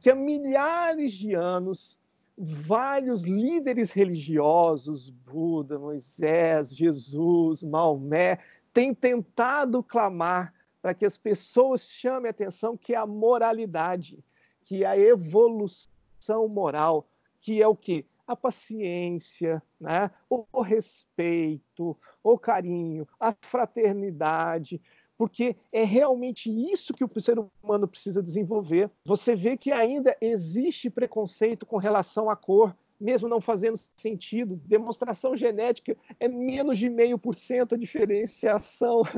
que 0.00 0.10
há 0.10 0.14
milhares 0.16 1.12
de 1.12 1.32
anos 1.34 1.96
vários 2.36 3.22
líderes 3.22 3.92
religiosos, 3.92 5.10
Buda, 5.10 5.78
Moisés, 5.78 6.74
Jesus, 6.74 7.62
Maomé, 7.62 8.38
têm 8.72 8.94
tentado 8.94 9.82
clamar 9.82 10.52
para 10.80 10.94
que 10.94 11.04
as 11.04 11.16
pessoas 11.16 11.82
chamem 11.82 12.30
atenção 12.30 12.76
que 12.76 12.94
é 12.94 12.98
a 12.98 13.06
moralidade, 13.06 14.18
que 14.62 14.82
é 14.82 14.86
a 14.86 14.98
evolução 14.98 16.48
moral, 16.48 17.06
que 17.40 17.62
é 17.62 17.68
o 17.68 17.76
que? 17.76 18.04
A 18.32 18.36
paciência, 18.36 19.62
né? 19.78 20.10
o 20.30 20.62
respeito, 20.62 21.94
o 22.22 22.38
carinho, 22.38 23.06
a 23.20 23.34
fraternidade, 23.42 24.80
porque 25.18 25.54
é 25.70 25.84
realmente 25.84 26.50
isso 26.50 26.94
que 26.94 27.04
o 27.04 27.20
ser 27.20 27.38
humano 27.38 27.86
precisa 27.86 28.22
desenvolver. 28.22 28.90
Você 29.04 29.36
vê 29.36 29.56
que 29.56 29.70
ainda 29.70 30.16
existe 30.20 30.88
preconceito 30.88 31.66
com 31.66 31.76
relação 31.76 32.30
à 32.30 32.34
cor, 32.34 32.74
mesmo 32.98 33.28
não 33.28 33.40
fazendo 33.40 33.76
sentido. 33.96 34.56
Demonstração 34.64 35.36
genética 35.36 35.96
é 36.18 36.26
menos 36.26 36.78
de 36.78 36.88
meio 36.88 37.18
por 37.18 37.34
cento 37.34 37.74
a 37.74 37.78
diferenciação. 37.78 39.02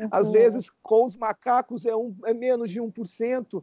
Uhum. 0.00 0.08
Às 0.10 0.30
vezes, 0.30 0.70
com 0.82 1.04
os 1.04 1.16
macacos 1.16 1.84
é, 1.84 1.94
um, 1.94 2.14
é 2.24 2.32
menos 2.32 2.70
de 2.70 2.80
1%. 2.80 3.62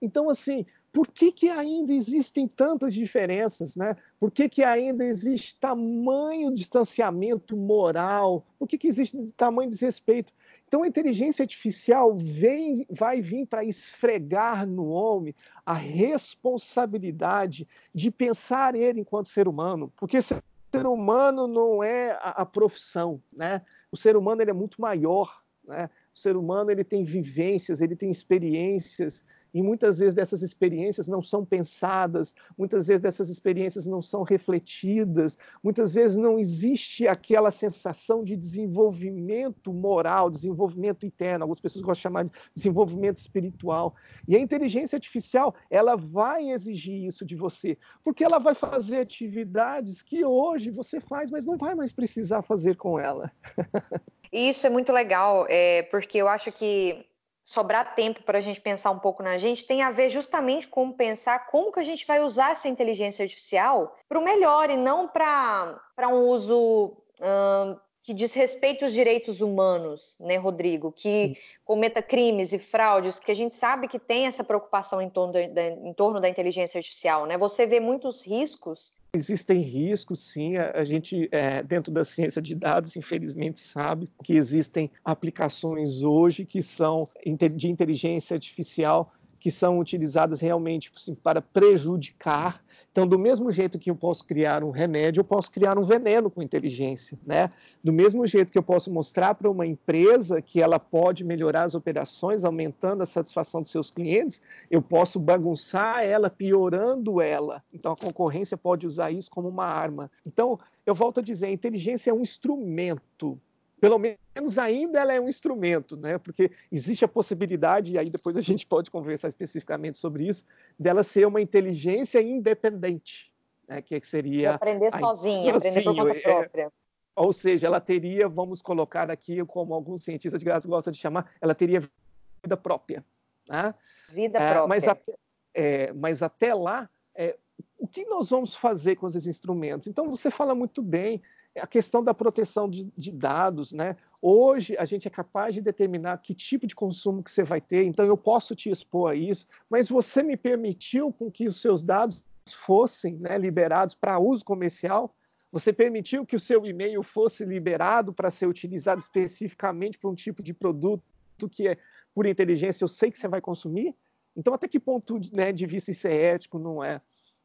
Então, 0.00 0.28
assim, 0.28 0.66
por 0.92 1.06
que, 1.06 1.32
que 1.32 1.48
ainda 1.48 1.92
existem 1.92 2.46
tantas 2.46 2.92
diferenças? 2.92 3.74
Né? 3.76 3.96
Por 4.20 4.30
que, 4.30 4.48
que 4.48 4.62
ainda 4.62 5.04
existe 5.04 5.56
tamanho 5.56 6.54
distanciamento 6.54 7.56
moral? 7.56 8.44
Por 8.58 8.68
que, 8.68 8.76
que 8.76 8.88
existe 8.88 9.16
tamanho 9.34 9.70
desrespeito? 9.70 10.32
Então, 10.68 10.82
a 10.82 10.88
inteligência 10.88 11.42
artificial 11.42 12.14
vem, 12.14 12.86
vai 12.90 13.22
vir 13.22 13.46
para 13.46 13.64
esfregar 13.64 14.66
no 14.66 14.88
homem 14.88 15.34
a 15.64 15.72
responsabilidade 15.72 17.66
de 17.94 18.10
pensar 18.10 18.74
ele 18.74 19.00
enquanto 19.00 19.28
ser 19.28 19.48
humano, 19.48 19.92
porque 19.96 20.20
ser 20.20 20.42
humano 20.86 21.46
não 21.46 21.82
é 21.82 22.12
a, 22.12 22.42
a 22.42 22.46
profissão, 22.46 23.20
né? 23.32 23.62
O 23.90 23.96
ser 23.96 24.16
humano 24.16 24.40
ele 24.40 24.50
é 24.50 24.54
muito 24.54 24.80
maior, 24.80 25.42
né? 25.64 25.90
O 26.14 26.18
ser 26.18 26.36
humano 26.36 26.70
ele 26.70 26.84
tem 26.84 27.04
vivências, 27.04 27.80
ele 27.80 27.96
tem 27.96 28.10
experiências, 28.10 29.24
e 29.54 29.62
muitas 29.62 29.98
vezes 29.98 30.14
dessas 30.14 30.42
experiências 30.42 31.08
não 31.08 31.20
são 31.20 31.44
pensadas, 31.44 32.34
muitas 32.56 32.86
vezes 32.86 33.00
dessas 33.00 33.28
experiências 33.28 33.86
não 33.86 34.00
são 34.00 34.22
refletidas, 34.22 35.38
muitas 35.62 35.94
vezes 35.94 36.16
não 36.16 36.38
existe 36.38 37.06
aquela 37.06 37.50
sensação 37.50 38.24
de 38.24 38.36
desenvolvimento 38.36 39.72
moral, 39.72 40.30
desenvolvimento 40.30 41.04
interno, 41.04 41.44
algumas 41.44 41.60
pessoas 41.60 41.84
gostam 41.84 41.94
de 41.94 42.02
chamar 42.02 42.24
de 42.24 42.30
desenvolvimento 42.54 43.16
espiritual. 43.16 43.94
E 44.26 44.36
a 44.36 44.40
inteligência 44.40 44.96
artificial, 44.96 45.54
ela 45.70 45.96
vai 45.96 46.50
exigir 46.50 47.04
isso 47.06 47.24
de 47.24 47.36
você, 47.36 47.76
porque 48.02 48.24
ela 48.24 48.38
vai 48.38 48.54
fazer 48.54 48.98
atividades 48.98 50.02
que 50.02 50.24
hoje 50.24 50.70
você 50.70 51.00
faz, 51.00 51.30
mas 51.30 51.44
não 51.44 51.56
vai 51.56 51.74
mais 51.74 51.92
precisar 51.92 52.42
fazer 52.42 52.76
com 52.76 52.98
ela. 52.98 53.30
Isso 54.32 54.66
é 54.66 54.70
muito 54.70 54.90
legal, 54.92 55.46
é, 55.50 55.82
porque 55.82 56.16
eu 56.16 56.26
acho 56.26 56.50
que 56.52 57.04
sobrar 57.44 57.94
tempo 57.94 58.22
para 58.22 58.38
a 58.38 58.40
gente 58.40 58.60
pensar 58.60 58.90
um 58.90 58.98
pouco 58.98 59.22
na 59.22 59.36
gente 59.36 59.66
tem 59.66 59.82
a 59.82 59.90
ver 59.90 60.08
justamente 60.08 60.68
com 60.68 60.92
pensar 60.92 61.46
como 61.46 61.72
que 61.72 61.80
a 61.80 61.84
gente 61.84 62.06
vai 62.06 62.20
usar 62.20 62.52
essa 62.52 62.68
inteligência 62.68 63.24
artificial 63.24 63.96
para 64.08 64.18
o 64.18 64.24
melhor 64.24 64.70
e 64.70 64.76
não 64.76 65.08
para 65.08 65.80
um 66.08 66.28
uso 66.28 66.96
hum, 67.20 67.76
que 68.02 68.12
diz 68.12 68.34
respeito 68.34 68.84
aos 68.84 68.92
direitos 68.92 69.40
humanos, 69.40 70.16
né, 70.20 70.36
Rodrigo? 70.36 70.90
Que 70.90 71.28
Sim. 71.28 71.36
cometa 71.64 72.02
crimes 72.02 72.52
e 72.52 72.58
fraudes, 72.58 73.20
que 73.20 73.30
a 73.30 73.34
gente 73.34 73.54
sabe 73.54 73.86
que 73.86 73.98
tem 73.98 74.26
essa 74.26 74.42
preocupação 74.42 75.00
em 75.00 75.08
torno 75.08 75.32
da, 75.32 75.62
em 75.68 75.92
torno 75.92 76.20
da 76.20 76.28
inteligência 76.28 76.78
artificial, 76.78 77.26
né? 77.26 77.38
Você 77.38 77.66
vê 77.66 77.78
muitos 77.78 78.26
riscos? 78.26 78.94
Existem 79.14 79.60
riscos, 79.60 80.32
sim. 80.32 80.56
A 80.56 80.84
gente, 80.84 81.28
é, 81.30 81.62
dentro 81.62 81.92
da 81.92 82.04
ciência 82.04 82.42
de 82.42 82.54
dados, 82.54 82.96
infelizmente, 82.96 83.60
sabe 83.60 84.08
que 84.24 84.34
existem 84.34 84.90
aplicações 85.04 86.02
hoje 86.02 86.44
que 86.44 86.62
são 86.62 87.06
de 87.54 87.68
inteligência 87.68 88.34
artificial 88.34 89.12
que 89.42 89.50
são 89.50 89.80
utilizadas 89.80 90.40
realmente 90.40 90.92
assim, 90.94 91.16
para 91.16 91.42
prejudicar. 91.42 92.62
Então, 92.92 93.04
do 93.04 93.18
mesmo 93.18 93.50
jeito 93.50 93.76
que 93.76 93.90
eu 93.90 93.96
posso 93.96 94.24
criar 94.24 94.62
um 94.62 94.70
remédio, 94.70 95.18
eu 95.18 95.24
posso 95.24 95.50
criar 95.50 95.76
um 95.76 95.82
veneno 95.82 96.30
com 96.30 96.40
inteligência, 96.40 97.18
né? 97.26 97.50
Do 97.82 97.92
mesmo 97.92 98.24
jeito 98.24 98.52
que 98.52 98.58
eu 98.58 98.62
posso 98.62 98.88
mostrar 98.88 99.34
para 99.34 99.50
uma 99.50 99.66
empresa 99.66 100.40
que 100.40 100.62
ela 100.62 100.78
pode 100.78 101.24
melhorar 101.24 101.64
as 101.64 101.74
operações, 101.74 102.44
aumentando 102.44 103.02
a 103.02 103.06
satisfação 103.06 103.62
dos 103.62 103.70
seus 103.72 103.90
clientes, 103.90 104.40
eu 104.70 104.80
posso 104.80 105.18
bagunçar 105.18 106.04
ela, 106.04 106.30
piorando 106.30 107.20
ela. 107.20 107.64
Então, 107.74 107.90
a 107.90 107.96
concorrência 107.96 108.56
pode 108.56 108.86
usar 108.86 109.10
isso 109.10 109.28
como 109.28 109.48
uma 109.48 109.66
arma. 109.66 110.08
Então, 110.24 110.56
eu 110.86 110.94
volto 110.94 111.18
a 111.18 111.22
dizer, 111.22 111.46
a 111.46 111.52
inteligência 111.52 112.12
é 112.12 112.14
um 112.14 112.20
instrumento 112.20 113.40
pelo 113.82 113.98
menos 113.98 114.58
ainda 114.60 115.00
ela 115.00 115.12
é 115.12 115.20
um 115.20 115.28
instrumento, 115.28 115.96
né? 115.96 116.16
Porque 116.16 116.52
existe 116.70 117.04
a 117.04 117.08
possibilidade, 117.08 117.94
e 117.94 117.98
aí 117.98 118.08
depois 118.08 118.36
a 118.36 118.40
gente 118.40 118.64
pode 118.64 118.88
conversar 118.92 119.26
especificamente 119.26 119.98
sobre 119.98 120.28
isso, 120.28 120.44
dela 120.78 121.02
ser 121.02 121.26
uma 121.26 121.40
inteligência 121.40 122.22
independente, 122.22 123.34
né? 123.66 123.82
Que 123.82 124.00
seria 124.02 124.40
e 124.40 124.46
aprender 124.46 124.92
sozinha, 124.92 125.56
aprender 125.56 125.82
por 125.82 125.96
conta 125.96 126.16
é, 126.16 126.20
própria. 126.20 126.62
É, 126.62 126.70
ou 127.16 127.32
seja, 127.32 127.66
ela 127.66 127.80
teria, 127.80 128.28
vamos 128.28 128.62
colocar 128.62 129.10
aqui, 129.10 129.44
como 129.46 129.74
alguns 129.74 130.04
cientistas 130.04 130.40
de 130.40 130.46
dados 130.46 130.64
gostam 130.64 130.92
de 130.92 131.00
chamar, 131.00 131.28
ela 131.40 131.52
teria 131.52 131.80
vida 131.80 132.56
própria. 132.56 133.04
Né? 133.48 133.74
Vida 134.10 134.38
é, 134.38 134.48
própria. 134.48 134.68
Mas, 134.68 134.86
até, 134.86 135.14
é, 135.54 135.92
mas 135.92 136.22
até 136.22 136.54
lá, 136.54 136.88
é, 137.16 137.36
o 137.76 137.88
que 137.88 138.04
nós 138.04 138.30
vamos 138.30 138.54
fazer 138.54 138.94
com 138.94 139.08
esses 139.08 139.26
instrumentos? 139.26 139.88
Então, 139.88 140.06
você 140.06 140.30
fala 140.30 140.54
muito 140.54 140.80
bem, 140.80 141.20
a 141.60 141.66
questão 141.66 142.02
da 142.02 142.14
proteção 142.14 142.68
de, 142.68 142.90
de, 142.96 143.12
dados, 143.12 143.72
né? 143.72 143.96
Hoje 144.20 144.76
a 144.78 144.84
gente 144.84 145.06
é 145.06 145.10
capaz 145.10 145.54
de 145.54 145.60
determinar 145.60 146.18
que 146.18 146.34
tipo 146.34 146.66
de 146.66 146.74
consumo 146.74 147.22
que 147.22 147.30
você 147.30 147.42
vai 147.42 147.60
ter, 147.60 147.84
então 147.84 148.04
eu 148.04 148.16
posso 148.16 148.54
te 148.56 148.70
expor 148.70 149.10
a 149.10 149.14
isso, 149.14 149.46
mas 149.68 149.88
você 149.88 150.22
me 150.22 150.36
permitiu 150.36 151.12
com 151.12 151.30
que 151.30 151.46
os 151.46 151.60
seus 151.60 151.82
dados 151.82 152.24
fossem 152.48 153.16
né, 153.16 153.36
liberados 153.38 153.94
para 153.94 154.18
uso 154.18 154.44
comercial, 154.44 155.14
você 155.50 155.72
permitiu 155.72 156.24
que 156.24 156.34
o 156.34 156.40
seu 156.40 156.64
e-mail 156.64 157.02
fosse 157.02 157.44
liberado 157.44 158.12
para 158.12 158.30
ser 158.30 158.46
utilizado 158.46 159.00
especificamente 159.00 159.98
para 159.98 160.08
um 160.08 160.14
tipo 160.14 160.42
de 160.42 160.54
produto 160.54 161.02
que 161.50 161.68
é 161.68 161.76
por 162.14 162.26
inteligência, 162.26 162.84
eu 162.84 162.88
sei 162.88 163.10
que 163.10 163.18
você 163.18 163.28
vai 163.28 163.40
consumir. 163.40 163.94
Então, 164.36 164.54
até 164.54 164.66
que 164.66 164.80
ponto 164.80 165.20
né, 165.34 165.52
de 165.52 165.66
vista 165.66 165.90
isso 165.90 166.08
é 166.08 166.14
ético, 166.14 166.58
não 166.58 166.82
é? 166.82 167.00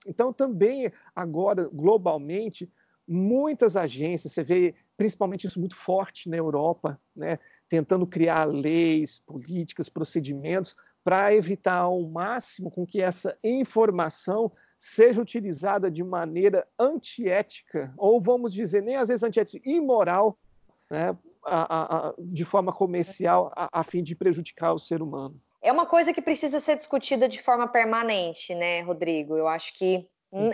Então, 0.06 0.32
também 0.32 0.92
agora, 1.16 1.68
globalmente, 1.68 2.72
muitas 3.08 3.78
agências, 3.78 4.34
você 4.34 4.44
vê 4.44 4.76
principalmente 4.98 5.48
isso 5.48 5.60
muito 5.60 5.76
forte 5.76 6.30
na 6.30 6.36
Europa, 6.36 7.00
né, 7.16 7.40
tentando 7.70 8.06
criar 8.06 8.46
leis, 8.46 9.20
políticas, 9.20 9.88
procedimentos 9.88 10.76
para 11.04 11.34
evitar 11.34 11.78
ao 11.78 12.02
máximo 12.04 12.70
com 12.70 12.86
que 12.86 13.02
essa 13.02 13.38
informação 13.44 14.52
seja 14.80 15.22
utilizada 15.22 15.90
de 15.90 16.04
maneira 16.04 16.68
antiética, 16.78 17.94
ou 17.98 18.22
vamos 18.22 18.54
dizer, 18.54 18.82
nem 18.84 18.96
às 18.96 19.08
vezes 19.08 19.24
antiética, 19.24 19.70
imoral, 19.70 20.38
né, 20.90 21.18
a, 21.46 21.62
a, 21.62 22.10
a, 22.10 22.14
de 22.20 22.44
forma 22.44 22.74
comercial, 22.74 23.52
a, 23.56 23.84
fim 23.84 24.04
de 24.04 24.16
prejudicar 24.16 24.74
o 24.74 24.80
ser 24.80 25.02
humano. 25.02 25.40
É 25.62 25.72
uma 25.72 25.86
coisa 25.86 26.14
que 26.14 26.22
precisa 26.22 26.60
ser 26.60 26.76
discutida 26.76 27.28
de 27.28 27.42
forma 27.42 27.68
permanente, 27.68 28.54
né, 28.54 28.82
Rodrigo? 28.82 29.36
Eu 29.36 29.48
acho 29.48 29.78
que 29.78 30.08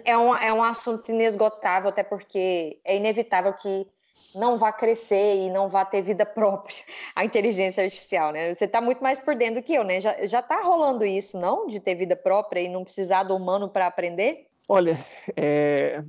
é 0.05 0.17
um, 0.17 0.35
é 0.35 0.53
um 0.53 0.63
assunto 0.63 1.09
inesgotável, 1.09 1.89
até 1.89 2.03
porque 2.03 2.79
é 2.83 2.95
inevitável 2.95 3.53
que 3.53 3.87
não 4.35 4.57
vá 4.57 4.71
crescer 4.71 5.35
e 5.37 5.49
não 5.49 5.69
vá 5.69 5.85
ter 5.85 6.01
vida 6.01 6.25
própria 6.25 6.83
a 7.15 7.23
inteligência 7.23 7.83
artificial, 7.83 8.31
né? 8.31 8.53
Você 8.53 8.65
está 8.65 8.81
muito 8.81 9.01
mais 9.01 9.19
por 9.19 9.35
dentro 9.35 9.55
do 9.55 9.63
que 9.63 9.73
eu, 9.73 9.83
né? 9.83 9.99
Já, 9.99 10.25
já 10.25 10.41
tá 10.41 10.61
rolando 10.61 11.05
isso, 11.05 11.37
não? 11.39 11.67
De 11.67 11.79
ter 11.79 11.95
vida 11.95 12.15
própria 12.15 12.61
e 12.61 12.69
não 12.69 12.83
precisar 12.83 13.23
do 13.23 13.35
humano 13.35 13.69
para 13.69 13.87
aprender? 13.87 14.47
Olha, 14.69 14.97
é, 15.35 16.01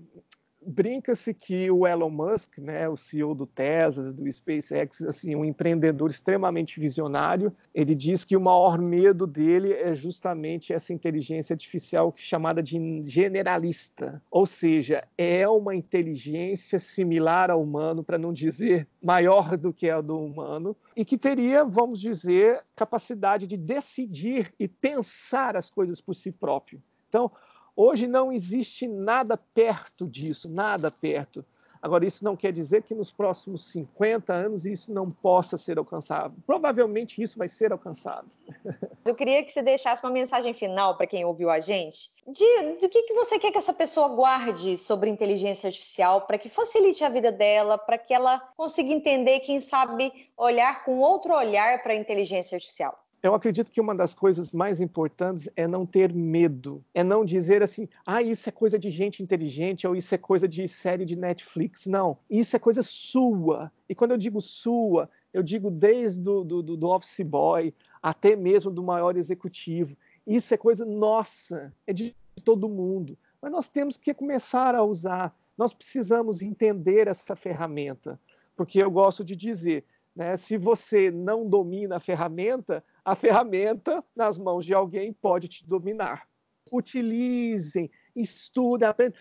brinca-se 0.66 1.32
que 1.34 1.70
o 1.70 1.86
Elon 1.86 2.10
Musk, 2.10 2.58
né, 2.58 2.88
o 2.88 2.96
CEO 2.96 3.34
do 3.34 3.46
Tesla, 3.46 4.12
do 4.12 4.30
SpaceX, 4.30 5.02
assim, 5.02 5.34
um 5.34 5.44
empreendedor 5.44 6.10
extremamente 6.10 6.78
visionário, 6.80 7.52
ele 7.74 7.94
diz 7.94 8.24
que 8.24 8.36
o 8.36 8.40
maior 8.40 8.78
medo 8.78 9.26
dele 9.26 9.72
é 9.72 9.94
justamente 9.94 10.72
essa 10.72 10.92
inteligência 10.92 11.54
artificial 11.54 12.12
chamada 12.16 12.62
de 12.62 13.02
generalista, 13.04 14.22
ou 14.30 14.46
seja, 14.46 15.04
é 15.16 15.48
uma 15.48 15.74
inteligência 15.74 16.78
similar 16.78 17.50
ao 17.50 17.62
humano, 17.62 18.02
para 18.02 18.18
não 18.18 18.32
dizer 18.32 18.86
maior 19.02 19.56
do 19.56 19.72
que 19.72 19.88
a 19.90 20.00
do 20.00 20.18
humano, 20.18 20.76
e 20.96 21.04
que 21.04 21.18
teria, 21.18 21.64
vamos 21.64 22.00
dizer, 22.00 22.62
capacidade 22.74 23.46
de 23.46 23.56
decidir 23.56 24.52
e 24.58 24.66
pensar 24.66 25.56
as 25.56 25.70
coisas 25.70 26.00
por 26.00 26.14
si 26.14 26.32
próprio. 26.32 26.82
Então, 27.08 27.30
Hoje 27.76 28.06
não 28.06 28.32
existe 28.32 28.86
nada 28.86 29.36
perto 29.36 30.06
disso, 30.06 30.48
nada 30.48 30.90
perto. 30.90 31.44
Agora, 31.84 32.06
isso 32.06 32.24
não 32.24 32.34
quer 32.34 32.50
dizer 32.50 32.82
que 32.82 32.94
nos 32.94 33.10
próximos 33.10 33.66
50 33.66 34.32
anos 34.32 34.64
isso 34.64 34.90
não 34.90 35.10
possa 35.10 35.58
ser 35.58 35.76
alcançado. 35.76 36.34
Provavelmente 36.46 37.22
isso 37.22 37.36
vai 37.36 37.46
ser 37.46 37.72
alcançado. 37.72 38.26
Eu 39.04 39.14
queria 39.14 39.44
que 39.44 39.52
você 39.52 39.62
deixasse 39.62 40.02
uma 40.02 40.10
mensagem 40.10 40.54
final 40.54 40.96
para 40.96 41.06
quem 41.06 41.26
ouviu 41.26 41.50
a 41.50 41.60
gente. 41.60 42.08
De, 42.26 42.78
do 42.80 42.88
que, 42.88 43.02
que 43.02 43.12
você 43.12 43.38
quer 43.38 43.50
que 43.50 43.58
essa 43.58 43.74
pessoa 43.74 44.08
guarde 44.08 44.78
sobre 44.78 45.10
inteligência 45.10 45.66
artificial 45.66 46.22
para 46.22 46.38
que 46.38 46.48
facilite 46.48 47.04
a 47.04 47.10
vida 47.10 47.30
dela, 47.30 47.76
para 47.76 47.98
que 47.98 48.14
ela 48.14 48.40
consiga 48.56 48.90
entender, 48.90 49.40
quem 49.40 49.60
sabe, 49.60 50.10
olhar 50.38 50.86
com 50.86 51.00
outro 51.00 51.34
olhar 51.34 51.82
para 51.82 51.92
a 51.92 51.96
inteligência 51.96 52.56
artificial? 52.56 53.03
Eu 53.24 53.34
acredito 53.34 53.72
que 53.72 53.80
uma 53.80 53.94
das 53.94 54.12
coisas 54.12 54.52
mais 54.52 54.82
importantes 54.82 55.48
é 55.56 55.66
não 55.66 55.86
ter 55.86 56.12
medo, 56.12 56.84
é 56.92 57.02
não 57.02 57.24
dizer 57.24 57.62
assim, 57.62 57.88
ah, 58.04 58.20
isso 58.20 58.50
é 58.50 58.52
coisa 58.52 58.78
de 58.78 58.90
gente 58.90 59.22
inteligente 59.22 59.86
ou 59.86 59.96
isso 59.96 60.14
é 60.14 60.18
coisa 60.18 60.46
de 60.46 60.68
série 60.68 61.06
de 61.06 61.16
Netflix. 61.16 61.86
Não, 61.86 62.18
isso 62.28 62.54
é 62.54 62.58
coisa 62.58 62.82
sua. 62.82 63.72
E 63.88 63.94
quando 63.94 64.10
eu 64.10 64.18
digo 64.18 64.42
sua, 64.42 65.08
eu 65.32 65.42
digo 65.42 65.70
desde 65.70 66.20
do, 66.20 66.44
do, 66.44 66.76
do 66.76 66.88
office 66.90 67.20
boy 67.20 67.72
até 68.02 68.36
mesmo 68.36 68.70
do 68.70 68.82
maior 68.82 69.16
executivo. 69.16 69.96
Isso 70.26 70.52
é 70.52 70.58
coisa 70.58 70.84
nossa, 70.84 71.72
é 71.86 71.94
de 71.94 72.14
todo 72.44 72.68
mundo. 72.68 73.16
Mas 73.40 73.50
nós 73.50 73.70
temos 73.70 73.96
que 73.96 74.12
começar 74.12 74.74
a 74.74 74.84
usar. 74.84 75.34
Nós 75.56 75.72
precisamos 75.72 76.42
entender 76.42 77.08
essa 77.08 77.34
ferramenta, 77.34 78.20
porque 78.54 78.82
eu 78.82 78.90
gosto 78.90 79.24
de 79.24 79.34
dizer, 79.34 79.82
né, 80.14 80.36
se 80.36 80.58
você 80.58 81.10
não 81.10 81.48
domina 81.48 81.96
a 81.96 82.00
ferramenta, 82.00 82.84
a 83.04 83.14
ferramenta 83.14 84.02
nas 84.16 84.38
mãos 84.38 84.64
de 84.64 84.72
alguém 84.72 85.12
pode 85.12 85.48
te 85.48 85.66
dominar. 85.66 86.26
Utilizem, 86.72 87.90
estudem, 88.16 88.88
aprendam, 88.88 89.20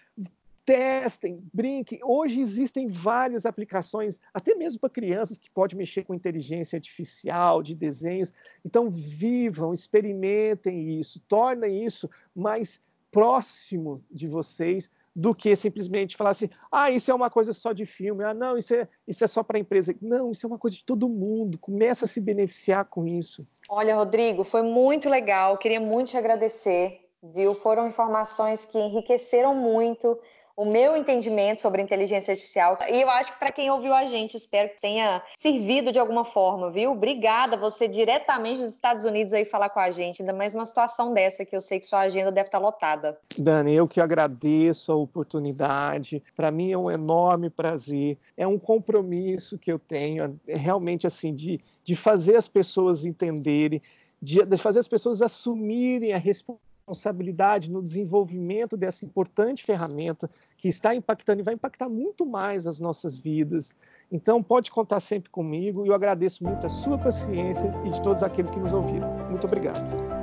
testem, 0.65 1.43
brinquem. 1.53 1.99
Hoje 2.03 2.39
existem 2.39 2.87
várias 2.87 3.45
aplicações, 3.45 4.19
até 4.33 4.55
mesmo 4.55 4.79
para 4.79 4.89
crianças, 4.89 5.37
que 5.37 5.51
podem 5.51 5.77
mexer 5.77 6.03
com 6.03 6.13
inteligência 6.13 6.77
artificial, 6.77 7.61
de 7.61 7.75
desenhos. 7.75 8.33
Então, 8.63 8.89
vivam, 8.89 9.73
experimentem 9.73 10.99
isso, 10.99 11.19
tornem 11.27 11.83
isso 11.83 12.09
mais 12.33 12.81
próximo 13.11 14.03
de 14.09 14.27
vocês, 14.27 14.89
do 15.15 15.33
que 15.33 15.55
simplesmente 15.55 16.17
falar 16.17 16.31
assim, 16.31 16.49
ah, 16.71 16.89
isso 16.89 17.11
é 17.11 17.13
uma 17.13 17.29
coisa 17.29 17.53
só 17.53 17.71
de 17.71 17.85
filme, 17.85 18.23
ah, 18.23 18.33
não, 18.33 18.57
isso 18.57 18.73
é, 18.73 18.87
isso 19.07 19.23
é 19.23 19.27
só 19.27 19.43
para 19.43 19.57
a 19.57 19.61
empresa. 19.61 19.95
Não, 20.01 20.31
isso 20.31 20.45
é 20.45 20.47
uma 20.47 20.57
coisa 20.57 20.75
de 20.75 20.85
todo 20.85 21.07
mundo, 21.07 21.57
começa 21.57 22.05
a 22.05 22.07
se 22.07 22.19
beneficiar 22.19 22.85
com 22.85 23.05
isso. 23.05 23.43
Olha, 23.69 23.95
Rodrigo, 23.95 24.43
foi 24.43 24.63
muito 24.63 25.09
legal, 25.09 25.57
queria 25.57 25.79
muito 25.79 26.09
te 26.09 26.17
agradecer, 26.17 27.01
viu? 27.21 27.53
Foram 27.55 27.87
informações 27.87 28.65
que 28.65 28.77
enriqueceram 28.77 29.53
muito 29.55 30.19
o 30.55 30.65
meu 30.65 30.95
entendimento 30.95 31.61
sobre 31.61 31.81
inteligência 31.81 32.31
artificial. 32.31 32.77
E 32.89 33.01
eu 33.01 33.09
acho 33.09 33.33
que 33.33 33.39
para 33.39 33.51
quem 33.51 33.71
ouviu 33.71 33.93
a 33.93 34.05
gente, 34.05 34.37
espero 34.37 34.69
que 34.69 34.79
tenha 34.79 35.21
servido 35.35 35.91
de 35.91 35.97
alguma 35.97 36.23
forma, 36.23 36.69
viu? 36.69 36.91
Obrigada 36.91 37.57
você 37.57 37.87
diretamente 37.87 38.61
dos 38.61 38.71
Estados 38.71 39.03
Unidos 39.03 39.33
aí 39.33 39.45
falar 39.45 39.69
com 39.69 39.79
a 39.79 39.89
gente, 39.89 40.21
ainda 40.21 40.33
mais 40.33 40.53
uma 40.53 40.65
situação 40.65 41.13
dessa 41.13 41.43
que 41.43 41.55
eu 41.55 41.61
sei 41.61 41.79
que 41.79 41.85
sua 41.85 42.01
agenda 42.01 42.31
deve 42.31 42.47
estar 42.47 42.59
lotada. 42.59 43.17
Dani, 43.37 43.73
eu 43.73 43.87
que 43.87 43.99
agradeço 43.99 44.91
a 44.91 44.95
oportunidade. 44.95 46.21
Para 46.35 46.51
mim 46.51 46.71
é 46.71 46.77
um 46.77 46.91
enorme 46.91 47.49
prazer. 47.49 48.17
É 48.37 48.45
um 48.45 48.59
compromisso 48.59 49.57
que 49.57 49.71
eu 49.71 49.79
tenho, 49.79 50.39
é 50.47 50.55
realmente 50.55 51.07
assim 51.07 51.33
de, 51.33 51.59
de 51.83 51.95
fazer 51.95 52.35
as 52.35 52.47
pessoas 52.47 53.05
entenderem, 53.05 53.81
de, 54.21 54.45
de 54.45 54.57
fazer 54.57 54.79
as 54.79 54.87
pessoas 54.87 55.21
assumirem 55.21 56.13
a 56.13 56.17
responsabilidade 56.17 56.72
responsabilidade 56.83 57.71
no 57.71 57.81
desenvolvimento 57.81 58.75
dessa 58.75 59.05
importante 59.05 59.63
ferramenta 59.63 60.29
que 60.57 60.67
está 60.67 60.93
impactando 60.93 61.41
e 61.41 61.43
vai 61.43 61.53
impactar 61.53 61.89
muito 61.89 62.25
mais 62.25 62.67
as 62.67 62.79
nossas 62.79 63.17
vidas. 63.17 63.73
Então, 64.11 64.43
pode 64.43 64.69
contar 64.69 64.99
sempre 64.99 65.29
comigo 65.29 65.85
e 65.85 65.89
eu 65.89 65.95
agradeço 65.95 66.43
muito 66.43 66.65
a 66.65 66.69
sua 66.69 66.97
paciência 66.97 67.73
e 67.85 67.89
de 67.89 68.01
todos 68.01 68.21
aqueles 68.21 68.51
que 68.51 68.59
nos 68.59 68.73
ouviram. 68.73 69.11
Muito 69.29 69.47
obrigado. 69.47 70.22